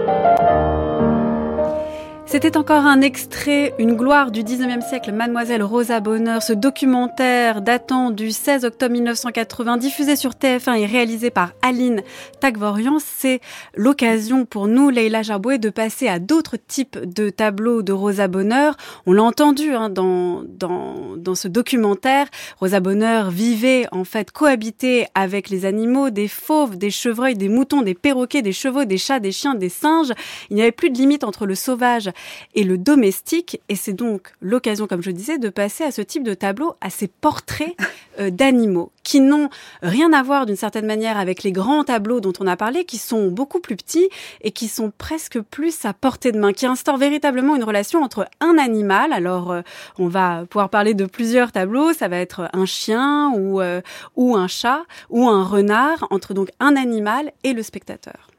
C'était 2.32 2.56
encore 2.56 2.86
un 2.86 3.02
extrait, 3.02 3.74
une 3.78 3.94
gloire 3.94 4.30
du 4.30 4.42
19e 4.42 4.80
siècle, 4.80 5.12
Mademoiselle 5.12 5.62
Rosa 5.62 6.00
Bonheur, 6.00 6.42
ce 6.42 6.54
documentaire 6.54 7.60
datant 7.60 8.10
du 8.10 8.30
16 8.30 8.64
octobre 8.64 8.94
1980, 8.94 9.76
diffusé 9.76 10.16
sur 10.16 10.30
TF1 10.30 10.78
et 10.78 10.86
réalisé 10.86 11.28
par 11.28 11.52
Aline 11.60 12.00
Tagvorian. 12.40 12.96
C'est 13.04 13.40
l'occasion 13.74 14.46
pour 14.46 14.66
nous, 14.66 14.88
Leila 14.88 15.20
Jarboué, 15.20 15.58
de 15.58 15.68
passer 15.68 16.08
à 16.08 16.18
d'autres 16.20 16.56
types 16.56 16.98
de 16.98 17.28
tableaux 17.28 17.82
de 17.82 17.92
Rosa 17.92 18.28
Bonheur. 18.28 18.78
On 19.04 19.12
l'a 19.12 19.24
entendu 19.24 19.74
hein, 19.74 19.90
dans, 19.90 20.42
dans, 20.42 21.18
dans 21.18 21.34
ce 21.34 21.48
documentaire. 21.48 22.28
Rosa 22.58 22.80
Bonheur 22.80 23.30
vivait, 23.30 23.84
en 23.92 24.04
fait, 24.04 24.30
cohabiter 24.30 25.04
avec 25.14 25.50
les 25.50 25.66
animaux, 25.66 26.08
des 26.08 26.28
fauves, 26.28 26.78
des 26.78 26.90
chevreuils, 26.90 27.36
des 27.36 27.50
moutons, 27.50 27.82
des 27.82 27.92
perroquets, 27.92 28.40
des 28.40 28.52
chevaux, 28.52 28.86
des 28.86 28.96
chats, 28.96 29.20
des 29.20 29.32
chiens, 29.32 29.54
des 29.54 29.68
singes. 29.68 30.14
Il 30.48 30.56
n'y 30.56 30.62
avait 30.62 30.72
plus 30.72 30.88
de 30.88 30.96
limite 30.96 31.24
entre 31.24 31.44
le 31.44 31.54
sauvage 31.54 32.10
et 32.54 32.64
le 32.64 32.78
domestique. 32.78 33.60
Et 33.68 33.76
c'est 33.76 33.92
donc 33.92 34.32
l'occasion, 34.40 34.86
comme 34.86 35.02
je 35.02 35.10
disais, 35.10 35.38
de 35.38 35.48
passer 35.48 35.84
à 35.84 35.90
ce 35.90 36.02
type 36.02 36.24
de 36.24 36.34
tableau, 36.34 36.74
à 36.80 36.90
ces 36.90 37.08
portraits 37.08 37.74
euh, 38.20 38.30
d'animaux 38.30 38.92
qui 39.02 39.20
n'ont 39.20 39.48
rien 39.82 40.12
à 40.12 40.22
voir 40.22 40.46
d'une 40.46 40.56
certaine 40.56 40.86
manière 40.86 41.18
avec 41.18 41.42
les 41.42 41.52
grands 41.52 41.84
tableaux 41.84 42.20
dont 42.20 42.32
on 42.40 42.46
a 42.46 42.56
parlé, 42.56 42.84
qui 42.84 42.98
sont 42.98 43.28
beaucoup 43.28 43.60
plus 43.60 43.76
petits 43.76 44.08
et 44.42 44.52
qui 44.52 44.68
sont 44.68 44.92
presque 44.96 45.40
plus 45.40 45.84
à 45.84 45.92
portée 45.92 46.32
de 46.32 46.38
main, 46.38 46.52
qui 46.52 46.66
instaurent 46.66 46.98
véritablement 46.98 47.56
une 47.56 47.64
relation 47.64 48.02
entre 48.02 48.28
un 48.40 48.58
animal. 48.58 49.12
Alors, 49.12 49.50
euh, 49.50 49.62
on 49.98 50.08
va 50.08 50.44
pouvoir 50.48 50.68
parler 50.68 50.94
de 50.94 51.06
plusieurs 51.06 51.52
tableaux. 51.52 51.92
Ça 51.92 52.08
va 52.08 52.18
être 52.18 52.48
un 52.52 52.66
chien 52.66 53.32
ou, 53.34 53.60
euh, 53.60 53.80
ou 54.16 54.36
un 54.36 54.48
chat 54.48 54.82
ou 55.10 55.28
un 55.28 55.44
renard 55.44 56.06
entre 56.10 56.34
donc 56.34 56.50
un 56.60 56.76
animal 56.76 57.32
et 57.44 57.52
le 57.52 57.62
spectateur. 57.62 58.31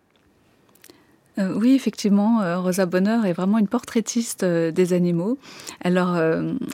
Euh, 1.40 1.54
oui, 1.56 1.74
effectivement, 1.74 2.42
euh, 2.42 2.60
Rosa 2.60 2.86
Bonheur 2.86 3.26
est 3.26 3.34
vraiment 3.34 3.58
une 3.58 3.68
portraitiste 3.68 4.44
euh, 4.44 4.72
des 4.72 4.94
animaux. 4.94 5.38
Elle 5.80 5.96
leur 5.96 6.18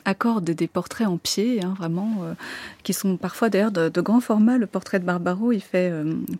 accorde 0.04 0.44
des 0.44 0.68
portraits 0.68 1.06
en 1.06 1.16
pied, 1.16 1.62
hein, 1.64 1.74
vraiment, 1.78 2.10
qui 2.82 2.92
sont 2.92 3.16
parfois 3.16 3.48
d'ailleurs 3.48 3.70
de, 3.70 3.88
de, 3.88 4.00
grand 4.00 4.20
format. 4.20 4.58
Le 4.58 4.66
portrait 4.66 4.98
de 4.98 5.04
Barbaro, 5.04 5.52
il 5.52 5.60
fait 5.60 5.92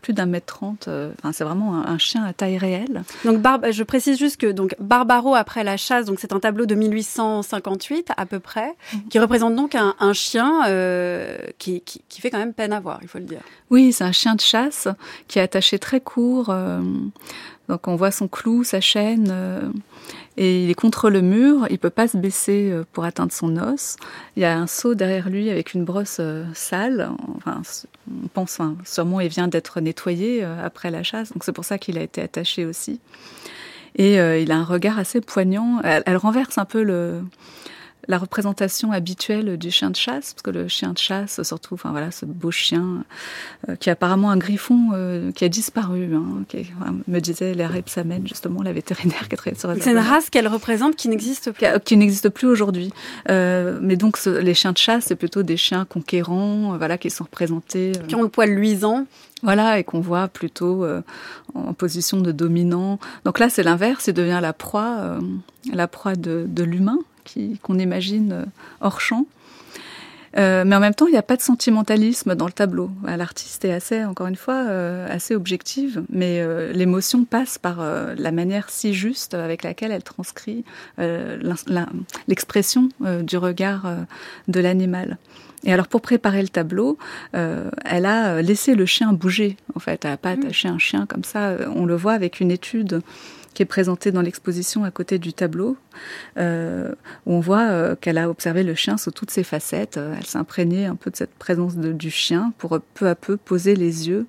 plus 0.02 0.12
d'un 0.12 0.26
mètre 0.26 0.46
trente. 0.46 0.88
Enfin, 0.88 1.32
c'est 1.32 1.44
vraiment 1.44 1.76
un, 1.76 1.86
un, 1.86 1.98
chien 1.98 2.24
à 2.24 2.32
taille 2.32 2.58
réelle. 2.58 3.02
Donc, 3.24 3.42
je 3.70 3.82
précise 3.82 4.18
juste 4.18 4.36
que 4.38 4.50
donc 4.50 4.74
Barbaro 4.78 5.34
après 5.34 5.64
la 5.64 5.76
chasse, 5.76 6.06
donc 6.06 6.18
c'est 6.20 6.32
un 6.32 6.40
tableau 6.40 6.66
de 6.66 6.74
1858 6.74 8.08
à 8.16 8.26
peu 8.26 8.40
près, 8.40 8.74
mhm. 8.92 9.08
qui 9.08 9.18
représente 9.18 9.54
donc 9.56 9.74
un, 9.74 9.94
un 9.98 10.12
chien 10.12 10.62
qui, 11.58 11.80
qui, 11.80 12.02
qui, 12.08 12.20
fait 12.20 12.30
quand 12.30 12.38
même 12.38 12.54
peine 12.54 12.72
à 12.72 12.80
voir, 12.80 13.00
il 13.02 13.08
faut 13.08 13.18
le 13.18 13.24
dire. 13.24 13.42
Oui, 13.70 13.92
c'est 13.92 14.04
un 14.04 14.12
chien 14.12 14.34
de 14.34 14.40
chasse 14.40 14.88
qui 15.28 15.38
est 15.38 15.42
attaché 15.42 15.78
très 15.78 16.00
court. 16.00 16.54
Donc 17.70 17.86
on 17.86 17.94
voit 17.94 18.10
son 18.10 18.26
clou, 18.26 18.64
sa 18.64 18.80
chaîne, 18.80 19.28
euh, 19.30 19.70
et 20.36 20.64
il 20.64 20.70
est 20.70 20.74
contre 20.74 21.08
le 21.08 21.20
mur, 21.20 21.68
il 21.70 21.78
peut 21.78 21.88
pas 21.88 22.08
se 22.08 22.16
baisser 22.16 22.68
euh, 22.72 22.82
pour 22.92 23.04
atteindre 23.04 23.30
son 23.30 23.56
os. 23.58 23.94
Il 24.34 24.42
y 24.42 24.44
a 24.44 24.58
un 24.58 24.66
seau 24.66 24.96
derrière 24.96 25.30
lui 25.30 25.50
avec 25.50 25.72
une 25.72 25.84
brosse 25.84 26.16
euh, 26.18 26.44
sale. 26.52 27.10
Enfin, 27.36 27.62
on 28.24 28.26
pense, 28.26 28.58
sûrement 28.84 29.20
il 29.20 29.28
vient 29.28 29.46
d'être 29.46 29.80
nettoyé 29.80 30.42
après 30.42 30.90
la 30.90 31.04
chasse, 31.04 31.32
donc 31.32 31.44
c'est 31.44 31.52
pour 31.52 31.64
ça 31.64 31.78
qu'il 31.78 31.96
a 31.96 32.02
été 32.02 32.20
attaché 32.20 32.66
aussi. 32.66 32.98
Et 33.94 34.16
il 34.16 34.50
a 34.50 34.56
un 34.56 34.64
regard 34.64 34.98
assez 34.98 35.20
poignant. 35.20 35.80
elle 35.82 36.16
renverse 36.16 36.58
un 36.58 36.64
peu 36.64 36.82
le, 36.82 37.22
la 38.10 38.18
représentation 38.18 38.90
habituelle 38.90 39.56
du 39.56 39.70
chien 39.70 39.88
de 39.88 39.96
chasse, 39.96 40.34
parce 40.34 40.42
que 40.42 40.50
le 40.50 40.66
chien 40.66 40.92
de 40.92 40.98
chasse, 40.98 41.42
surtout, 41.44 41.74
enfin 41.74 41.92
voilà, 41.92 42.10
ce 42.10 42.26
beau 42.26 42.50
chien 42.50 43.04
euh, 43.68 43.76
qui 43.76 43.88
est 43.88 43.92
apparemment 43.92 44.30
un 44.30 44.36
griffon 44.36 44.90
euh, 44.92 45.30
qui 45.30 45.44
a 45.44 45.48
disparu, 45.48 46.12
hein, 46.14 46.44
qui 46.48 46.70
me 47.06 47.20
disait 47.20 47.54
Léa 47.54 47.70
justement, 48.24 48.62
la 48.62 48.72
vétérinaire 48.72 49.28
qui 49.28 49.36
a 49.36 49.54
sur 49.54 49.72
C'est 49.80 49.92
une 49.92 49.98
race 49.98 50.28
qu'elle 50.28 50.48
représente 50.48 50.96
qui 50.96 51.08
n'existe 51.08 51.52
plus. 51.52 51.66
Qui, 51.84 51.96
n'existe 51.96 52.30
plus 52.30 52.48
aujourd'hui. 52.48 52.92
Euh, 53.28 53.78
mais 53.80 53.96
donc, 53.96 54.18
les 54.24 54.54
chiens 54.54 54.72
de 54.72 54.78
chasse, 54.78 55.04
c'est 55.06 55.16
plutôt 55.16 55.44
des 55.44 55.56
chiens 55.56 55.84
conquérants, 55.84 56.76
voilà, 56.76 56.98
qui 56.98 57.10
sont 57.10 57.24
représentés. 57.24 57.92
qui 58.08 58.16
ont 58.16 58.22
le 58.22 58.28
poil 58.28 58.50
luisant. 58.50 59.06
Voilà, 59.42 59.78
et 59.78 59.84
qu'on 59.84 60.00
voit 60.00 60.28
plutôt 60.28 60.84
en 61.54 61.72
position 61.72 62.20
de 62.20 62.30
dominant. 62.30 62.98
Donc 63.24 63.38
là, 63.38 63.48
c'est 63.48 63.62
l'inverse, 63.62 64.08
il 64.08 64.12
devient 64.12 64.40
la 64.42 64.52
proie, 64.52 65.18
la 65.72 65.88
proie 65.88 66.14
de, 66.14 66.44
de 66.46 66.62
l'humain 66.62 66.98
qu'on 67.62 67.78
imagine 67.78 68.32
euh, 68.32 68.44
hors 68.80 69.00
champ. 69.00 69.26
Euh, 70.38 70.62
mais 70.64 70.76
en 70.76 70.80
même 70.80 70.94
temps, 70.94 71.08
il 71.08 71.12
n'y 71.12 71.18
a 71.18 71.24
pas 71.24 71.36
de 71.36 71.42
sentimentalisme 71.42 72.36
dans 72.36 72.46
le 72.46 72.52
tableau. 72.52 72.90
L'artiste 73.04 73.64
est 73.64 73.72
assez, 73.72 74.04
encore 74.04 74.28
une 74.28 74.36
fois, 74.36 74.64
euh, 74.68 75.08
assez 75.10 75.34
objective, 75.34 76.04
mais 76.08 76.40
l'émotion 76.72 77.24
passe 77.24 77.58
par 77.58 77.84
la 78.16 78.30
manière 78.30 78.70
si 78.70 78.94
juste 78.94 79.34
avec 79.34 79.64
laquelle 79.64 79.90
elle 79.90 80.04
transcrit 80.04 80.64
l'expression 82.28 82.90
du 83.22 83.36
regard 83.38 83.92
de 84.46 84.60
l'animal. 84.60 85.18
Et 85.64 85.72
alors 85.72 85.88
pour 85.88 86.00
préparer 86.00 86.42
le 86.42 86.48
tableau, 86.48 86.96
elle 87.32 88.06
a 88.06 88.40
laissé 88.40 88.76
le 88.76 88.86
chien 88.86 89.12
bouger. 89.12 89.56
En 89.74 89.80
fait, 89.80 90.04
elle 90.04 90.12
n'a 90.12 90.16
pas 90.16 90.36
mmh. 90.36 90.40
attaché 90.40 90.68
un 90.68 90.78
chien 90.78 91.06
comme 91.06 91.24
ça. 91.24 91.56
On 91.74 91.86
le 91.86 91.96
voit 91.96 92.12
avec 92.12 92.38
une 92.38 92.52
étude 92.52 93.02
qui 93.54 93.62
est 93.62 93.66
présentée 93.66 94.12
dans 94.12 94.22
l'exposition 94.22 94.84
à 94.84 94.90
côté 94.90 95.18
du 95.18 95.32
tableau, 95.32 95.76
euh, 96.38 96.92
où 97.26 97.34
on 97.34 97.40
voit 97.40 97.68
euh, 97.68 97.96
qu'elle 97.96 98.18
a 98.18 98.30
observé 98.30 98.62
le 98.62 98.74
chien 98.74 98.96
sous 98.96 99.10
toutes 99.10 99.30
ses 99.30 99.42
facettes. 99.42 99.96
Euh, 99.96 100.14
elle 100.16 100.26
s'imprégnait 100.26 100.86
un 100.86 100.96
peu 100.96 101.10
de 101.10 101.16
cette 101.16 101.34
présence 101.34 101.76
du 101.76 102.10
chien 102.10 102.52
pour 102.58 102.78
peu 102.94 103.08
à 103.08 103.14
peu 103.14 103.36
poser 103.36 103.74
les 103.74 104.08
yeux 104.08 104.26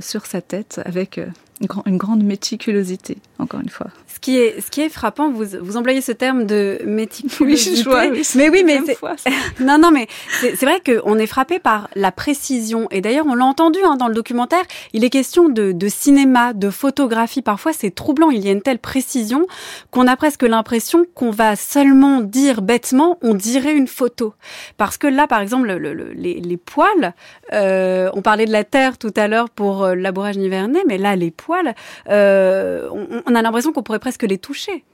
sur 0.00 0.24
sa 0.24 0.40
tête 0.40 0.80
avec 0.86 1.20
une, 1.60 1.98
grande 1.98 2.24
méticulosité, 2.24 3.18
encore 3.38 3.60
une 3.60 3.68
fois. 3.68 3.88
Ce 4.18 4.20
qui 4.20 4.36
est, 4.36 4.60
ce 4.60 4.68
qui 4.68 4.80
est 4.80 4.88
frappant, 4.88 5.30
vous, 5.30 5.44
vous 5.60 5.76
employez 5.76 6.00
ce 6.00 6.10
terme 6.10 6.44
de 6.44 6.80
méticulosité. 6.84 7.88
Oui, 7.88 8.08
oui, 8.10 8.22
mais 8.34 8.48
oui, 8.48 8.64
mais 8.64 8.94
fois, 8.96 9.14
non, 9.60 9.78
non, 9.78 9.92
mais 9.92 10.08
c'est 10.40 10.64
vrai 10.64 10.82
qu'on 10.84 11.16
est 11.18 11.28
frappé 11.28 11.60
par 11.60 11.88
la 11.94 12.10
précision. 12.10 12.88
Et 12.90 13.00
d'ailleurs, 13.00 13.26
on 13.28 13.36
l'a 13.36 13.44
entendu 13.44 13.78
hein, 13.84 13.94
dans 13.94 14.08
le 14.08 14.14
documentaire. 14.14 14.64
Il 14.92 15.04
est 15.04 15.10
question 15.10 15.48
de, 15.48 15.70
de 15.70 15.88
cinéma, 15.88 16.52
de 16.52 16.68
photographie. 16.68 17.42
Parfois, 17.42 17.72
c'est 17.72 17.94
troublant. 17.94 18.30
Il 18.30 18.44
y 18.44 18.48
a 18.48 18.50
une 18.50 18.60
telle 18.60 18.80
précision 18.80 19.46
qu'on 19.92 20.08
a 20.08 20.16
presque 20.16 20.42
l'impression 20.42 21.06
qu'on 21.14 21.30
va 21.30 21.54
seulement 21.54 22.20
dire 22.20 22.60
bêtement, 22.60 23.18
on 23.22 23.34
dirait 23.34 23.74
une 23.74 23.86
photo. 23.86 24.34
Parce 24.78 24.98
que 24.98 25.06
là, 25.06 25.28
par 25.28 25.42
exemple, 25.42 25.68
le, 25.68 25.78
le, 25.78 26.12
les, 26.12 26.40
les, 26.40 26.56
poils, 26.56 27.14
euh, 27.52 28.10
on 28.14 28.22
parlait 28.22 28.46
de 28.46 28.52
la 28.52 28.64
terre 28.64 28.98
tout 28.98 29.14
à 29.14 29.28
l'heure 29.28 29.48
pour 29.48 29.84
euh, 29.84 29.94
labourage 29.94 30.38
nivernais, 30.38 30.82
mais 30.88 30.98
là, 30.98 31.14
les 31.14 31.30
poils, 31.30 31.76
euh, 32.10 32.88
on, 32.92 33.22
on 33.24 33.34
a 33.36 33.42
l'impression 33.42 33.72
qu'on 33.72 33.84
pourrait 33.84 34.00
presque 34.08 34.22
les 34.22 34.38
toucher. 34.38 34.84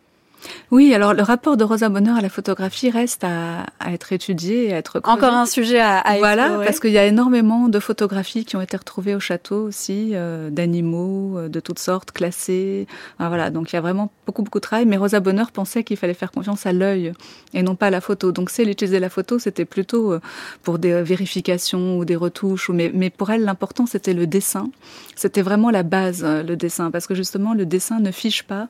Oui, 0.71 0.95
alors 0.95 1.15
le 1.15 1.23
rapport 1.23 1.57
de 1.57 1.65
Rosa 1.65 1.89
Bonheur 1.89 2.17
à 2.17 2.21
la 2.21 2.29
photographie 2.29 2.91
reste 2.91 3.25
à, 3.25 3.67
à 3.81 3.93
être 3.93 4.13
étudié 4.13 4.73
à 4.73 4.79
être 4.79 5.01
creusé. 5.01 5.17
Encore 5.17 5.35
un 5.35 5.47
sujet 5.47 5.81
à, 5.81 5.99
à 5.99 6.19
Voilà, 6.19 6.61
parce 6.65 6.81
qu'il 6.81 6.91
y 6.91 6.99
a 6.99 7.07
énormément 7.07 7.69
de 7.69 7.79
photographies 7.79 8.45
qui 8.45 8.57
ont 8.57 8.61
été 8.61 8.77
retrouvées 8.77 9.15
au 9.15 9.21
château 9.21 9.63
aussi, 9.63 10.11
euh, 10.13 10.51
d'animaux 10.51 11.39
euh, 11.39 11.49
de 11.49 11.61
toutes 11.61 11.79
sortes, 11.79 12.13
classés. 12.13 12.87
Voilà, 13.19 13.51
donc 13.51 13.73
il 13.73 13.77
y 13.77 13.79
a 13.79 13.81
vraiment 13.81 14.11
beaucoup, 14.27 14.43
beaucoup 14.43 14.59
de 14.59 14.63
travail. 14.63 14.87
Mais 14.87 14.97
Rosa 14.97 15.21
Bonheur 15.21 15.51
pensait 15.53 15.85
qu'il 15.85 15.97
fallait 15.97 16.15
faire 16.15 16.31
confiance 16.31 16.67
à 16.67 16.73
l'œil 16.73 17.13
et 17.53 17.63
non 17.63 17.77
pas 17.77 17.87
à 17.87 17.91
la 17.91 18.01
photo. 18.01 18.33
Donc 18.33 18.51
si 18.51 18.63
elle 18.63 18.71
utilisait 18.71 19.01
la 19.01 19.11
photo, 19.11 19.39
c'était 19.39 19.65
plutôt 19.65 20.13
euh, 20.13 20.21
pour 20.63 20.79
des 20.79 21.03
vérifications 21.03 21.99
ou 21.99 22.05
des 22.05 22.17
retouches. 22.17 22.71
Mais, 22.71 22.91
mais 22.95 23.11
pour 23.11 23.31
elle, 23.31 23.45
l'important, 23.45 23.87
c'était 23.87 24.15
le 24.15 24.27
dessin. 24.27 24.71
C'était 25.17 25.43
vraiment 25.43 25.71
la 25.71 25.83
base, 25.83 26.25
le 26.25 26.57
dessin, 26.57 26.91
parce 26.91 27.07
que 27.07 27.15
justement, 27.15 27.55
le 27.55 27.67
dessin 27.67 28.01
ne 28.01 28.11
fiche 28.11 28.43
pas. 28.43 28.69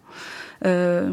Euh, 0.67 1.11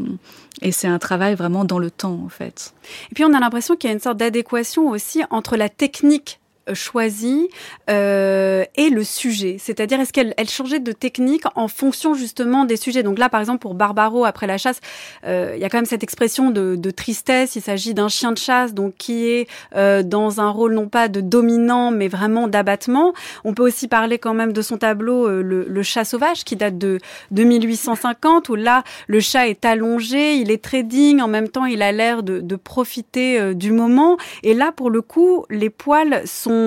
Et 0.61 0.71
c'est 0.71 0.87
un 0.87 0.99
travail 0.99 1.35
vraiment 1.35 1.65
dans 1.65 1.79
le 1.79 1.89
temps, 1.89 2.19
en 2.23 2.29
fait. 2.29 2.73
Et 3.11 3.15
puis 3.15 3.23
on 3.23 3.33
a 3.33 3.39
l'impression 3.39 3.75
qu'il 3.75 3.89
y 3.89 3.91
a 3.91 3.93
une 3.93 4.01
sorte 4.01 4.17
d'adéquation 4.17 4.89
aussi 4.89 5.23
entre 5.29 5.55
la 5.55 5.69
technique 5.69 6.40
choisie 6.73 7.49
euh, 7.89 8.63
et 8.75 8.89
le 8.89 9.03
sujet. 9.03 9.57
C'est-à-dire, 9.59 9.99
est-ce 9.99 10.13
qu'elle 10.13 10.33
elle 10.37 10.49
changeait 10.49 10.79
de 10.79 10.91
technique 10.91 11.43
en 11.55 11.67
fonction 11.67 12.13
justement 12.13 12.65
des 12.65 12.77
sujets? 12.77 13.03
Donc 13.03 13.19
là, 13.19 13.29
par 13.29 13.39
exemple, 13.39 13.59
pour 13.59 13.73
Barbaro, 13.73 14.25
après 14.25 14.47
la 14.47 14.57
chasse, 14.57 14.79
euh, 15.25 15.53
il 15.55 15.61
y 15.61 15.65
a 15.65 15.69
quand 15.69 15.77
même 15.77 15.85
cette 15.85 16.03
expression 16.03 16.51
de, 16.51 16.75
de 16.75 16.91
tristesse. 16.91 17.55
Il 17.55 17.61
s'agit 17.61 17.93
d'un 17.93 18.09
chien 18.09 18.31
de 18.31 18.37
chasse, 18.37 18.73
donc 18.73 18.95
qui 18.97 19.27
est 19.27 19.47
euh, 19.75 20.03
dans 20.03 20.41
un 20.41 20.49
rôle 20.49 20.73
non 20.73 20.87
pas 20.87 21.07
de 21.07 21.21
dominant, 21.21 21.91
mais 21.91 22.07
vraiment 22.07 22.47
d'abattement. 22.47 23.13
On 23.43 23.53
peut 23.53 23.63
aussi 23.63 23.87
parler 23.87 24.17
quand 24.19 24.33
même 24.33 24.53
de 24.53 24.61
son 24.61 24.77
tableau, 24.77 25.27
euh, 25.27 25.41
le, 25.41 25.65
le, 25.67 25.83
chat 25.83 26.05
sauvage, 26.05 26.43
qui 26.43 26.55
date 26.55 26.77
de, 26.77 26.99
de 27.31 27.43
1850, 27.43 28.49
où 28.49 28.55
là, 28.55 28.83
le 29.07 29.19
chat 29.19 29.47
est 29.47 29.65
allongé, 29.65 30.35
il 30.35 30.51
est 30.51 30.63
très 30.63 30.83
digne, 30.83 31.21
en 31.21 31.27
même 31.27 31.49
temps, 31.49 31.65
il 31.65 31.81
a 31.81 31.91
l'air 31.91 32.23
de, 32.23 32.39
de 32.39 32.55
profiter 32.55 33.39
euh, 33.39 33.53
du 33.53 33.71
moment. 33.71 34.17
Et 34.43 34.53
là, 34.53 34.71
pour 34.71 34.89
le 34.89 35.01
coup, 35.01 35.45
les 35.49 35.69
poils 35.69 36.21
sont 36.25 36.60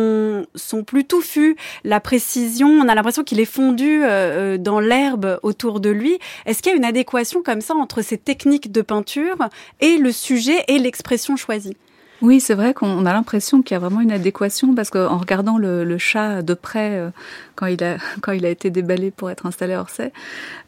sont, 0.54 0.84
plus 0.84 1.04
touffus. 1.04 1.56
La 1.84 2.00
précision, 2.00 2.68
on 2.68 2.88
a 2.88 2.94
l'impression 2.94 3.24
qu'il 3.24 3.40
est 3.40 3.44
fondu 3.44 4.02
euh, 4.02 4.06
euh, 4.06 4.58
dans 4.58 4.80
l'herbe 4.80 5.38
autour 5.42 5.80
de 5.80 5.90
lui. 5.90 6.18
Est-ce 6.46 6.62
qu'il 6.62 6.72
y 6.72 6.74
a 6.74 6.78
une 6.78 6.84
adéquation 6.84 7.42
comme 7.42 7.60
ça 7.60 7.74
entre 7.74 8.02
ces 8.02 8.18
techniques 8.18 8.72
de 8.72 8.82
peinture 8.82 9.36
et 9.80 9.96
le 9.96 10.12
sujet 10.12 10.64
et 10.68 10.78
l'expression 10.78 11.36
choisie? 11.36 11.76
Oui, 12.24 12.40
c'est 12.40 12.54
vrai 12.54 12.72
qu'on 12.72 13.04
a 13.04 13.12
l'impression 13.12 13.60
qu'il 13.60 13.74
y 13.74 13.76
a 13.76 13.78
vraiment 13.78 14.00
une 14.00 14.10
adéquation 14.10 14.74
parce 14.74 14.88
qu'en 14.88 15.18
regardant 15.18 15.58
le, 15.58 15.84
le, 15.84 15.98
chat 15.98 16.40
de 16.40 16.54
près 16.54 16.92
euh, 16.92 17.10
quand 17.54 17.66
il 17.66 17.84
a 17.84 17.98
quand 18.22 18.32
il 18.32 18.46
a 18.46 18.48
été 18.48 18.70
déballé 18.70 19.10
pour 19.10 19.30
être 19.30 19.44
installé 19.44 19.74
à 19.74 19.80
Orsay. 19.82 20.10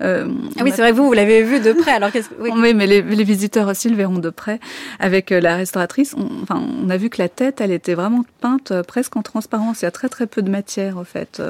Euh, 0.02 0.28
ah 0.59 0.61
oui, 0.62 0.70
a... 0.70 0.74
c'est 0.74 0.82
vrai 0.82 0.90
que 0.90 0.96
vous 0.96 1.07
vous 1.07 1.14
l'avez 1.14 1.42
vu 1.42 1.61
de 1.61 1.72
près. 1.72 1.92
Alors 1.92 2.12
qu'est-ce 2.12 2.28
oui. 2.38 2.50
oui, 2.57 2.74
mais 2.74 2.86
les, 2.86 3.00
les, 3.00 3.24
visiteurs 3.24 3.68
aussi 3.68 3.88
le 3.88 3.96
verront 3.96 4.18
de 4.18 4.30
près 4.30 4.61
avec 5.00 5.32
euh, 5.32 5.40
la 5.40 5.57
restauratrice. 5.57 6.14
On, 6.14 6.42
enfin, 6.42 6.62
on 6.82 6.90
a 6.90 6.96
vu 6.98 7.09
que 7.09 7.22
la 7.22 7.30
tête, 7.30 7.62
elle 7.62 7.72
était 7.72 7.94
vraiment 7.94 8.24
peinte 8.42 8.82
presque 8.82 9.16
en 9.16 9.22
transparence. 9.22 9.80
Il 9.80 9.86
y 9.86 9.88
a 9.88 9.90
très 9.90 10.11
très 10.11 10.26
peu 10.26 10.42
de 10.42 10.50
matière 10.50 10.98
en 10.98 11.04
fait. 11.04 11.40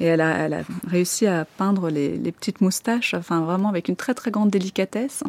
Et 0.00 0.06
elle 0.06 0.20
a, 0.20 0.30
elle 0.38 0.54
a 0.54 0.62
réussi 0.86 1.26
à 1.26 1.44
peindre 1.44 1.90
les, 1.90 2.16
les, 2.16 2.32
petites 2.32 2.60
moustaches, 2.60 3.14
enfin 3.14 3.40
vraiment 3.42 3.68
avec 3.68 3.88
une 3.88 3.96
très 3.96 4.14
très 4.14 4.30
grande 4.30 4.50
délicatesse. 4.50 5.22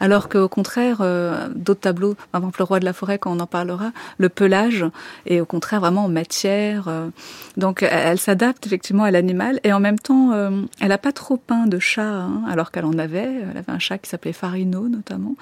Alors 0.00 0.28
qu'au 0.28 0.48
contraire, 0.48 0.98
euh, 1.00 1.48
d'autres 1.54 1.80
tableaux, 1.80 2.16
par 2.32 2.40
exemple 2.40 2.60
le 2.60 2.64
roi 2.64 2.80
de 2.80 2.84
la 2.84 2.92
forêt, 2.92 3.18
quand 3.18 3.32
on 3.32 3.40
en 3.40 3.46
parlera, 3.46 3.92
le 4.18 4.28
pelage 4.28 4.84
est 5.26 5.40
au 5.40 5.46
contraire 5.46 5.80
vraiment 5.80 6.04
en 6.04 6.08
matière. 6.08 6.88
Euh, 6.88 7.08
donc 7.56 7.82
elle, 7.82 8.18
s'adapte 8.18 8.66
effectivement 8.66 9.04
à 9.04 9.10
l'animal 9.10 9.60
et 9.64 9.72
en 9.72 9.80
même 9.80 9.98
temps, 9.98 10.32
euh, 10.32 10.62
elle 10.80 10.88
n'a 10.88 10.98
pas 10.98 11.12
trop 11.12 11.36
peint 11.36 11.66
de 11.66 11.78
chat, 11.78 12.02
hein, 12.02 12.42
alors 12.48 12.72
qu'elle 12.72 12.84
en 12.84 12.98
avait. 12.98 13.42
Elle 13.50 13.56
avait 13.56 13.72
un 13.72 13.78
chat 13.78 13.98
qui 13.98 14.10
s'appelait 14.10 14.32
Farino 14.32 14.88
notamment. 14.88 15.36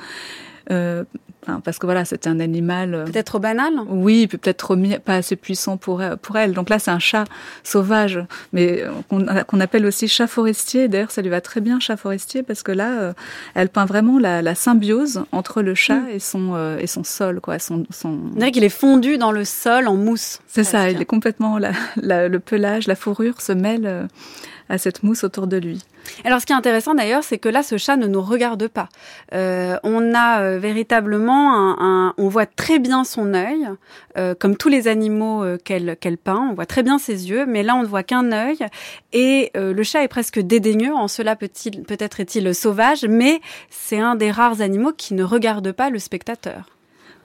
Euh, 0.71 1.05
parce 1.65 1.79
que 1.79 1.87
voilà, 1.87 2.05
c'était 2.05 2.29
un 2.29 2.41
animal. 2.41 2.95
Euh, 2.95 3.05
peut-être 3.05 3.27
trop 3.27 3.39
banal. 3.39 3.73
Oui, 3.89 4.27
peut-être 4.27 4.57
trop 4.57 4.77
pas 5.05 5.15
assez 5.15 5.37
puissant 5.37 5.77
pour 5.77 6.03
elle, 6.03 6.17
pour 6.17 6.37
elle. 6.37 6.53
Donc 6.53 6.69
là, 6.69 6.79
c'est 6.79 6.91
un 6.91 6.99
chat 6.99 7.25
sauvage, 7.63 8.21
mais 8.53 8.85
qu'on 9.09 9.25
qu 9.25 9.61
appelle 9.61 9.87
aussi 9.87 10.09
chat 10.09 10.27
forestier. 10.27 10.89
D'ailleurs, 10.89 11.11
ça 11.11 11.23
lui 11.23 11.31
va 11.31 11.41
très 11.41 11.61
bien, 11.61 11.81
chat 11.81 11.97
forestier, 11.97 12.43
parce 12.43 12.63
que 12.63 12.73
là, 12.73 13.01
euh, 13.01 13.13
elle 13.55 13.69
peint 13.69 13.87
vraiment 13.87 14.19
la, 14.19 14.43
la, 14.43 14.55
symbiose 14.55 15.25
entre 15.33 15.63
le 15.63 15.75
chat 15.75 16.01
mm. 16.01 16.09
et 16.11 16.19
son 16.19 16.55
euh, 16.55 16.79
et 16.79 16.87
son 16.87 17.05
sol, 17.05 17.41
quoi. 17.41 17.59
Son, 17.59 17.85
son... 17.91 18.19
On 18.35 18.39
dirait 18.39 18.53
qu'il 18.53 18.65
est 18.65 18.69
fondu 18.69 19.19
dans 19.19 19.33
le 19.33 19.45
sol 19.45 19.89
en 19.89 19.97
mousse. 19.97 20.41
C'est 20.47 20.65
ça. 20.65 20.91
Il 20.91 21.01
est 21.01 21.07
complètement 21.07 21.59
la, 21.59 21.73
la, 21.97 22.29
le 22.29 22.41
pelage, 22.41 22.87
la 22.87 22.95
fourrure 22.95 23.41
se 23.41 23.53
mêle 23.53 24.09
à 24.69 24.79
cette 24.79 25.03
mousse 25.03 25.25
autour 25.25 25.47
de 25.47 25.57
lui. 25.57 25.83
Alors, 26.25 26.41
ce 26.41 26.47
qui 26.47 26.53
est 26.53 26.57
intéressant 26.57 26.95
d'ailleurs, 26.95 27.25
c'est 27.25 27.39
que 27.39 27.49
là, 27.49 27.63
ce 27.63 27.77
chat 27.77 27.97
ne 27.97 28.07
nous 28.07 28.23
regarde 28.23 28.69
pas. 28.69 28.89
Euh, 29.35 29.77
on 29.83 30.15
a 30.15 30.41
euh, 30.41 30.59
véritablement 30.59 31.55
un, 31.55 31.77
un, 31.81 32.15
on 32.19 32.29
voit 32.29 32.47
très 32.47 32.79
bien 32.79 33.05
son 33.05 33.35
œil, 33.35 33.69
euh, 34.17 34.35
comme 34.35 34.57
tous 34.57 34.69
les 34.69 34.89
animaux 34.89 35.43
euh, 35.43 35.59
qu'elle 35.63 35.97
qu'elle 36.01 36.19
peint. 36.19 36.49
On 36.51 36.55
voit 36.55 36.67
très 36.67 36.83
bien 36.83 36.99
ses 36.99 37.29
yeux, 37.29 37.47
mais 37.47 37.63
là, 37.63 37.77
on 37.77 37.83
ne 37.83 37.87
voit 37.87 38.03
qu'un 38.03 38.33
œil. 38.33 38.59
Et 39.13 39.51
euh, 39.57 39.73
le 39.73 39.83
chat 39.83 40.03
est 40.03 40.09
presque 40.09 40.39
dédaigneux. 40.41 40.95
En 40.95 41.09
cela, 41.09 41.37
peut-être 41.37 42.21
est-il 42.21 42.55
sauvage, 42.55 43.05
mais 43.09 43.41
c'est 43.71 43.99
un 43.99 44.15
des 44.15 44.31
rares 44.31 44.61
animaux 44.61 44.93
qui 44.97 45.15
ne 45.15 45.25
regarde 45.25 45.73
pas 45.73 45.91
le 45.91 45.99
spectateur. 45.99 46.78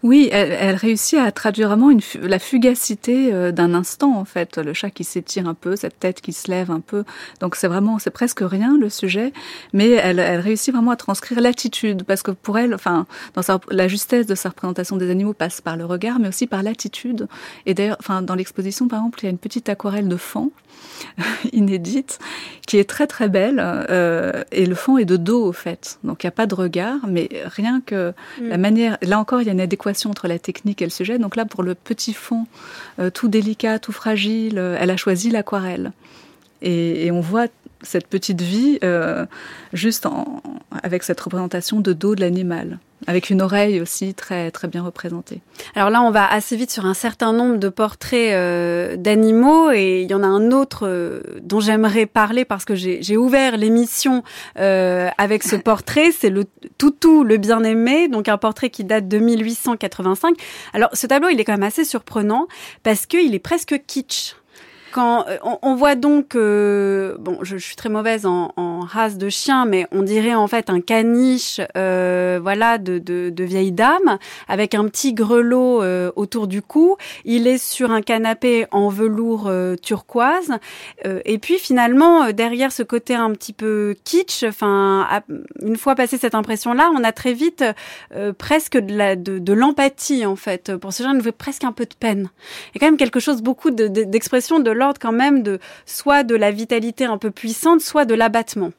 Oui, 0.03 0.27
elle, 0.33 0.51
elle, 0.51 0.75
réussit 0.75 1.17
à 1.17 1.31
traduire 1.31 1.69
vraiment 1.69 1.89
une, 1.89 2.01
la 2.21 2.37
fugacité 2.37 3.33
euh, 3.33 3.53
d'un 3.53 3.73
instant 3.73 4.17
en 4.17 4.25
fait, 4.25 4.57
le 4.57 4.73
chat 4.73 4.89
qui 4.89 5.05
s'étire 5.05 5.47
un 5.47 5.53
peu, 5.53 5.77
cette 5.77 5.97
tête 5.97 6.19
qui 6.19 6.33
se 6.33 6.51
lève 6.51 6.71
un 6.71 6.81
peu. 6.81 7.05
Donc 7.39 7.55
c'est 7.55 7.69
vraiment, 7.69 7.99
c'est 7.99 8.11
presque 8.11 8.41
rien 8.41 8.77
le 8.77 8.89
sujet, 8.89 9.31
mais 9.71 9.91
elle, 9.91 10.19
elle 10.19 10.41
réussit 10.41 10.73
vraiment 10.73 10.91
à 10.91 10.97
transcrire 10.97 11.39
l'attitude 11.39 12.03
parce 12.03 12.21
que 12.21 12.31
pour 12.31 12.57
elle, 12.57 12.75
enfin, 12.75 13.07
dans 13.33 13.41
sa, 13.41 13.61
la 13.71 13.87
justesse 13.87 14.25
de 14.25 14.35
sa 14.35 14.49
représentation 14.49 14.97
des 14.97 15.09
animaux 15.09 15.31
passe 15.31 15.61
par 15.61 15.77
le 15.77 15.85
regard, 15.85 16.19
mais 16.19 16.27
aussi 16.27 16.47
par 16.47 16.63
l'attitude. 16.63 17.29
Et 17.65 17.73
d'ailleurs, 17.73 17.97
enfin, 18.01 18.21
dans 18.21 18.35
l'exposition 18.35 18.89
par 18.89 18.99
exemple, 18.99 19.19
il 19.21 19.23
y 19.23 19.27
a 19.27 19.31
une 19.31 19.37
petite 19.37 19.69
aquarelle 19.69 20.09
de 20.09 20.17
fond 20.17 20.51
inédite 21.53 22.19
qui 22.67 22.77
est 22.77 22.89
très 22.89 23.07
très 23.07 23.29
belle 23.29 23.61
euh, 23.61 24.43
et 24.51 24.65
le 24.65 24.75
fond 24.75 24.97
est 24.97 25.05
de 25.05 25.15
dos 25.15 25.45
au 25.45 25.53
fait, 25.53 25.97
donc 26.03 26.23
il 26.23 26.27
n'y 26.27 26.29
a 26.29 26.31
pas 26.31 26.45
de 26.45 26.55
regard, 26.55 26.97
mais 27.07 27.29
rien 27.45 27.81
que 27.85 28.13
mm. 28.41 28.47
la 28.47 28.57
manière, 28.57 28.97
là 29.01 29.17
encore 29.17 29.41
il 29.41 29.45
y 29.45 29.49
a 29.49 29.53
une 29.53 29.61
adéquation 29.61 29.92
entre 30.05 30.27
la 30.27 30.39
technique 30.39 30.81
et 30.81 30.85
le 30.85 30.91
sujet. 30.91 31.17
Donc 31.17 31.35
là, 31.35 31.45
pour 31.45 31.63
le 31.63 31.75
petit 31.75 32.13
fond, 32.13 32.45
euh, 32.99 33.09
tout 33.09 33.27
délicat, 33.27 33.79
tout 33.79 33.91
fragile, 33.91 34.57
euh, 34.57 34.77
elle 34.79 34.89
a 34.89 34.97
choisi 34.97 35.29
l'aquarelle. 35.29 35.91
Et, 36.61 37.05
et, 37.05 37.11
on 37.11 37.21
voit 37.21 37.47
cette 37.83 38.07
petite 38.07 38.41
vie 38.41 38.79
euh, 38.83 39.25
juste 39.73 40.05
en, 40.05 40.41
avec 40.83 41.03
cette 41.03 41.19
représentation 41.19 41.79
de 41.79 41.93
dos 41.93 42.15
de 42.15 42.21
l'animal 42.21 42.79
avec 43.07 43.29
une 43.29 43.41
oreille 43.41 43.81
aussi 43.81 44.13
très 44.13 44.51
très 44.51 44.67
bien 44.67 44.83
représentée. 44.83 45.41
Alors 45.75 45.89
là, 45.89 46.01
on 46.01 46.11
va 46.11 46.31
assez 46.31 46.55
vite 46.55 46.71
sur 46.71 46.85
un 46.85 46.93
certain 46.93 47.33
nombre 47.33 47.57
de 47.57 47.69
portraits 47.69 48.33
euh, 48.33 48.95
d'animaux 48.95 49.71
et 49.71 50.01
il 50.01 50.09
y 50.09 50.13
en 50.13 50.23
a 50.23 50.27
un 50.27 50.51
autre 50.51 50.87
euh, 50.87 51.21
dont 51.41 51.59
j'aimerais 51.59 52.05
parler 52.05 52.45
parce 52.45 52.65
que 52.65 52.75
j'ai 52.75 53.17
ouvert 53.17 53.57
l'émission 53.57 54.23
euh, 54.59 55.09
avec 55.17 55.43
ce 55.43 55.55
portrait. 55.63 56.11
C'est 56.11 56.29
le 56.29 56.45
Toutou, 56.77 57.23
le 57.23 57.37
bien-aimé, 57.37 58.07
donc 58.07 58.29
un 58.29 58.37
portrait 58.37 58.69
qui 58.69 58.83
date 58.83 59.07
de 59.07 59.17
1885. 59.17 60.35
Alors 60.73 60.89
ce 60.93 61.07
tableau, 61.07 61.29
il 61.29 61.39
est 61.39 61.43
quand 61.43 61.53
même 61.53 61.63
assez 61.63 61.85
surprenant 61.85 62.47
parce 62.83 63.05
qu'il 63.05 63.35
est 63.35 63.39
presque 63.39 63.81
kitsch 63.87 64.35
quand 64.93 65.27
euh, 65.27 65.37
on, 65.43 65.57
on 65.63 65.75
voit 65.75 65.95
donc, 65.95 66.35
euh, 66.35 67.17
bon, 67.19 67.39
je, 67.41 67.57
je, 67.57 67.65
suis 67.65 67.75
très 67.75 67.89
mauvaise 67.89 68.25
en, 68.25 68.53
en, 68.55 68.81
race 68.81 69.17
de 69.17 69.27
chien, 69.27 69.65
mais 69.65 69.87
on 69.91 70.03
dirait 70.03 70.35
en 70.35 70.47
fait 70.47 70.69
un 70.69 70.79
caniche, 70.79 71.59
euh, 71.75 72.39
voilà, 72.41 72.77
de, 72.77 72.99
de, 72.99 73.29
de, 73.29 73.43
vieille 73.43 73.71
dame, 73.71 74.19
avec 74.47 74.75
un 74.75 74.85
petit 74.85 75.13
grelot 75.13 75.81
euh, 75.81 76.11
autour 76.15 76.47
du 76.47 76.61
cou. 76.61 76.95
Il 77.25 77.47
est 77.47 77.57
sur 77.57 77.91
un 77.91 78.01
canapé 78.01 78.67
en 78.71 78.89
velours 78.89 79.47
euh, 79.47 79.75
turquoise, 79.75 80.51
euh, 81.05 81.19
et 81.25 81.39
puis 81.39 81.57
finalement 81.57 82.31
derrière 82.31 82.71
ce 82.71 82.83
côté 82.83 83.15
un 83.15 83.31
petit 83.31 83.53
peu 83.53 83.95
kitsch, 84.03 84.43
enfin, 84.43 85.07
une 85.61 85.75
fois 85.75 85.95
passé 85.95 86.17
cette 86.17 86.35
impression-là, 86.35 86.91
on 86.95 87.03
a 87.03 87.11
très 87.11 87.33
vite 87.33 87.63
presque 88.37 88.77
de 88.77 88.95
la 88.95 89.15
de, 89.15 89.39
de 89.39 89.53
l'empathie 89.53 90.25
en 90.25 90.35
fait 90.35 90.75
pour 90.77 90.93
ce 90.93 91.01
genre, 91.01 91.13
on 91.15 91.21
fait 91.21 91.31
presque 91.31 91.63
un 91.63 91.71
peu 91.71 91.85
de 91.85 91.95
peine. 91.99 92.29
Il 92.69 92.75
y 92.75 92.77
a 92.77 92.79
quand 92.79 92.91
même 92.91 92.97
quelque 92.97 93.19
chose 93.19 93.41
beaucoup 93.41 93.71
d'expression 93.71 94.59
de, 94.59 94.63
de 94.63 94.82
quand 94.99 95.11
même 95.11 95.43
de 95.43 95.59
soit 95.85 96.23
de 96.23 96.35
la 96.35 96.51
vitalité 96.51 97.05
un 97.05 97.17
peu 97.17 97.31
puissante, 97.31 97.81
soit 97.81 98.05
de 98.05 98.15
l'abattement. 98.15 98.71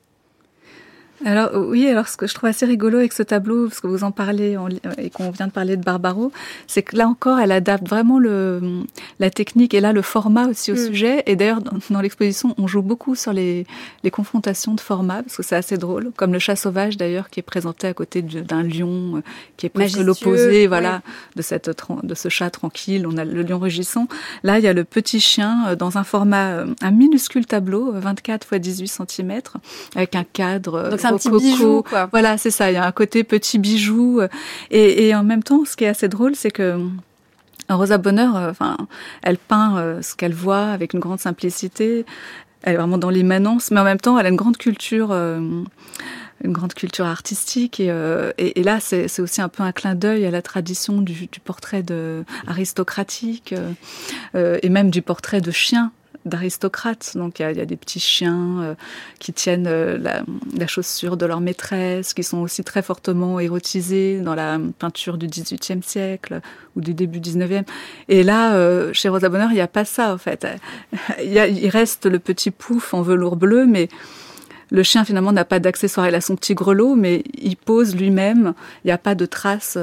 Alors 1.25 1.51
oui, 1.55 1.87
alors 1.89 2.09
ce 2.09 2.17
que 2.17 2.27
je 2.27 2.35
trouve 2.35 2.49
assez 2.49 2.67
rigolo 2.67 2.99
avec 2.99 3.13
ce 3.13 3.23
tableau, 3.23 3.69
parce 3.69 3.81
que 3.81 3.87
vous 3.87 4.05
en 4.05 4.11
parlez 4.11 4.57
en, 4.57 4.69
et 4.99 5.11
qu'on 5.11 5.31
vient 5.31 5.47
de 5.47 5.53
parler 5.53 5.77
de 5.77 5.85
Barbaro, 5.85 6.33
c'est 6.67 6.83
que 6.83 6.97
là 6.97 7.09
encore, 7.09 7.39
elle 7.39 7.53
adapte 7.53 7.89
vraiment 7.89 8.19
le, 8.19 8.83
la 9.21 9.31
technique 9.31 9.75
et 9.75 9.81
là 9.81 9.93
le 9.93 10.03
format 10.03 10.49
aussi 10.49 10.73
au 10.73 10.75
mm. 10.75 10.87
sujet. 10.87 11.23
Et 11.27 11.37
d'ailleurs, 11.37 11.61
dans, 11.61 11.79
dans 11.91 12.01
l'exposition, 12.01 12.55
on 12.59 12.67
joue 12.67 12.83
beaucoup 12.83 13.15
sur 13.15 13.33
les, 13.33 13.67
les 14.03 14.11
confrontations 14.11 14.75
de 14.75 14.81
format, 14.81 15.23
parce 15.23 15.37
que 15.37 15.43
c'est 15.43 15.57
assez 15.57 15.79
drôle, 15.79 16.11
comme 16.17 16.33
le 16.33 16.39
chat 16.39 16.57
sauvage 16.57 16.97
d'ailleurs, 16.97 17.31
qui 17.31 17.41
est 17.41 17.45
présenté 17.45 17.87
à 17.87 17.95
côté 17.95 18.23
d'un 18.23 18.63
lion, 18.63 19.17
euh, 19.17 19.21
qui 19.57 19.67
est 19.67 19.71
presque 19.71 19.99
l'opposé, 19.99 20.67
voilà, 20.67 20.95
ouais. 20.95 21.01
de 21.37 21.43
cette 21.43 21.71
de 22.03 22.15
ce 22.15 22.29
chat 22.29 22.51
tranquille. 22.51 23.07
On 23.07 23.17
a 23.17 23.25
le 23.25 23.43
lion 23.43 23.59
rugissant. 23.59 24.09
Là, 24.43 24.59
il 24.59 24.65
y 24.65 24.69
a 24.69 24.73
le 24.73 24.85
petit 24.85 25.21
chien 25.21 25.69
euh, 25.69 25.77
dans 25.77 25.99
un 25.99 26.05
format, 26.05 26.53
euh, 26.53 26.67
un 26.83 26.91
minuscule 26.91 27.47
tableau, 27.47 27.93
24 27.93 28.55
x 28.55 28.61
18 28.61 28.89
cm, 28.89 29.41
avec 29.95 30.15
un 30.15 30.25
cadre. 30.25 30.91
Donc, 30.91 31.01
un 31.05 31.17
petit 31.17 31.31
bijou, 31.31 31.83
quoi. 31.83 32.09
Voilà, 32.13 32.39
c'est 32.39 32.51
ça. 32.51 32.71
Il 32.71 32.75
y 32.75 32.79
a 32.79 32.87
un 32.87 32.93
côté 32.93 33.25
petit 33.25 33.59
bijou. 33.59 34.21
Et, 34.71 35.07
et 35.09 35.15
en 35.15 35.25
même 35.25 35.43
temps, 35.43 35.65
ce 35.65 35.77
qui 35.77 35.85
est 35.85 35.89
assez 35.89 36.09
drôle, 36.09 36.35
c'est 36.35 36.51
que 36.51 36.79
Rosa 37.69 37.99
Bonheur, 37.99 38.37
euh, 38.37 38.51
enfin, 38.51 38.77
elle 39.23 39.39
peint 39.39 39.79
euh, 39.79 40.03
ce 40.03 40.15
qu'elle 40.15 40.35
voit 40.35 40.67
avec 40.67 40.93
une 40.95 41.01
grande 41.01 41.21
simplicité. 41.21 42.05
Elle 42.63 42.75
est 42.75 42.77
vraiment 42.77 42.99
dans 42.99 43.11
l'immanence, 43.11 43.71
mais 43.71 43.81
en 43.81 43.85
même 43.85 44.01
temps, 44.01 44.19
elle 44.19 44.27
a 44.27 44.29
une 44.29 44.37
grande 44.37 44.57
culture. 44.57 45.09
Euh, 45.11 45.41
une 46.43 46.53
grande 46.53 46.75
culture 46.75 47.07
artistique 47.07 47.81
et, 47.81 47.91
euh, 47.91 48.33
et, 48.37 48.61
et 48.61 48.65
là 48.65 48.79
c'est 48.81 49.21
aussi 49.21 49.41
un 49.41 49.49
peu 49.49 49.63
un 49.63 49.73
clin 49.73 49.95
d'œil 49.95 50.27
à 50.27 50.31
la 50.31 50.43
tradition 50.43 51.01
du, 51.01 51.27
du 51.29 51.41
portrait 51.41 51.83
de 51.83 52.25
aristocratique 52.47 53.55
euh, 54.35 54.59
et 54.63 54.69
même 54.69 54.91
du 54.91 55.01
portrait 55.01 55.41
de 55.41 55.51
chien 55.53 55.93
d'aristocrates. 56.25 57.13
Donc 57.17 57.41
il 57.41 57.57
y, 57.57 57.61
a 57.61 57.67
des 57.67 57.77
petits 57.77 58.01
chiens 58.01 58.77
qui 59.19 59.33
tiennent 59.33 59.69
la, 59.69 60.23
la, 60.57 60.67
chaussure 60.67 61.17
de 61.17 61.27
leur 61.27 61.41
maîtresse, 61.41 62.15
qui 62.15 62.23
sont 62.23 62.39
aussi 62.39 62.65
très 62.65 62.83
fortement 62.83 63.41
érotisés 63.41 64.21
dans 64.21 64.35
la 64.35 64.59
peinture 64.79 65.19
du 65.19 65.27
XVIIIe 65.27 65.83
siècle 65.83 66.41
ou 66.77 66.81
du 66.81 66.95
début 66.95 67.21
19e. 67.21 67.65
Et 68.09 68.23
là, 68.23 68.93
chez 68.93 69.09
Rosa 69.09 69.29
Bonheur, 69.29 69.51
il 69.51 69.57
n'y 69.57 69.61
a 69.61 69.69
pas 69.69 69.85
ça 69.85 70.15
en 70.15 70.19
fait. 70.19 70.47
Il, 71.23 71.35
il 71.35 71.69
reste 71.69 72.07
le 72.07 72.19
petit 72.19 72.51
pouf 72.51 72.95
en 72.95 73.03
velours 73.03 73.37
bleu, 73.37 73.67
mais 73.67 73.89
le 74.71 74.83
chien 74.83 75.05
finalement 75.05 75.33
n'a 75.33 75.45
pas 75.45 75.61
d'accessoire. 75.61 76.09
Il 76.09 76.15
a 76.15 76.21
son 76.21 76.37
petit 76.37 76.55
grelot, 76.55 76.95
mais 76.97 77.23
il 77.35 77.57
pose 77.57 77.95
lui-même. 77.95 78.55
Il 78.85 78.89
n'y 78.89 78.93
a 78.93 78.99
pas 78.99 79.15
de 79.15 79.27
traces 79.27 79.79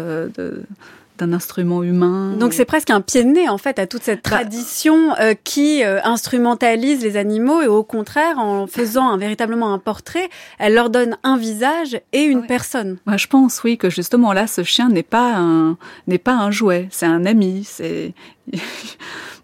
d'un 1.22 1.34
instrument 1.34 1.84
humain. 1.84 2.36
Donc 2.38 2.54
c'est 2.54 2.66
presque 2.66 2.90
un 2.90 3.02
pied 3.02 3.24
de 3.24 3.30
nez 3.30 3.48
en 3.48 3.58
fait 3.58 3.80
à 3.80 3.88
toute 3.88 4.04
cette 4.04 4.24
bah, 4.24 4.32
tradition 4.32 5.16
euh, 5.20 5.34
qui 5.44 5.84
euh, 5.84 6.00
instrumentalise 6.04 7.04
les 7.04 7.16
animaux 7.16 7.62
et 7.62 7.68
au 7.68 7.84
contraire 7.84 8.40
en 8.40 8.68
faisant 8.68 9.08
un, 9.10 9.18
véritablement 9.18 9.74
un 9.74 9.80
portrait, 9.80 10.30
elle 10.58 10.74
leur 10.74 10.90
donne 10.90 11.18
un 11.24 11.38
visage 11.38 12.00
et 12.12 12.24
une 12.24 12.46
personne. 12.48 12.98
Moi 13.06 13.18
je 13.18 13.28
pense 13.28 13.64
oui 13.64 13.78
que 13.78 13.90
justement 13.90 14.34
là 14.34 14.48
ce 14.48 14.64
chien 14.64 14.90
n'est 14.90 15.04
pas 15.04 15.36
un 15.36 15.78
n'est 16.08 16.18
pas 16.18 16.34
un 16.34 16.50
jouet, 16.50 16.88
c'est 16.92 17.06
un 17.06 17.26
ami, 17.26 17.64
c'est 17.66 18.14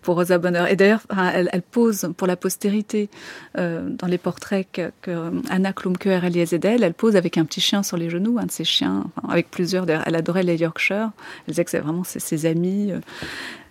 pour 0.08 0.16
Rosa 0.16 0.38
Bonheur. 0.38 0.68
Et 0.68 0.78
d'ailleurs, 0.78 1.02
elle, 1.34 1.62
pose 1.62 2.14
pour 2.16 2.28
la 2.28 2.38
postérité 2.38 3.10
euh, 3.58 3.90
dans 3.90 4.08
les 4.08 4.18
portraits 4.18 4.66
que, 4.72 4.90
que 5.02 5.34
Anna 5.50 5.74
Klumke 5.74 6.08
d'elle. 6.08 6.84
Elle 6.84 6.94
pose 6.94 7.18
avec 7.18 7.38
un 7.38 7.44
petit 7.44 7.60
chien 7.60 7.84
sur 7.84 7.98
les 7.98 8.10
genoux, 8.10 8.38
un 8.40 8.46
de 8.46 8.52
ses 8.52 8.64
chiens, 8.64 9.08
avec 9.28 9.52
plusieurs. 9.52 9.86
Elle 9.90 10.16
adorait 10.16 10.44
les 10.44 10.56
Yorkshire. 10.56 11.12
Elle 11.46 11.52
disait 11.52 11.66
que 11.66 11.72
c'est 11.72 11.82
vraiment 11.82 12.06
ses, 12.06 12.46
amis. 12.46 12.94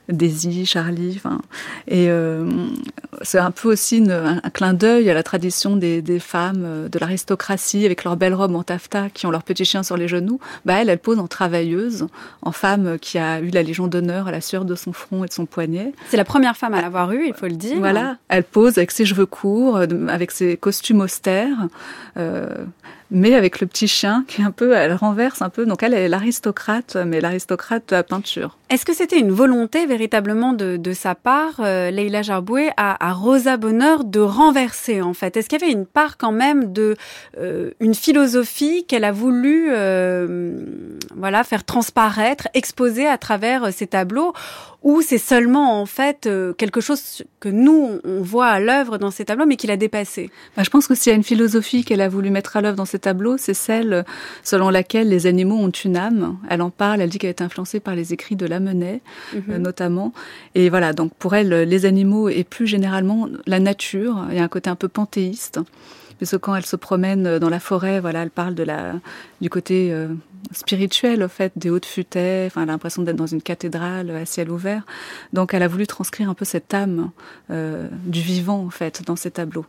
Daisy, 0.09 0.67
Charlie, 0.67 1.21
et 1.89 2.09
euh, 2.11 2.49
c'est 3.23 3.39
un 3.39 3.51
peu 3.51 3.73
aussi 3.73 4.05
un, 4.09 4.41
clin 4.51 4.73
d'œil 4.73 5.11
à 5.11 5.15
la 5.15 5.23
tradition 5.23 5.77
des, 5.77 6.03
femmes 6.21 6.63
euh, 6.65 6.89
de 6.89 6.99
l'aristocratie 6.99 7.85
avec 7.85 8.05
leurs 8.05 8.17
belles 8.17 8.35
robes 8.35 8.55
en 8.55 8.63
taffetas 8.63 9.09
qui 9.11 9.27
ont 9.27 9.31
leurs 9.31 9.43
petits 9.43 9.65
chiens 9.65 9.83
sur 9.83 9.97
les 9.97 10.09
genoux. 10.09 10.39
Bah 10.65 10.75
elle, 10.81 10.89
elle 10.89 10.99
pose 10.99 11.19
en 11.19 11.27
travailleuse, 11.27 12.07
en 12.43 12.53
femme 12.53 12.99
qui 13.01 13.19
a 13.19 13.41
eu 13.41 13.51
la 13.51 13.63
Légion 13.63 13.89
d'honneur 13.89 14.29
à 14.29 14.31
la 14.31 14.41
sueur 14.41 14.65
de 14.65 14.75
son 14.75 14.93
front 14.93 15.25
et 15.25 15.29
de 15.29 15.33
son 15.33 15.47
poignet. 15.47 15.93
C'est 16.09 16.17
la 16.17 16.25
première 16.25 16.57
femme 16.57 16.75
à 16.75 16.81
l'avoir 16.81 17.13
eu, 17.13 17.27
il 17.27 17.35
faut 17.35 17.47
le 17.47 17.57
dire. 17.57 17.79
Voilà, 17.79 18.17
elle 18.29 18.45
pose 18.45 18.79
avec 18.79 18.93
ses 18.93 19.05
cheveux 19.05 19.27
courts, 19.27 19.77
euh, 19.77 19.87
avec 20.09 20.31
ses 20.31 20.57
costumes 20.57 21.01
austères 21.01 21.69
mais 23.11 23.35
avec 23.35 23.61
le 23.61 23.67
petit 23.67 23.89
chien 23.89 24.25
qui 24.27 24.43
est 24.43 24.45
un 24.45 24.51
peu, 24.51 24.73
elle 24.73 24.95
renverse 24.95 25.43
un 25.43 25.49
peu. 25.49 25.67
Donc 25.67 25.83
elle 25.83 25.95
est 25.95 26.09
l'aristocrate, 26.09 26.97
mais 26.97 27.21
l'aristocrate 27.21 27.89
de 27.89 27.97
la 27.97 28.03
peinture. 28.03 28.57
Est-ce 28.69 28.85
que 28.85 28.93
c'était 28.93 29.21
une 29.21 29.31
volonté 29.31 29.87
véritablement 29.87 30.53
de, 30.53 30.77
de 30.77 30.93
sa 30.93 31.15
part, 31.15 31.61
euh, 31.61 31.91
Leila 31.91 32.23
Jarboué, 32.23 32.71
à, 32.77 33.09
à, 33.09 33.13
Rosa 33.13 33.57
Bonheur 33.57 34.03
de 34.03 34.19
renverser 34.19 35.03
en 35.03 35.15
fait? 35.15 35.37
Est-ce 35.37 35.49
qu'il 35.49 35.61
y 35.61 35.65
avait 35.65 35.73
une 35.73 35.87
part 35.87 36.17
quand 36.17 36.33
même 36.33 36.73
de 36.73 36.97
euh, 37.39 37.71
une 37.79 37.95
philosophie 37.95 38.85
qu'elle 38.87 39.05
a 39.05 39.13
voulu, 39.13 39.69
euh, 39.71 40.59
voilà, 41.15 41.45
faire 41.45 41.65
transparaître, 41.65 42.49
exposer 42.55 43.07
à 43.07 43.19
travers 43.19 43.73
ses 43.73 43.87
tableaux? 43.87 44.33
Ou 44.87 45.03
c'est 45.03 45.19
seulement 45.19 45.81
en 45.81 45.85
fait 45.85 46.27
euh, 46.27 46.53
quelque 46.53 46.81
chose 46.81 47.25
que 47.41 47.49
nous 47.49 47.99
on 48.05 48.21
voit 48.21 48.47
à 48.47 48.61
l'œuvre 48.61 48.99
dans 48.99 49.11
ces 49.11 49.25
tableaux 49.25 49.45
mais 49.45 49.57
qu'il 49.57 49.73
a 49.73 49.77
dépassé? 49.77 50.31
Bah, 50.57 50.63
Je 50.63 50.71
pense 50.71 50.87
que 50.87 50.95
s'il 50.95 51.11
y 51.11 51.13
a 51.13 51.17
une 51.17 51.25
philosophie 51.25 51.85
qu'elle 51.85 52.01
a 52.01 52.09
voulu 52.09 52.31
mettre 52.31 52.57
à 52.57 52.61
l'œuvre 52.61 52.77
dans 52.77 52.85
ces 52.85 53.01
tableaux, 53.01 53.37
c'est 53.37 53.53
celle 53.53 54.05
selon 54.45 54.71
laquelle 54.71 55.09
les 55.09 55.27
animaux 55.27 55.57
ont 55.57 55.71
une 55.71 55.97
âme. 55.97 56.39
Elle 56.49 56.63
en 56.63 56.71
parle, 56.71 57.01
elle 57.01 57.11
dit 57.11 57.19
qu'elle 57.19 57.31
est 57.31 57.43
influencée 57.43 57.81
par 57.81 57.97
les 57.97 58.13
écrits 58.13 58.37
de 58.37 58.47
Lamennais 58.47 59.01
mhm. 59.35 59.43
euh, 59.51 59.59
notamment. 59.59 60.13
Et 60.55 60.71
voilà, 60.71 60.93
donc 60.93 61.13
pour 61.15 61.35
elle, 61.35 61.49
les 61.49 61.85
animaux 61.85 62.29
et 62.29 62.45
plus 62.45 62.69
généralement 62.69 63.29
la 63.45 63.59
nature, 63.59 64.25
il 64.31 64.37
y 64.37 64.39
a 64.39 64.45
un 64.45 64.49
côté 64.49 64.71
un 64.71 64.77
peu 64.77 64.87
panthéiste 64.87 65.59
parce 66.19 66.31
que 66.31 66.37
quand 66.37 66.55
elle 66.55 66.67
se 66.67 66.77
promène 66.77 67.39
dans 67.39 67.49
la 67.49 67.61
forêt, 67.61 68.01
voilà, 68.01 68.23
elle 68.23 68.31
parle 68.31 68.55
de 68.55 68.63
la, 68.63 68.95
du 69.41 69.51
côté 69.51 69.93
euh, 69.93 70.09
spirituel, 70.53 71.23
au 71.23 71.29
fait, 71.29 71.53
des 71.57 71.71
hautes 71.71 71.87
futaies. 71.87 72.47
Enfin, 72.47 72.63
elle 72.63 72.71
a 72.71 72.73
l'impression 72.73 73.03
d'être 73.03 73.17
dans 73.17 73.27
une 73.27 73.43
cathédrale 73.43 74.11
à 74.11 74.25
ciel 74.25 74.51
ouvert. 74.51 74.83
Donc, 75.33 75.55
elle 75.55 75.63
a 75.63 75.69
voulu 75.69 75.87
transcrire 75.87 76.31
un 76.31 76.35
peu 76.35 76.45
cette 76.45 76.73
âme 76.73 77.11
euh, 77.51 77.89
du 78.05 78.21
vivant, 78.21 78.65
en 78.65 78.71
fait, 78.71 79.03
dans 79.05 79.17
ses 79.17 79.31
tableaux. 79.31 79.67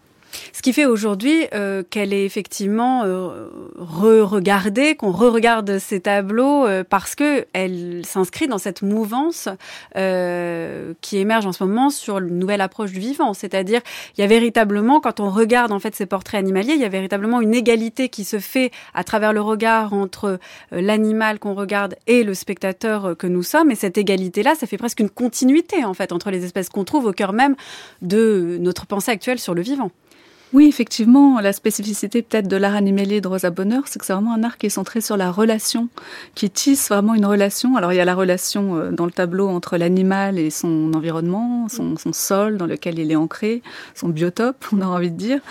Ce 0.54 0.62
qui 0.62 0.74
fait 0.74 0.86
aujourd'hui 0.86 1.46
euh, 1.54 1.84
qu'elle 1.90 2.14
est 2.14 2.26
effectivement 2.26 3.04
euh, 3.04 3.48
re-regardée, 3.78 4.96
qu'on 4.96 5.12
re-regarde 5.12 5.80
ses 5.80 6.00
tableaux 6.00 6.66
euh, 6.66 6.84
parce 6.88 7.16
que 7.16 7.46
elle 7.54 8.02
s'inscrit 8.06 8.48
dans 8.48 8.58
cette 8.58 8.82
mouvance 8.82 9.50
euh, 9.96 10.94
qui 11.02 11.18
émerge 11.18 11.46
en 11.46 11.52
ce 11.52 11.64
moment 11.64 11.90
sur 11.90 12.20
une 12.20 12.40
nouvelle 12.40 12.62
approche 12.62 12.92
du 12.92 13.00
vivant. 13.00 13.34
C'est-à-dire, 13.34 13.82
il 14.18 14.22
y 14.22 14.24
a 14.24 14.28
véritablement, 14.28 15.00
quand 15.00 15.20
on 15.20 15.30
regarde 15.30 15.72
en 15.72 15.80
fait 15.80 15.96
ces 15.96 16.06
portraits 16.06 16.40
animaliers, 16.40 16.74
il 16.74 16.82
y 16.82 16.86
a 16.86 16.90
véritablement 16.90 17.42
une 17.42 17.54
égalité 17.54 18.10
qui 18.10 18.24
se 18.24 18.40
fait 18.40 18.72
à 18.94 19.04
travers 19.04 19.34
le 19.34 19.42
regard 19.42 19.94
entre 19.94 20.40
l'animal 20.72 21.40
qu'on 21.40 21.54
regarde 21.54 21.96
et 22.08 22.24
le 22.24 22.34
spectateur 22.34 23.16
que 23.18 23.28
nous 23.28 23.44
sommes. 23.44 23.72
Et 23.72 23.76
cette 23.76 23.98
égalité-là, 23.98 24.56
ça 24.56 24.68
fait 24.68 24.78
presque 24.78 25.00
une 25.00 25.10
continuité 25.10 25.84
en 25.84 25.94
fait 25.94 26.12
entre 26.12 26.32
les 26.32 26.44
espèces 26.44 26.70
qu'on 26.70 26.84
trouve 26.84 27.06
au 27.06 27.14
cœur 27.14 27.34
même 27.34 27.56
de 28.02 28.58
notre 28.60 28.86
pensée 28.86 29.12
actuelle 29.12 29.40
sur 29.40 29.54
le 29.54 29.62
vivant. 29.62 29.92
Oui, 30.54 30.68
effectivement, 30.68 31.42
la 31.42 31.52
spécificité 31.52 32.22
peut-être 32.22 32.48
de 32.48 32.56
l'art 32.56 32.76
animalier 32.76 33.20
de 33.20 33.28
Rosa 33.28 33.50
Bonheur, 33.50 33.84
c'est 33.86 34.00
que 34.00 34.06
c'est 34.06 34.14
vraiment 34.14 34.34
un 34.34 34.44
art 34.44 34.58
qui 34.58 34.68
est 34.68 34.70
centré 34.70 35.02
sur 35.02 35.18
la 35.18 35.30
relation, 35.30 35.90
qui 36.36 36.50
tisse 36.50 36.88
vraiment 36.88 37.16
une 37.16 37.26
relation. 37.26 37.76
Alors 37.76 37.92
il 37.92 37.98
y 37.98 38.00
a 38.00 38.06
la 38.06 38.16
relation 38.16 38.78
euh, 38.78 38.92
dans 38.92 39.06
le 39.06 39.12
tableau 39.12 39.50
entre 39.50 39.76
l'animal 39.76 40.40
et 40.40 40.50
son 40.50 40.94
environnement, 40.94 41.68
son, 41.68 41.98
sol 42.14 42.56
dans 42.56 42.66
lequel 42.66 42.98
il 42.98 43.12
est 43.12 43.18
ancré, 43.18 43.62
son 43.94 44.08
biotope, 44.08 44.66
on 44.72 44.80
a 44.80 44.86
envie 44.86 45.12
de 45.12 45.18
dire, 45.18 45.42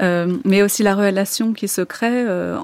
euh, 0.00 0.36
mais 0.44 0.62
aussi 0.62 0.84
la 0.84 0.94
relation 0.94 1.52
qui 1.52 1.66
se 1.66 1.80
crée 1.80 2.06
euh, 2.12 2.56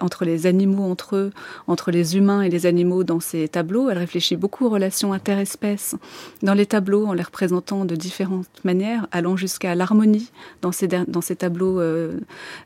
entre 0.00 0.24
les 0.24 0.46
animaux 0.46 0.90
entre 0.90 1.16
eux, 1.16 1.32
entre 1.66 1.90
les 1.90 2.16
humains 2.16 2.40
et 2.40 2.48
les 2.48 2.64
animaux 2.64 3.04
dans 3.04 3.20
ces 3.20 3.46
tableaux. 3.46 3.90
Elle 3.90 3.98
réfléchit 3.98 4.36
beaucoup 4.36 4.64
aux 4.64 4.70
relations 4.70 5.12
interespèces 5.12 5.96
dans 6.42 6.54
les 6.54 6.64
tableaux 6.64 7.06
en 7.06 7.12
les 7.12 7.22
représentant 7.22 7.84
de 7.84 7.94
différentes 7.94 8.48
manières, 8.64 9.06
allant 9.12 9.36
jusqu'à 9.36 9.74
l'harmonie 9.74 10.30
dans 10.62 10.72
ces, 10.72 10.88
dans 10.88 11.25
ces 11.26 11.36
tableaux 11.36 11.80
euh, 11.80 12.20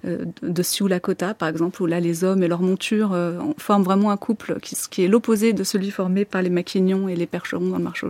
euh, 0.04 0.24
de 0.42 0.62
Sioux 0.62 0.86
Lakota, 0.86 1.34
par 1.34 1.48
exemple, 1.48 1.82
où 1.82 1.86
là, 1.86 1.98
les 1.98 2.24
hommes 2.24 2.42
et 2.42 2.48
leurs 2.48 2.62
montures 2.62 3.12
euh, 3.12 3.38
forment 3.58 3.82
vraiment 3.82 4.10
un 4.10 4.16
couple 4.16 4.58
qui, 4.60 5.04
est 5.04 5.08
l'opposé 5.08 5.52
de 5.52 5.64
celui 5.64 5.90
formé 5.90 6.24
par 6.24 6.42
les 6.42 6.50
maquignons 6.50 7.08
et 7.08 7.16
les 7.16 7.26
percherons 7.26 7.68
dans 7.68 7.78
le 7.78 7.84
marché 7.84 8.06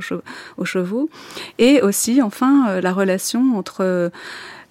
aux, 0.56 0.64
chevaux. 0.64 1.08
Et 1.58 1.80
aussi, 1.82 2.20
enfin, 2.20 2.80
la 2.80 2.92
relation 2.92 3.56
entre 3.56 4.10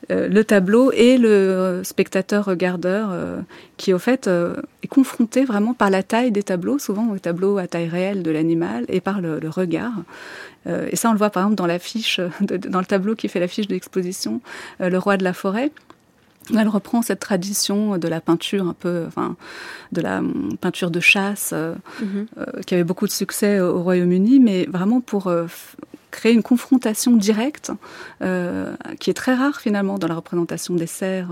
le 0.10 0.41
tableau 0.43 0.91
et 0.91 1.18
le 1.18 1.82
spectateur 1.84 2.45
regardeur 2.45 3.12
qui 3.78 3.93
au 3.93 3.99
fait 3.99 4.28
est 4.28 4.88
confronté 4.88 5.45
vraiment 5.45 5.74
par 5.74 5.89
la 5.89 6.03
taille 6.03 6.32
des 6.32 6.43
tableaux, 6.43 6.80
souvent 6.80 7.07
au 7.10 7.20
tableau 7.20 7.57
à 7.57 7.68
taille 7.68 7.88
réelle 7.88 8.24
de 8.24 8.32
l'animal 8.32 8.86
et 8.88 9.01
par 9.01 9.22
le, 9.22 9.39
le 9.39 9.49
regard. 9.49 9.93
Euh, 10.68 10.88
et 10.91 10.95
ça, 10.95 11.10
on 11.10 11.14
le 11.14 11.18
voit 11.18 11.30
par 11.30 11.43
exemple 11.43 11.55
dans 11.55 11.68
l'affiche, 11.68 12.20
dans 12.41 12.80
le 12.80 12.86
tableau 12.86 13.16
qui 13.16 13.28
fait 13.28 13.39
l'affiche 13.39 13.68
de 13.68 13.74
l'exposition, 13.74 14.41
euh, 14.82 14.89
Le 14.89 14.97
roi 14.97 15.18
de 15.18 15.24
la 15.24 15.34
forêt. 15.34 15.72
Elle 16.58 16.68
reprend 16.68 17.02
cette 17.02 17.20
tradition 17.20 17.97
de 17.97 18.08
la 18.08 18.22
peinture 18.22 18.68
un 18.68 18.74
peu, 18.74 19.06
enfin, 19.08 19.36
de 19.91 20.02
la 20.02 20.22
peinture 20.62 20.91
de 20.91 21.00
chasse, 21.00 21.52
euh, 21.54 21.76
mhm. 22.02 22.28
qui 22.66 22.74
avait 22.74 22.84
beaucoup 22.84 23.08
de 23.08 23.12
succès 23.12 23.60
au 23.60 23.82
Royaume-Uni, 23.82 24.39
mais 24.39 24.66
vraiment 24.66 25.02
pour 25.02 25.32
créer 26.12 26.34
une 26.34 26.43
confrontation 26.43 27.16
directe, 27.16 27.72
qui 29.00 29.10
est 29.10 29.14
très 29.14 29.36
rare 29.36 29.60
finalement 29.60 29.97
dans 29.97 30.08
la 30.08 30.16
représentation 30.16 30.76
des 30.76 30.88
cerfs 30.88 31.30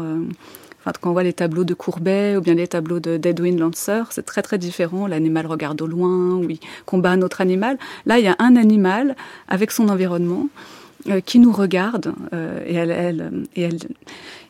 quand 0.93 1.09
on 1.09 1.13
voit 1.13 1.23
les 1.23 1.33
tableaux 1.33 1.63
de 1.63 1.73
Courbet 1.73 2.35
ou 2.37 2.41
bien 2.41 2.53
les 2.53 2.67
tableaux 2.67 2.99
d'Edwin 2.99 3.59
Lancer, 3.59 4.03
c'est 4.11 4.25
très 4.25 4.41
très 4.41 4.57
différent. 4.57 5.07
L'animal 5.07 5.45
regarde 5.45 5.81
au 5.81 5.87
loin, 5.87 6.35
ou 6.35 6.49
il 6.49 6.59
combat 6.85 7.11
un 7.11 7.21
autre 7.21 7.41
animal. 7.41 7.77
Là, 8.05 8.19
il 8.19 8.25
y 8.25 8.29
a 8.29 8.35
un 8.39 8.55
animal 8.55 9.15
avec 9.47 9.71
son 9.71 9.89
environnement 9.89 10.47
euh, 10.47 10.86
qui 11.25 11.39
nous 11.39 11.51
regarde 11.51 12.13
euh, 12.33 12.63
et, 12.65 12.75
elle, 12.75 13.45
et 13.55 13.63
elle 13.63 13.79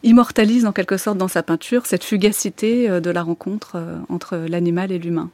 immortalise 0.04 0.66
en 0.66 0.72
quelque 0.72 0.98
sorte 0.98 1.18
dans 1.18 1.28
sa 1.28 1.44
peinture 1.44 1.86
cette 1.86 2.04
fugacité 2.04 2.90
euh, 2.90 3.00
de 3.00 3.10
la 3.10 3.24
rencontre 3.24 3.78
entre 4.10 4.38
l'animal 4.50 4.92
et 4.92 5.00
l'humain. 5.00 5.30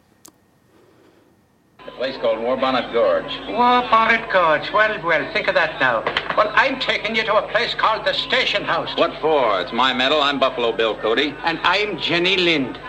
A 1.85 1.91
place 1.97 2.17
called 2.21 2.39
Warbonnet 2.39 2.93
Gorge. 2.93 3.33
Warbonnet 3.49 4.21
Gorge. 4.31 4.71
Well, 4.73 5.01
well, 5.03 5.33
think 5.33 5.49
of 5.49 5.55
that 5.55 5.79
now. 5.81 6.01
Well, 6.37 6.49
I'm 6.55 6.79
taking 6.79 7.13
you 7.13 7.23
to 7.23 7.35
a 7.35 7.47
place 7.49 7.75
called 7.75 8.05
the 8.05 8.13
Station 8.13 8.63
House. 8.63 8.95
What 8.97 9.11
for? 9.19 9.59
It's 9.59 9.73
my 9.73 9.93
medal. 9.93 10.21
I'm 10.21 10.39
Buffalo 10.39 10.71
Bill 10.71 10.95
Cody. 10.95 11.35
And 11.43 11.59
I'm 11.63 11.99
Jenny 11.99 12.37
Lind. 12.37 12.79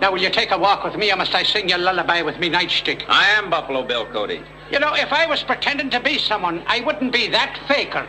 Now, 0.00 0.12
will 0.12 0.22
you 0.22 0.30
take 0.30 0.50
a 0.50 0.58
walk 0.58 0.82
with 0.82 0.96
me, 0.96 1.12
or 1.12 1.16
must 1.16 1.34
I 1.34 1.42
sing 1.42 1.68
your 1.68 1.78
lullaby 1.78 2.22
with 2.22 2.38
me 2.38 2.48
nightstick? 2.48 3.04
I 3.08 3.26
am 3.36 3.50
Buffalo 3.50 3.82
Bill 3.86 4.06
Cody. 4.06 4.40
You 4.70 4.78
know, 4.78 4.94
if 4.94 5.12
I 5.12 5.26
was 5.26 5.42
pretending 5.42 5.90
to 5.90 6.00
be 6.00 6.18
someone, 6.18 6.62
I 6.66 6.80
wouldn't 6.80 7.12
be 7.12 7.28
that 7.28 7.58
faker. 7.66 8.06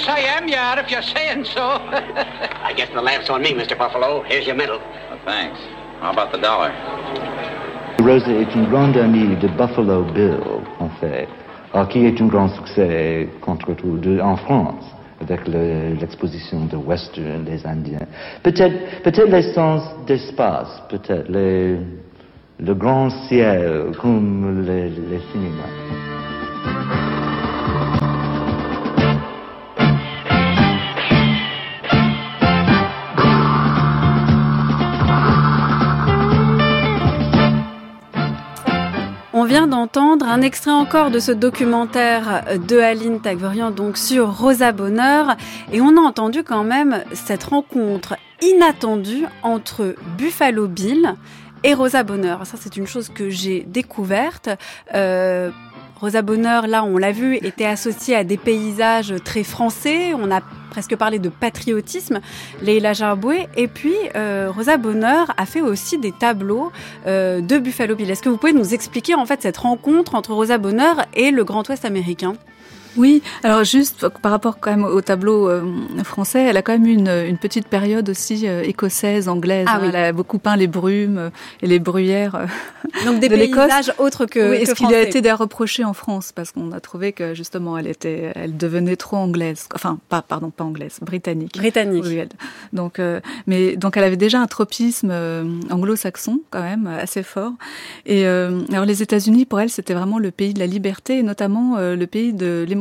Yes, 0.00 0.08
I 0.08 0.20
am, 0.20 0.48
yeah. 0.48 0.72
are 0.72 0.80
if 0.80 0.90
you're 0.90 1.02
saying 1.02 1.44
so. 1.44 1.60
I 1.60 2.72
guess 2.74 2.88
the 2.94 3.02
laugh's 3.02 3.28
on 3.28 3.42
me, 3.42 3.52
Mr. 3.52 3.76
Buffalo. 3.76 4.22
Here's 4.22 4.46
your 4.46 4.56
medal. 4.56 4.78
Well, 4.78 5.20
thanks. 5.26 5.60
How 6.00 6.12
about 6.12 6.32
the 6.32 6.38
dollar? 6.38 6.70
Rose 8.00 8.22
est 8.26 8.54
une 8.54 8.70
grande 8.70 8.96
amie 8.96 9.36
de 9.36 9.48
Buffalo 9.48 10.04
Bill, 10.04 10.40
en 10.78 10.88
fait, 11.00 11.28
alors, 11.28 11.49
qui 11.88 12.04
est 12.06 12.20
un 12.20 12.26
grand 12.26 12.48
succès 12.48 13.28
contre 13.40 13.74
tout 13.74 13.98
en 14.22 14.36
France 14.36 14.84
avec 15.20 15.46
le- 15.46 15.94
l'exposition 16.00 16.64
de 16.64 16.76
western 16.76 17.44
des 17.44 17.64
Indiens. 17.66 18.06
Peut-être, 18.42 19.02
peut-être 19.02 19.30
les 19.30 19.52
sens 19.52 19.82
d'espace, 20.06 20.82
peut-être 20.88 21.28
le 21.30 22.74
grand 22.74 23.10
ciel 23.28 23.92
comme 24.00 24.64
les, 24.66 24.88
les 24.88 25.20
cinémas. 25.32 26.99
Vient 39.50 39.66
d'entendre 39.66 40.28
un 40.28 40.42
extrait 40.42 40.70
encore 40.70 41.10
de 41.10 41.18
ce 41.18 41.32
documentaire 41.32 42.44
de 42.68 42.78
Aline 42.78 43.20
Tagverian, 43.20 43.72
donc 43.72 43.96
sur 43.96 44.38
Rosa 44.38 44.70
Bonheur, 44.70 45.36
et 45.72 45.80
on 45.80 45.96
a 45.96 46.00
entendu 46.00 46.44
quand 46.44 46.62
même 46.62 47.02
cette 47.14 47.42
rencontre 47.42 48.14
inattendue 48.42 49.26
entre 49.42 49.96
Buffalo 50.16 50.68
Bill 50.68 51.16
et 51.64 51.74
Rosa 51.74 52.04
Bonheur. 52.04 52.46
Ça, 52.46 52.58
c'est 52.60 52.76
une 52.76 52.86
chose 52.86 53.08
que 53.08 53.28
j'ai 53.28 53.64
découverte. 53.64 54.50
Euh, 54.94 55.50
Rosa 56.00 56.22
Bonheur, 56.22 56.66
là, 56.66 56.82
on 56.82 56.96
l'a 56.96 57.12
vu, 57.12 57.36
était 57.36 57.66
associée 57.66 58.16
à 58.16 58.24
des 58.24 58.38
paysages 58.38 59.14
très 59.22 59.44
français. 59.44 60.14
On 60.14 60.30
a 60.30 60.40
presque 60.70 60.96
parlé 60.96 61.18
de 61.18 61.28
patriotisme. 61.28 62.20
Leila 62.62 62.94
Jarboué. 62.94 63.48
Et 63.54 63.68
puis, 63.68 63.94
euh, 64.16 64.50
Rosa 64.50 64.78
Bonheur 64.78 65.34
a 65.36 65.44
fait 65.44 65.60
aussi 65.60 65.98
des 65.98 66.12
tableaux 66.12 66.72
euh, 67.06 67.42
de 67.42 67.58
Buffalo 67.58 67.96
Bill. 67.96 68.10
Est-ce 68.10 68.22
que 68.22 68.30
vous 68.30 68.38
pouvez 68.38 68.54
nous 68.54 68.72
expliquer 68.72 69.14
en 69.14 69.26
fait 69.26 69.42
cette 69.42 69.58
rencontre 69.58 70.14
entre 70.14 70.32
Rosa 70.32 70.56
Bonheur 70.56 71.04
et 71.12 71.30
le 71.30 71.44
Grand 71.44 71.68
Ouest 71.68 71.84
américain? 71.84 72.34
Oui, 72.96 73.22
alors 73.42 73.64
juste 73.64 74.08
par 74.08 74.32
rapport 74.32 74.58
quand 74.60 74.70
même 74.70 74.84
au 74.84 75.00
tableau 75.00 75.48
euh, 75.48 75.62
français, 76.04 76.42
elle 76.44 76.56
a 76.56 76.62
quand 76.62 76.72
même 76.72 76.86
eu 76.86 76.92
une, 76.92 77.08
une 77.08 77.38
petite 77.38 77.66
période 77.68 78.08
aussi 78.08 78.48
euh, 78.48 78.62
écossaise, 78.62 79.28
anglaise. 79.28 79.66
Ah 79.68 79.76
hein. 79.76 79.80
oui. 79.82 79.88
Elle 79.88 79.96
a 79.96 80.12
beaucoup 80.12 80.38
peint 80.38 80.56
les 80.56 80.66
brumes 80.66 81.18
euh, 81.18 81.30
et 81.62 81.66
les 81.66 81.78
bruyères 81.78 82.46
Donc 83.06 83.20
des 83.20 83.28
de 83.28 83.36
paysages 83.36 83.92
autres 83.98 84.26
que, 84.26 84.50
Oui, 84.50 84.60
que 84.60 84.66
ce 84.66 84.74
qui 84.74 84.86
lui 84.86 84.94
a 84.94 85.02
été 85.02 85.20
d'ailleurs 85.20 85.38
reproché 85.38 85.84
en 85.84 85.92
France 85.92 86.32
parce 86.32 86.50
qu'on 86.52 86.72
a 86.72 86.80
trouvé 86.80 87.12
que 87.12 87.34
justement 87.34 87.78
elle 87.78 87.86
était, 87.86 88.32
elle 88.34 88.56
devenait 88.56 88.96
trop 88.96 89.16
anglaise. 89.18 89.68
Enfin, 89.74 89.98
pas 90.08 90.22
pardon, 90.22 90.50
pas 90.50 90.64
anglaise, 90.64 90.98
britannique. 91.00 91.56
britannique. 91.58 92.04
Oui, 92.06 92.16
elle- 92.16 92.28
donc, 92.72 92.98
euh, 92.98 93.20
mais 93.46 93.76
donc 93.76 93.96
elle 93.96 94.04
avait 94.04 94.16
déjà 94.16 94.40
un 94.40 94.46
tropisme 94.46 95.10
euh, 95.12 95.44
anglo-saxon 95.70 96.40
quand 96.50 96.62
même 96.62 96.86
assez 96.86 97.22
fort. 97.22 97.52
Et 98.06 98.26
euh, 98.26 98.60
alors 98.72 98.84
les 98.84 99.02
États-Unis 99.02 99.44
pour 99.46 99.60
elle 99.60 99.70
c'était 99.70 99.94
vraiment 99.94 100.18
le 100.18 100.30
pays 100.30 100.54
de 100.54 100.58
la 100.58 100.66
liberté 100.66 101.18
et 101.18 101.22
notamment 101.22 101.76
euh, 101.76 101.94
le 101.94 102.06
pays 102.06 102.32
de 102.32 102.64
l'émancipation 102.68 102.79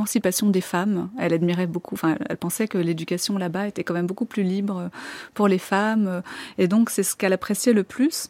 des 0.52 0.62
femmes. 0.62 1.10
Elle 1.20 1.34
admirait 1.34 1.68
beaucoup. 1.68 1.96
Enfin, 1.96 2.18
elle 2.30 2.38
pensait 2.38 2.68
que 2.68 2.78
l'éducation 2.78 3.38
là-bas 3.38 3.68
était 3.68 3.84
quand 3.84 3.94
même 3.94 4.08
beaucoup 4.08 4.26
plus 4.26 4.44
libre 4.44 4.90
pour 5.34 5.48
les 5.48 5.58
femmes 5.58 6.08
euh, 6.08 6.22
et 6.58 6.68
donc 6.68 6.90
c'est 6.90 7.04
ce 7.04 7.16
qu'elle 7.16 7.34
appréciait 7.34 7.74
le 7.74 7.84
plus. 7.84 8.30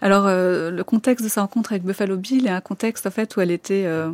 Alors 0.00 0.26
euh, 0.26 0.70
le 0.70 0.84
contexte 0.84 1.24
de 1.24 1.30
sa 1.30 1.42
rencontre 1.42 1.72
avec 1.72 1.84
Buffalo 1.84 2.16
Bill 2.16 2.46
est 2.46 2.50
un 2.50 2.60
contexte 2.60 3.06
en 3.06 3.10
fait 3.10 3.36
où 3.36 3.40
elle 3.40 3.50
était 3.50 3.84
euh, 3.86 4.10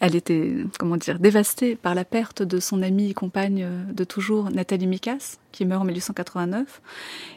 Elle 0.00 0.16
était, 0.16 0.52
comment 0.78 0.96
dire, 0.96 1.18
dévastée 1.18 1.76
par 1.76 1.94
la 1.94 2.04
perte 2.04 2.42
de 2.42 2.60
son 2.60 2.82
amie 2.82 3.10
et 3.10 3.14
compagne 3.14 3.62
euh, 3.62 3.84
de 3.92 4.04
toujours, 4.04 4.50
Nathalie 4.50 4.86
Mikas, 4.86 5.38
qui 5.52 5.64
meurt 5.64 5.82
en 5.82 5.84
1889. 5.84 6.80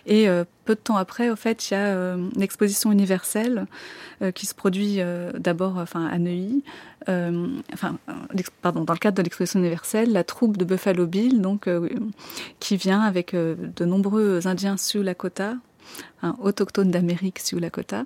Et 0.06 0.30
euh, 0.30 0.44
peu 0.66 0.76
de 0.76 0.80
temps 0.80 0.98
après, 0.98 1.30
au 1.30 1.36
fait, 1.36 1.70
il 1.70 1.74
y 1.74 1.78
a 1.78 1.88
euh, 1.88 2.18
une 2.36 2.42
exposition 2.42 2.92
universelle 2.92 3.66
qui 4.36 4.46
se 4.46 4.56
produit 4.56 5.00
d'abord 5.38 5.76
enfin, 5.80 6.06
à 6.06 6.18
Neuilly. 6.18 6.64
Enfin, 7.10 7.98
dans 8.64 8.94
le 8.94 8.98
cadre 8.98 9.18
de 9.18 9.22
l'exposition 9.22 9.60
universelle, 9.60 10.14
la 10.14 10.24
troupe 10.24 10.56
de 10.56 10.64
Buffalo 10.64 11.08
Bill, 11.08 11.46
qui 12.62 12.78
vient 12.78 13.02
avec 13.02 13.36
de 13.36 13.86
nombreux 13.86 14.48
Indiens 14.48 14.78
Sioux 14.78 15.02
Lakota, 15.02 15.56
hein, 16.22 16.36
autochtones 16.42 16.92
d'Amérique 16.92 17.40
Sioux 17.40 17.60
Lakota, 17.60 18.06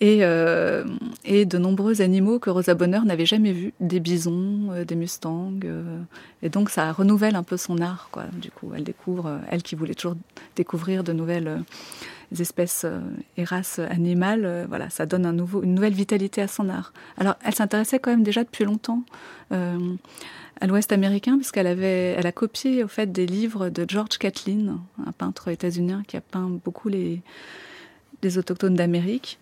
et, 0.00 0.18
euh, 0.22 0.84
et 1.24 1.46
de 1.46 1.58
nombreux 1.58 2.02
animaux 2.02 2.38
que 2.38 2.50
Rosa 2.50 2.74
Bonheur 2.74 3.04
n'avait 3.04 3.26
jamais 3.26 3.52
vus, 3.52 3.72
des 3.80 4.00
bisons, 4.00 4.70
euh, 4.72 4.84
des 4.84 4.96
mustangs, 4.96 5.52
euh, 5.64 5.98
et 6.42 6.48
donc 6.48 6.70
ça 6.70 6.92
renouvelle 6.92 7.36
un 7.36 7.42
peu 7.42 7.56
son 7.56 7.78
art, 7.80 8.08
quoi. 8.10 8.24
Du 8.32 8.50
coup, 8.50 8.72
elle 8.76 8.84
découvre, 8.84 9.40
elle 9.50 9.62
qui 9.62 9.74
voulait 9.74 9.94
toujours 9.94 10.16
découvrir 10.56 11.04
de 11.04 11.12
nouvelles 11.12 11.62
espèces 12.38 12.82
euh, 12.84 13.00
et 13.36 13.44
races 13.44 13.78
animales, 13.78 14.44
euh, 14.44 14.66
voilà, 14.68 14.90
ça 14.90 15.06
donne 15.06 15.30
nouveau, 15.32 15.62
une 15.62 15.74
nouvelle 15.74 15.94
vitalité 15.94 16.42
à 16.42 16.48
son 16.48 16.68
art. 16.68 16.92
Alors, 17.18 17.34
elle 17.44 17.54
s'intéressait 17.54 17.98
quand 17.98 18.10
même 18.10 18.22
déjà 18.22 18.44
depuis 18.44 18.64
longtemps. 18.64 19.02
euh, 19.52 19.96
à 20.60 20.66
l'Ouest 20.66 20.92
américain, 20.92 21.36
puisqu'elle 21.36 21.66
avait, 21.66 22.14
elle 22.16 22.26
a 22.26 22.32
copié 22.32 22.84
au 22.84 22.88
fait 22.88 23.10
des 23.10 23.26
livres 23.26 23.70
de 23.70 23.84
George 23.88 24.18
Catlin, 24.18 24.80
un 25.04 25.12
peintre 25.12 25.48
états-unien 25.48 26.02
qui 26.06 26.16
a 26.16 26.20
peint 26.20 26.48
beaucoup 26.64 26.88
les, 26.88 27.22
les 28.22 28.38
autochtones 28.38 28.74
d'Amérique. 28.74 29.38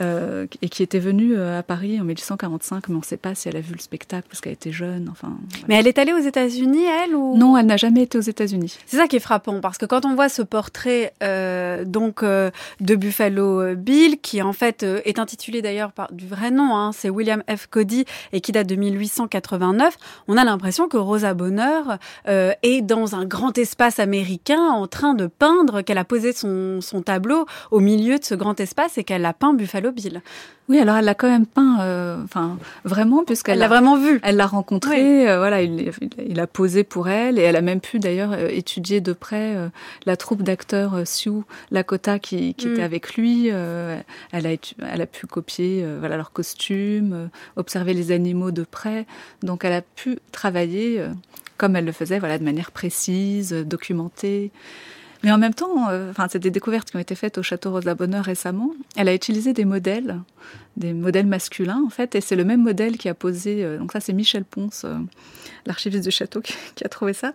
Euh, 0.00 0.46
et 0.62 0.68
qui 0.68 0.82
était 0.82 0.98
venue 0.98 1.36
euh, 1.36 1.58
à 1.58 1.62
Paris 1.62 2.00
en 2.00 2.04
1845, 2.04 2.88
mais 2.88 2.94
on 2.94 2.98
ne 2.98 3.04
sait 3.04 3.16
pas 3.16 3.34
si 3.34 3.48
elle 3.48 3.56
a 3.56 3.60
vu 3.60 3.74
le 3.74 3.80
spectacle 3.80 4.26
parce 4.28 4.40
qu'elle 4.40 4.52
était 4.52 4.72
jeune. 4.72 5.08
Enfin, 5.10 5.36
voilà. 5.50 5.66
Mais 5.68 5.74
elle 5.76 5.86
est 5.86 5.98
allée 5.98 6.12
aux 6.12 6.18
États-Unis, 6.18 6.84
elle 6.84 7.14
ou? 7.14 7.36
Non, 7.36 7.56
elle 7.56 7.66
n'a 7.66 7.76
jamais 7.76 8.02
été 8.02 8.18
aux 8.18 8.22
États-Unis. 8.22 8.78
C'est 8.86 8.96
ça 8.96 9.06
qui 9.06 9.16
est 9.16 9.20
frappant 9.20 9.60
parce 9.60 9.78
que 9.78 9.86
quand 9.86 10.04
on 10.04 10.14
voit 10.14 10.28
ce 10.28 10.42
portrait 10.42 11.12
euh, 11.22 11.84
donc 11.84 12.22
euh, 12.22 12.50
de 12.80 12.94
Buffalo 12.94 13.74
Bill 13.74 14.20
qui 14.20 14.42
en 14.42 14.52
fait 14.52 14.82
est 14.82 15.18
intitulé 15.18 15.62
d'ailleurs 15.62 15.92
par 15.92 16.12
du 16.12 16.26
vrai 16.26 16.50
nom, 16.50 16.76
hein, 16.76 16.92
c'est 16.92 17.10
William 17.10 17.42
F. 17.48 17.66
Cody 17.66 18.04
et 18.32 18.40
qui 18.40 18.52
date 18.52 18.66
de 18.66 18.76
1889, 18.76 19.96
on 20.28 20.36
a 20.36 20.44
l'impression 20.44 20.88
que 20.88 20.96
Rosa 20.96 21.34
Bonheur 21.34 21.98
est 22.26 22.82
dans 22.82 23.14
un 23.14 23.24
grand 23.24 23.56
espace 23.58 23.98
américain 23.98 24.68
en 24.68 24.86
train 24.86 25.14
de 25.14 25.26
peindre, 25.26 25.82
qu'elle 25.82 25.98
a 25.98 26.04
posé 26.04 26.32
son, 26.32 26.80
son 26.80 27.02
tableau 27.02 27.46
au 27.70 27.80
milieu 27.80 28.18
de 28.18 28.24
ce 28.24 28.34
grand 28.34 28.58
espace 28.60 28.98
et 28.98 29.04
qu'elle 29.04 29.24
a 29.24 29.32
peint 29.32 29.54
Buffalo 29.54 29.81
Oui, 30.68 30.78
alors 30.78 30.96
elle 30.96 31.04
l'a 31.04 31.14
quand 31.14 31.28
même 31.28 31.44
peint, 31.46 31.80
euh, 31.80 32.22
enfin 32.22 32.56
vraiment, 32.84 33.24
puisqu'elle 33.24 33.54
Elle 33.54 33.58
l'a 33.60 33.68
vraiment 33.68 33.96
vu. 33.96 34.20
Elle 34.22 34.36
l'a 34.36 34.46
rencontré, 34.46 35.28
euh, 35.28 35.38
voilà, 35.38 35.60
il, 35.62 35.90
il 36.24 36.38
a 36.40 36.46
posé 36.46 36.84
pour 36.84 37.08
elle 37.08 37.38
et 37.38 37.42
elle 37.42 37.56
a 37.56 37.60
même 37.60 37.80
pu 37.80 37.98
d'ailleurs 37.98 38.32
euh, 38.32 38.48
étudier 38.48 39.00
de 39.00 39.12
près 39.12 39.56
euh, 39.56 39.68
la 40.06 40.16
troupe 40.16 40.42
d'acteurs 40.42 41.06
Sioux 41.06 41.44
Lakota 41.70 42.18
qui, 42.18 42.54
qui 42.54 42.68
Mm. 42.68 42.72
était 42.72 42.82
avec 42.82 43.14
lui. 43.16 43.48
elle, 43.48 44.46
a, 44.46 44.50
elle 44.92 45.00
a 45.02 45.06
pu 45.06 45.26
copier 45.26 45.84
voilà 45.98 46.16
leurs 46.16 46.32
costumes, 46.32 47.28
observer 47.56 47.92
les 47.92 48.12
animaux 48.12 48.50
de 48.52 48.62
près. 48.62 49.06
Donc 49.42 49.64
elle 49.64 49.72
a 49.72 49.82
pu 49.82 50.18
travailler 50.30 51.04
comme 51.58 51.76
elle 51.76 51.84
le 51.84 51.92
faisait, 51.92 52.18
voilà, 52.18 52.38
de 52.38 52.44
manière 52.44 52.70
précise, 52.72 53.52
documentée. 53.52 54.50
Mais 55.22 55.30
en 55.32 55.38
même 55.38 55.54
temps, 55.54 55.88
euh, 55.90 56.10
enfin, 56.10 56.26
c'est 56.30 56.38
des 56.38 56.50
découvertes 56.50 56.90
qui 56.90 56.96
ont 56.96 57.00
été 57.00 57.14
faites 57.14 57.38
au 57.38 57.42
château 57.42 57.70
Rosa 57.70 57.94
Bonheur 57.94 58.24
récemment. 58.24 58.72
Elle 58.96 59.08
a 59.08 59.14
utilisé 59.14 59.52
des 59.52 59.64
modèles, 59.64 60.18
des 60.76 60.92
modèles 60.92 61.26
masculins 61.26 61.82
en 61.86 61.90
fait, 61.90 62.14
et 62.14 62.20
c'est 62.20 62.36
le 62.36 62.44
même 62.44 62.62
modèle 62.62 62.98
qui 62.98 63.08
a 63.08 63.14
posé. 63.14 63.64
euh, 63.64 63.78
donc 63.78 63.92
ça, 63.92 64.00
c'est 64.00 64.12
Michel 64.12 64.44
Ponce, 64.44 64.84
euh, 64.84 64.96
l'archiviste 65.66 66.04
du 66.04 66.10
château, 66.10 66.40
qui, 66.46 66.54
qui 66.74 66.84
a 66.84 66.88
trouvé 66.88 67.12
ça. 67.12 67.32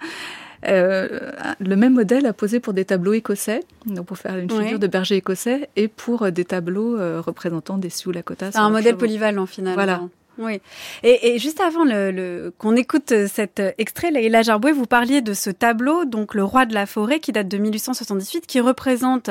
Euh, 0.67 1.31
le 1.59 1.75
même 1.75 1.93
modèle 1.93 2.25
a 2.25 2.33
posé 2.33 2.59
pour 2.59 2.73
des 2.73 2.83
tableaux 2.83 3.13
écossais, 3.13 3.61
donc 3.85 4.07
pour 4.07 4.17
faire 4.17 4.37
une 4.37 4.49
figure 4.49 4.79
de 4.79 4.87
berger 4.87 5.15
écossais, 5.15 5.69
et 5.75 5.87
pour 5.87 6.31
des 6.31 6.45
tableaux 6.45 6.97
euh, 6.97 7.21
représentant 7.21 7.77
des 7.77 7.91
Sioux 7.91 8.11
Lakota. 8.11 8.51
C'est 8.51 8.57
un 8.57 8.69
modèle 8.71 8.85
chameau. 8.85 8.97
polyvalent 8.97 9.45
finalement. 9.45 9.75
Voilà. 9.75 10.01
Oui. 10.39 10.61
Et, 11.03 11.29
et 11.35 11.39
juste 11.39 11.59
avant 11.59 11.83
le, 11.83 12.11
le- 12.11 12.53
qu'on 12.57 12.75
écoute 12.75 13.13
cet 13.27 13.61
extrait, 13.77 14.11
Leïla 14.11 14.41
Jarboué, 14.43 14.71
vous 14.71 14.85
parliez 14.85 15.21
de 15.21 15.33
ce 15.33 15.49
tableau, 15.49 16.05
donc 16.05 16.35
le 16.35 16.43
roi 16.43 16.65
de 16.65 16.73
la 16.73 16.85
forêt, 16.85 17.19
qui 17.19 17.31
date 17.31 17.47
de 17.47 17.57
1878, 17.57 18.45
qui 18.45 18.59
représente 18.59 19.29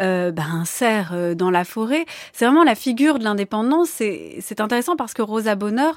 euh, 0.00 0.30
ben, 0.32 0.46
un 0.52 0.64
cerf 0.64 1.12
euh, 1.12 1.34
dans 1.34 1.50
la 1.50 1.64
forêt. 1.64 2.06
C'est 2.32 2.44
vraiment 2.44 2.64
la 2.64 2.74
figure 2.74 3.18
de 3.18 3.24
l'indépendance. 3.24 3.88
C'est 3.90 4.60
intéressant 4.60 4.96
parce 4.96 5.14
que 5.14 5.22
Rosa 5.22 5.54
Bonheur, 5.54 5.96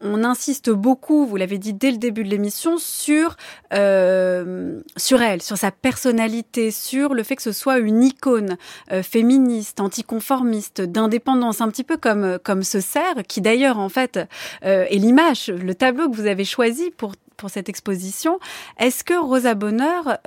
on 0.00 0.24
insiste 0.24 0.70
beaucoup, 0.70 1.26
vous 1.26 1.36
l'avez 1.36 1.58
dit 1.58 1.72
dès 1.72 1.90
le 1.90 1.96
début 1.96 2.24
de 2.24 2.28
l'émission, 2.28 2.78
sur 2.78 3.36
euh, 3.72 4.80
sur 4.96 5.22
elle, 5.22 5.42
sur 5.42 5.56
sa 5.56 5.70
personnalité, 5.70 6.70
sur 6.70 7.14
le 7.14 7.22
fait 7.22 7.36
que 7.36 7.42
ce 7.42 7.52
soit 7.52 7.78
une 7.78 8.04
icône 8.04 8.56
euh, 8.92 9.02
féministe, 9.02 9.80
anticonformiste, 9.80 10.80
d'indépendance, 10.82 11.60
un 11.60 11.68
petit 11.68 11.84
peu 11.84 11.96
comme 11.96 12.38
comme 12.42 12.62
ce 12.62 12.80
cerf, 12.80 13.22
qui 13.26 13.40
d'ailleurs 13.40 13.78
en 13.78 13.88
fait 13.88 14.18
euh, 14.64 14.84
est 14.90 14.98
l'image, 14.98 15.48
le 15.48 15.74
tableau 15.74 16.10
que 16.10 16.16
vous 16.16 16.26
avez 16.26 16.44
choisi 16.44 16.90
pour 16.90 17.12
pour 17.36 17.50
cette 17.50 17.68
exposition. 17.68 18.38
Est-ce 18.78 19.04
que 19.04 19.14
Rosa 19.14 19.54
Bonheur 19.54 20.18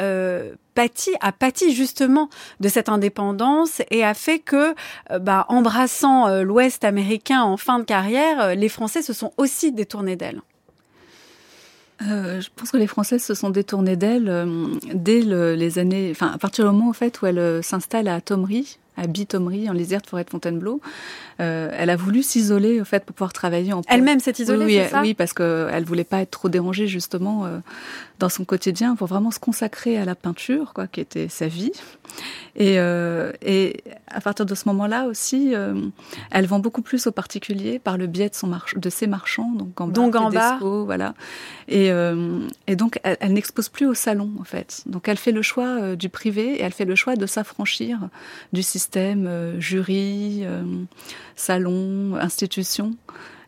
a 1.21 1.32
pâti 1.32 1.73
justement 1.73 2.30
de 2.59 2.69
cette 2.69 2.89
indépendance 2.89 3.82
et 3.91 4.03
a 4.03 4.13
fait 4.13 4.39
que, 4.39 4.75
euh, 5.11 5.19
bah, 5.19 5.45
embrassant 5.49 6.27
euh, 6.27 6.43
l'Ouest 6.43 6.84
américain 6.84 7.41
en 7.41 7.57
fin 7.57 7.80
de 7.80 7.84
carrière, 7.84 8.41
euh, 8.41 8.55
les 8.55 8.69
Français 8.69 9.01
se 9.01 9.13
sont 9.13 9.34
aussi 9.38 9.71
détournés 9.71 10.15
d'elle. 10.15 10.41
Je 12.01 12.47
pense 12.55 12.71
que 12.71 12.77
les 12.77 12.88
Françaises 12.88 13.25
se 13.25 13.34
sont 13.34 13.49
détournées 13.49 13.97
d'elle 13.97 14.47
dès 14.93 15.19
les 15.19 15.80
années, 15.80 16.07
enfin 16.11 16.32
à 16.34 16.38
partir 16.38 16.63
du 16.63 16.71
moment 16.71 16.93
où 16.93 17.25
elle 17.25 17.61
s'installe 17.61 18.07
à 18.07 18.21
Thomery, 18.21 18.80
à 19.00 19.08
Bitomery, 19.08 19.70
en 19.70 19.74
lisière 19.74 20.02
de 20.02 20.08
forêt 20.08 20.24
de 20.24 20.30
Fontainebleau. 20.30 20.82
Euh, 21.39 21.72
elle 21.74 21.89
a 21.89 21.95
voulu 21.95 22.22
s'isoler 22.22 22.82
au 22.82 22.86
fait 22.86 23.06
pour 23.06 23.16
pouvoir 23.16 23.32
travailler 23.32 23.72
en 23.72 23.82
Elle-même 23.88 24.20
s'est 24.20 24.34
isolée, 24.39 24.66
oui, 24.66 24.74
c'est 24.76 24.89
ça 24.89 25.02
Oui, 25.02 25.14
parce 25.14 25.34
qu'elle 25.34 25.86
voulait 25.86 26.04
pas 26.04 26.22
être 26.22 26.32
trop 26.32 26.50
dérangée 26.50 26.88
justement 26.88 27.45
euh, 27.45 27.60
dans 28.20 28.28
son 28.28 28.43
quotidien 28.43 28.95
pour 28.95 29.08
vraiment 29.08 29.32
se 29.32 29.39
consacrer 29.39 29.97
à 29.97 30.04
la 30.04 30.16
peinture, 30.16 30.74
quoi, 30.74 30.88
qui 30.88 31.00
était 31.00 31.30
sa 31.30 31.47
vie. 31.47 31.72
Et, 32.58 32.78
euh, 32.78 33.32
et 33.41 33.84
à 34.08 34.20
partir 34.20 34.45
de 34.45 34.54
ce 34.54 34.68
moment-là 34.68 35.06
aussi, 35.06 35.54
elle 36.32 36.45
vend 36.45 36.60
beaucoup 36.60 36.82
plus 36.82 37.08
aux 37.08 37.12
particuliers 37.12 37.80
par 37.80 37.97
le 37.97 38.08
biais 38.08 38.30
de, 38.30 38.36
son 38.36 38.47
march 38.47 38.76
de 38.76 38.89
ses 38.89 39.08
marchands, 39.08 39.52
donc 39.54 39.80
en 39.80 39.88
donc 39.88 40.16
en 40.16 40.30
bas. 40.30 40.60
voilà. 40.60 41.14
Et, 41.70 41.89
et 42.68 42.76
donc 42.76 43.00
elle, 43.04 43.18
elle 43.22 43.34
n'expose 43.34 43.70
plus 43.70 43.86
au 43.86 43.93
salon 43.93 44.32
en 44.41 44.43
fait. 44.43 44.84
Donc 44.88 45.08
elle 45.08 45.18
fait 45.18 45.32
le 45.32 45.41
choix 45.41 45.95
du 45.95 46.10
privé 46.10 46.56
et 46.56 46.64
elle 46.64 46.74
fait 46.74 46.86
le 46.86 46.95
choix 46.95 47.16
de 47.16 47.26
s'affranchir 47.26 48.10
du 48.52 48.64
système 48.64 48.89
euh, 48.98 49.60
jury, 49.60 50.42
euh, 50.44 50.64
salon, 51.36 52.16
institution. 52.16 52.96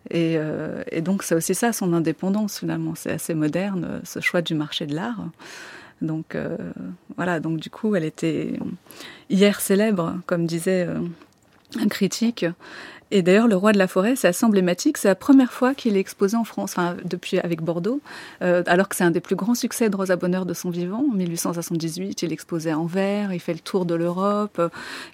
Et, 0.09 0.35
euh, 0.37 0.83
et, 0.91 1.01
donc 1.01 1.23
c'est 1.23 1.35
aussi 1.35 1.55
ça 1.55 1.73
son 1.73 1.93
indépendance 1.93 2.59
finalement. 2.59 2.95
C'est 2.95 3.11
assez 3.11 3.33
moderne 3.33 4.01
ce 4.03 4.19
choix 4.19 4.41
du 4.41 4.55
marché 4.55 4.85
de 4.85 4.95
l'art. 4.95 5.25
Donc 6.01 6.35
voilà, 7.15 7.39
donc 7.39 7.59
du 7.59 7.69
coup 7.69 7.95
elle 7.95 8.03
était 8.03 8.59
hier 9.29 9.61
célèbre, 9.61 10.17
comme 10.25 10.47
disait 10.47 10.87
un 11.79 11.87
critique. 11.87 12.43
Et 13.11 13.21
d'ailleurs, 13.21 13.47
le 13.47 13.57
roi 13.57 13.73
de 13.73 13.77
la 13.77 13.87
forêt, 13.87 14.15
c'est 14.15 14.29
assez 14.29 14.45
emblématique. 14.45 14.97
C'est 14.97 15.09
la 15.09 15.15
première 15.15 15.51
fois 15.51 15.73
qu'il 15.73 15.97
est 15.97 15.99
exposé 15.99 16.37
en 16.37 16.45
France, 16.45 16.71
enfin, 16.71 16.95
depuis 17.03 17.39
avec 17.39 17.61
Bordeaux, 17.61 17.99
euh, 18.41 18.63
alors 18.67 18.87
que 18.87 18.95
c'est 18.95 19.03
un 19.03 19.11
des 19.11 19.19
plus 19.19 19.35
grands 19.35 19.53
succès 19.53 19.89
de 19.89 19.95
Rosa 19.95 20.15
Bonheur 20.15 20.45
de 20.45 20.53
son 20.53 20.69
vivant. 20.69 21.05
En 21.11 21.13
1878, 21.13 22.21
il 22.21 22.31
est 22.31 22.33
exposé 22.33 22.71
à 22.71 22.79
Anvers, 22.79 23.33
il 23.33 23.39
fait 23.39 23.53
le 23.53 23.59
tour 23.59 23.85
de 23.85 23.95
l'Europe, 23.95 24.61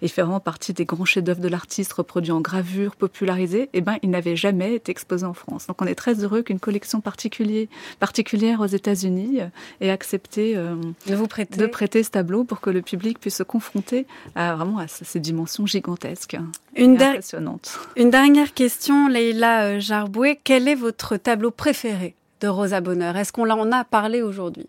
il 0.01 0.09
fait 0.09 0.21
vraiment 0.21 0.39
partie 0.39 0.73
des 0.73 0.85
grands 0.85 1.05
chefs-d'œuvre 1.05 1.41
de 1.41 1.47
l'artiste 1.47 1.93
reproduits 1.93 2.31
en 2.31 2.41
gravure, 2.41 2.95
popularisés. 2.95 3.63
Et 3.63 3.69
eh 3.79 3.81
ben, 3.81 3.97
il 4.03 4.11
n'avait 4.11 4.35
jamais 4.35 4.75
été 4.75 4.91
exposé 4.91 5.25
en 5.25 5.33
France. 5.33 5.65
Donc, 5.65 5.81
on 5.81 5.85
est 5.85 5.95
très 5.95 6.23
heureux 6.23 6.43
qu'une 6.43 6.59
collection 6.59 7.01
particulière 7.01 8.59
aux 8.59 8.65
États-Unis 8.65 9.39
ait 9.81 9.89
accepté 9.89 10.55
euh, 10.55 10.75
de 11.07 11.15
vous 11.15 11.27
prêter. 11.27 11.57
de 11.57 11.65
prêter 11.65 12.03
ce 12.03 12.11
tableau 12.11 12.43
pour 12.43 12.61
que 12.61 12.69
le 12.69 12.81
public 12.81 13.19
puisse 13.19 13.37
se 13.37 13.43
confronter 13.43 14.05
à 14.35 14.55
vraiment 14.55 14.77
à 14.77 14.87
ces 14.87 15.19
dimensions 15.19 15.65
gigantesques, 15.65 16.37
Une 16.75 17.01
impressionnantes. 17.01 17.79
Une 17.95 18.11
dernière 18.11 18.53
question, 18.53 19.07
Leïla 19.07 19.79
Jarboué. 19.79 20.39
Quel 20.43 20.67
est 20.67 20.75
votre 20.75 21.17
tableau 21.17 21.51
préféré 21.51 22.15
de 22.41 22.47
Rosa 22.47 22.81
Bonheur? 22.81 23.17
Est-ce 23.17 23.31
qu'on 23.31 23.49
en 23.49 23.71
a 23.71 23.83
parlé 23.83 24.21
aujourd'hui? 24.21 24.67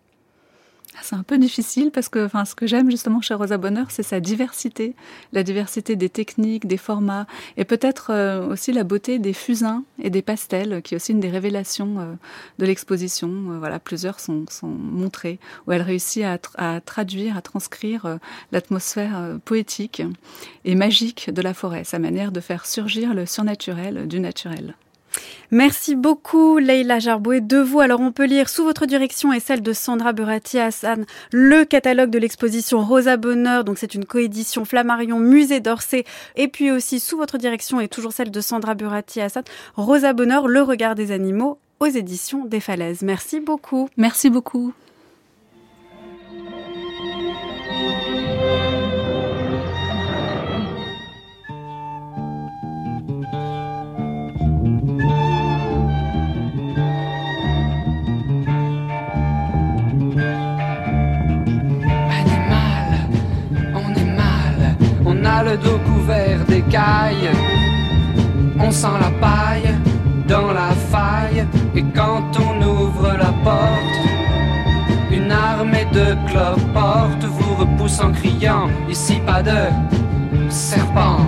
C'est 1.02 1.16
un 1.16 1.22
peu 1.22 1.38
difficile 1.38 1.90
parce 1.90 2.08
que 2.08 2.24
enfin, 2.24 2.44
ce 2.44 2.54
que 2.54 2.66
j'aime 2.66 2.90
justement 2.90 3.20
chez 3.20 3.34
Rosa 3.34 3.58
Bonheur, 3.58 3.86
c'est 3.90 4.02
sa 4.02 4.20
diversité, 4.20 4.94
la 5.32 5.42
diversité 5.42 5.96
des 5.96 6.08
techniques, 6.08 6.66
des 6.66 6.76
formats, 6.76 7.26
et 7.56 7.64
peut-être 7.64 8.10
euh, 8.10 8.46
aussi 8.48 8.72
la 8.72 8.84
beauté 8.84 9.18
des 9.18 9.32
fusains 9.32 9.84
et 10.02 10.10
des 10.10 10.22
pastels, 10.22 10.82
qui 10.82 10.94
est 10.94 10.96
aussi 10.96 11.12
une 11.12 11.20
des 11.20 11.30
révélations 11.30 11.98
euh, 11.98 12.14
de 12.58 12.66
l'exposition. 12.66 13.28
Euh, 13.28 13.58
voilà, 13.58 13.78
plusieurs 13.78 14.20
sont, 14.20 14.44
sont 14.50 14.68
montrés, 14.68 15.38
où 15.66 15.72
elle 15.72 15.82
réussit 15.82 16.24
à, 16.24 16.38
tra 16.38 16.76
à 16.76 16.80
traduire, 16.80 17.36
à 17.36 17.42
transcrire 17.42 18.18
l'atmosphère 18.52 19.38
poétique 19.44 20.02
et 20.64 20.74
magique 20.74 21.30
de 21.30 21.42
la 21.42 21.54
forêt, 21.54 21.84
sa 21.84 21.98
manière 21.98 22.32
de 22.32 22.40
faire 22.40 22.66
surgir 22.66 23.14
le 23.14 23.26
surnaturel 23.26 24.08
du 24.08 24.20
naturel. 24.20 24.74
Merci 25.50 25.96
beaucoup 25.96 26.58
Leïla 26.58 26.98
Jarboué 26.98 27.40
de 27.40 27.58
vous. 27.58 27.80
Alors 27.80 28.00
on 28.00 28.12
peut 28.12 28.26
lire 28.26 28.48
sous 28.48 28.64
votre 28.64 28.86
direction 28.86 29.32
et 29.32 29.40
celle 29.40 29.62
de 29.62 29.72
Sandra 29.72 30.12
Burati 30.12 30.58
Hassan 30.58 31.06
le 31.32 31.64
catalogue 31.64 32.10
de 32.10 32.18
l'exposition 32.18 32.84
Rosa 32.84 33.16
Bonheur. 33.16 33.64
Donc 33.64 33.78
c'est 33.78 33.94
une 33.94 34.04
coédition 34.04 34.64
Flammarion 34.64 35.18
Musée 35.18 35.60
d'Orsay 35.60 36.04
et 36.36 36.48
puis 36.48 36.70
aussi 36.70 37.00
sous 37.00 37.16
votre 37.16 37.38
direction 37.38 37.80
et 37.80 37.88
toujours 37.88 38.12
celle 38.12 38.30
de 38.30 38.40
Sandra 38.40 38.74
Burati 38.74 39.20
Hassan 39.20 39.44
Rosa 39.74 40.12
Bonheur 40.12 40.48
le 40.48 40.62
regard 40.62 40.94
des 40.94 41.12
animaux 41.12 41.58
aux 41.80 41.86
éditions 41.86 42.44
des 42.44 42.60
Falaises. 42.60 43.02
Merci 43.02 43.40
beaucoup. 43.40 43.88
Merci 43.96 44.30
beaucoup. 44.30 44.72
Le 65.42 65.56
dos 65.56 65.78
couvert 65.86 66.44
d'écailles. 66.46 67.30
On 68.58 68.70
sent 68.70 68.96
la 69.00 69.10
paille 69.26 69.74
dans 70.26 70.52
la 70.52 70.70
faille. 70.90 71.46
Et 71.74 71.84
quand 71.94 72.30
on 72.40 72.62
ouvre 72.62 73.08
la 73.16 73.32
porte, 73.44 73.98
une 75.10 75.30
armée 75.30 75.86
de 75.92 76.16
cloportes 76.28 77.24
vous 77.24 77.54
repousse 77.54 78.00
en 78.00 78.12
criant 78.12 78.68
Ici 78.88 79.20
pas 79.26 79.42
de 79.42 79.58
serpent. 80.48 81.20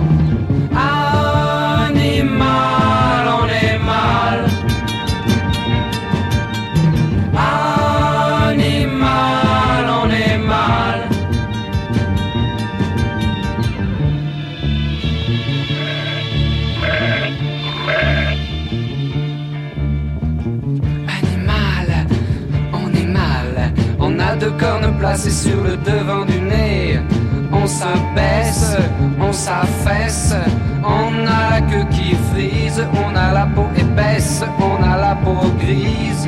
Sur 25.31 25.63
le 25.63 25.77
devant 25.77 26.25
du 26.25 26.41
nez. 26.41 26.99
On 27.53 27.65
s'abaisse, 27.65 28.75
on 29.19 29.31
s'affaisse, 29.31 30.35
on 30.83 31.25
a 31.25 31.49
la 31.51 31.61
queue 31.61 31.85
qui 31.89 32.17
frise, 32.31 32.85
on 32.93 33.15
a 33.15 33.31
la 33.33 33.45
peau 33.45 33.65
épaisse, 33.75 34.43
on 34.59 34.83
a 34.83 34.97
la 34.97 35.15
peau 35.15 35.49
grise. 35.59 36.27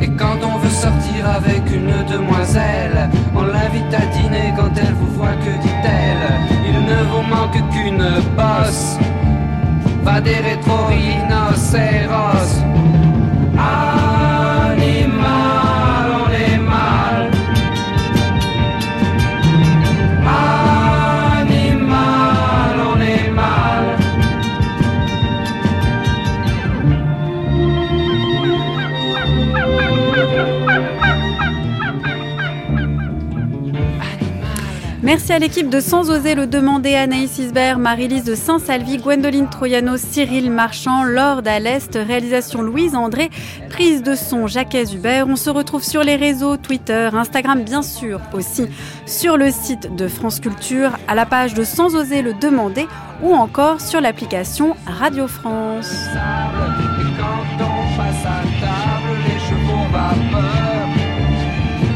Et 0.00 0.08
quand 0.08 0.42
on 0.42 0.58
veut 0.58 0.70
sortir 0.70 1.28
avec 1.28 1.70
une 1.72 2.04
demoiselle, 2.10 3.08
on 3.34 3.42
l'invite 3.42 3.94
à 3.94 4.06
dîner 4.06 4.52
quand 4.56 4.76
elle 4.76 4.94
vous 4.94 5.12
voit, 5.16 5.36
que 5.44 5.52
dit-elle? 5.62 6.32
Il 6.66 6.84
ne 6.84 7.04
vous 7.10 7.22
manque 7.34 7.60
qu'une 7.72 8.04
bosse, 8.36 8.98
va 10.02 10.20
des 10.20 10.36
rétro-rhinocéros. 10.36 12.62
À 35.32 35.38
l'équipe 35.38 35.70
de 35.70 35.80
Sans 35.80 36.10
oser 36.10 36.34
le 36.34 36.46
demander, 36.46 36.94
Anaïs 36.94 37.38
Isbert, 37.38 37.78
Marie-Lise 37.78 38.24
de 38.24 38.34
Saint-Salvi, 38.34 38.98
Gwendoline 38.98 39.48
Troyano, 39.48 39.96
Cyril 39.96 40.50
Marchand, 40.50 41.04
Lord 41.04 41.40
à 41.46 41.58
l'Est, 41.58 41.94
réalisation 41.94 42.60
Louise 42.60 42.94
André, 42.94 43.30
prise 43.70 44.02
de 44.02 44.14
son 44.14 44.46
Jacques 44.46 44.76
Hubert. 44.92 45.26
On 45.26 45.36
se 45.36 45.48
retrouve 45.48 45.82
sur 45.82 46.02
les 46.02 46.16
réseaux 46.16 46.58
Twitter, 46.58 47.08
Instagram 47.14 47.62
bien 47.62 47.80
sûr, 47.80 48.20
aussi 48.34 48.66
sur 49.06 49.38
le 49.38 49.50
site 49.50 49.96
de 49.96 50.06
France 50.06 50.38
Culture, 50.38 50.98
à 51.08 51.14
la 51.14 51.24
page 51.24 51.54
de 51.54 51.64
Sans 51.64 51.96
oser 51.96 52.20
le 52.20 52.34
demander 52.34 52.86
ou 53.22 53.32
encore 53.32 53.80
sur 53.80 54.02
l'application 54.02 54.76
Radio 54.86 55.26
France. 55.28 55.94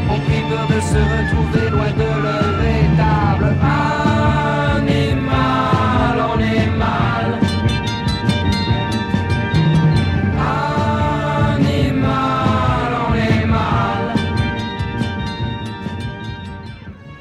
On 0.09 0.75
de 0.75 0.81
se 0.81 0.95
retrouver 0.95 1.69
loin 1.69 1.91
de 1.91 2.23
leur 2.23 2.56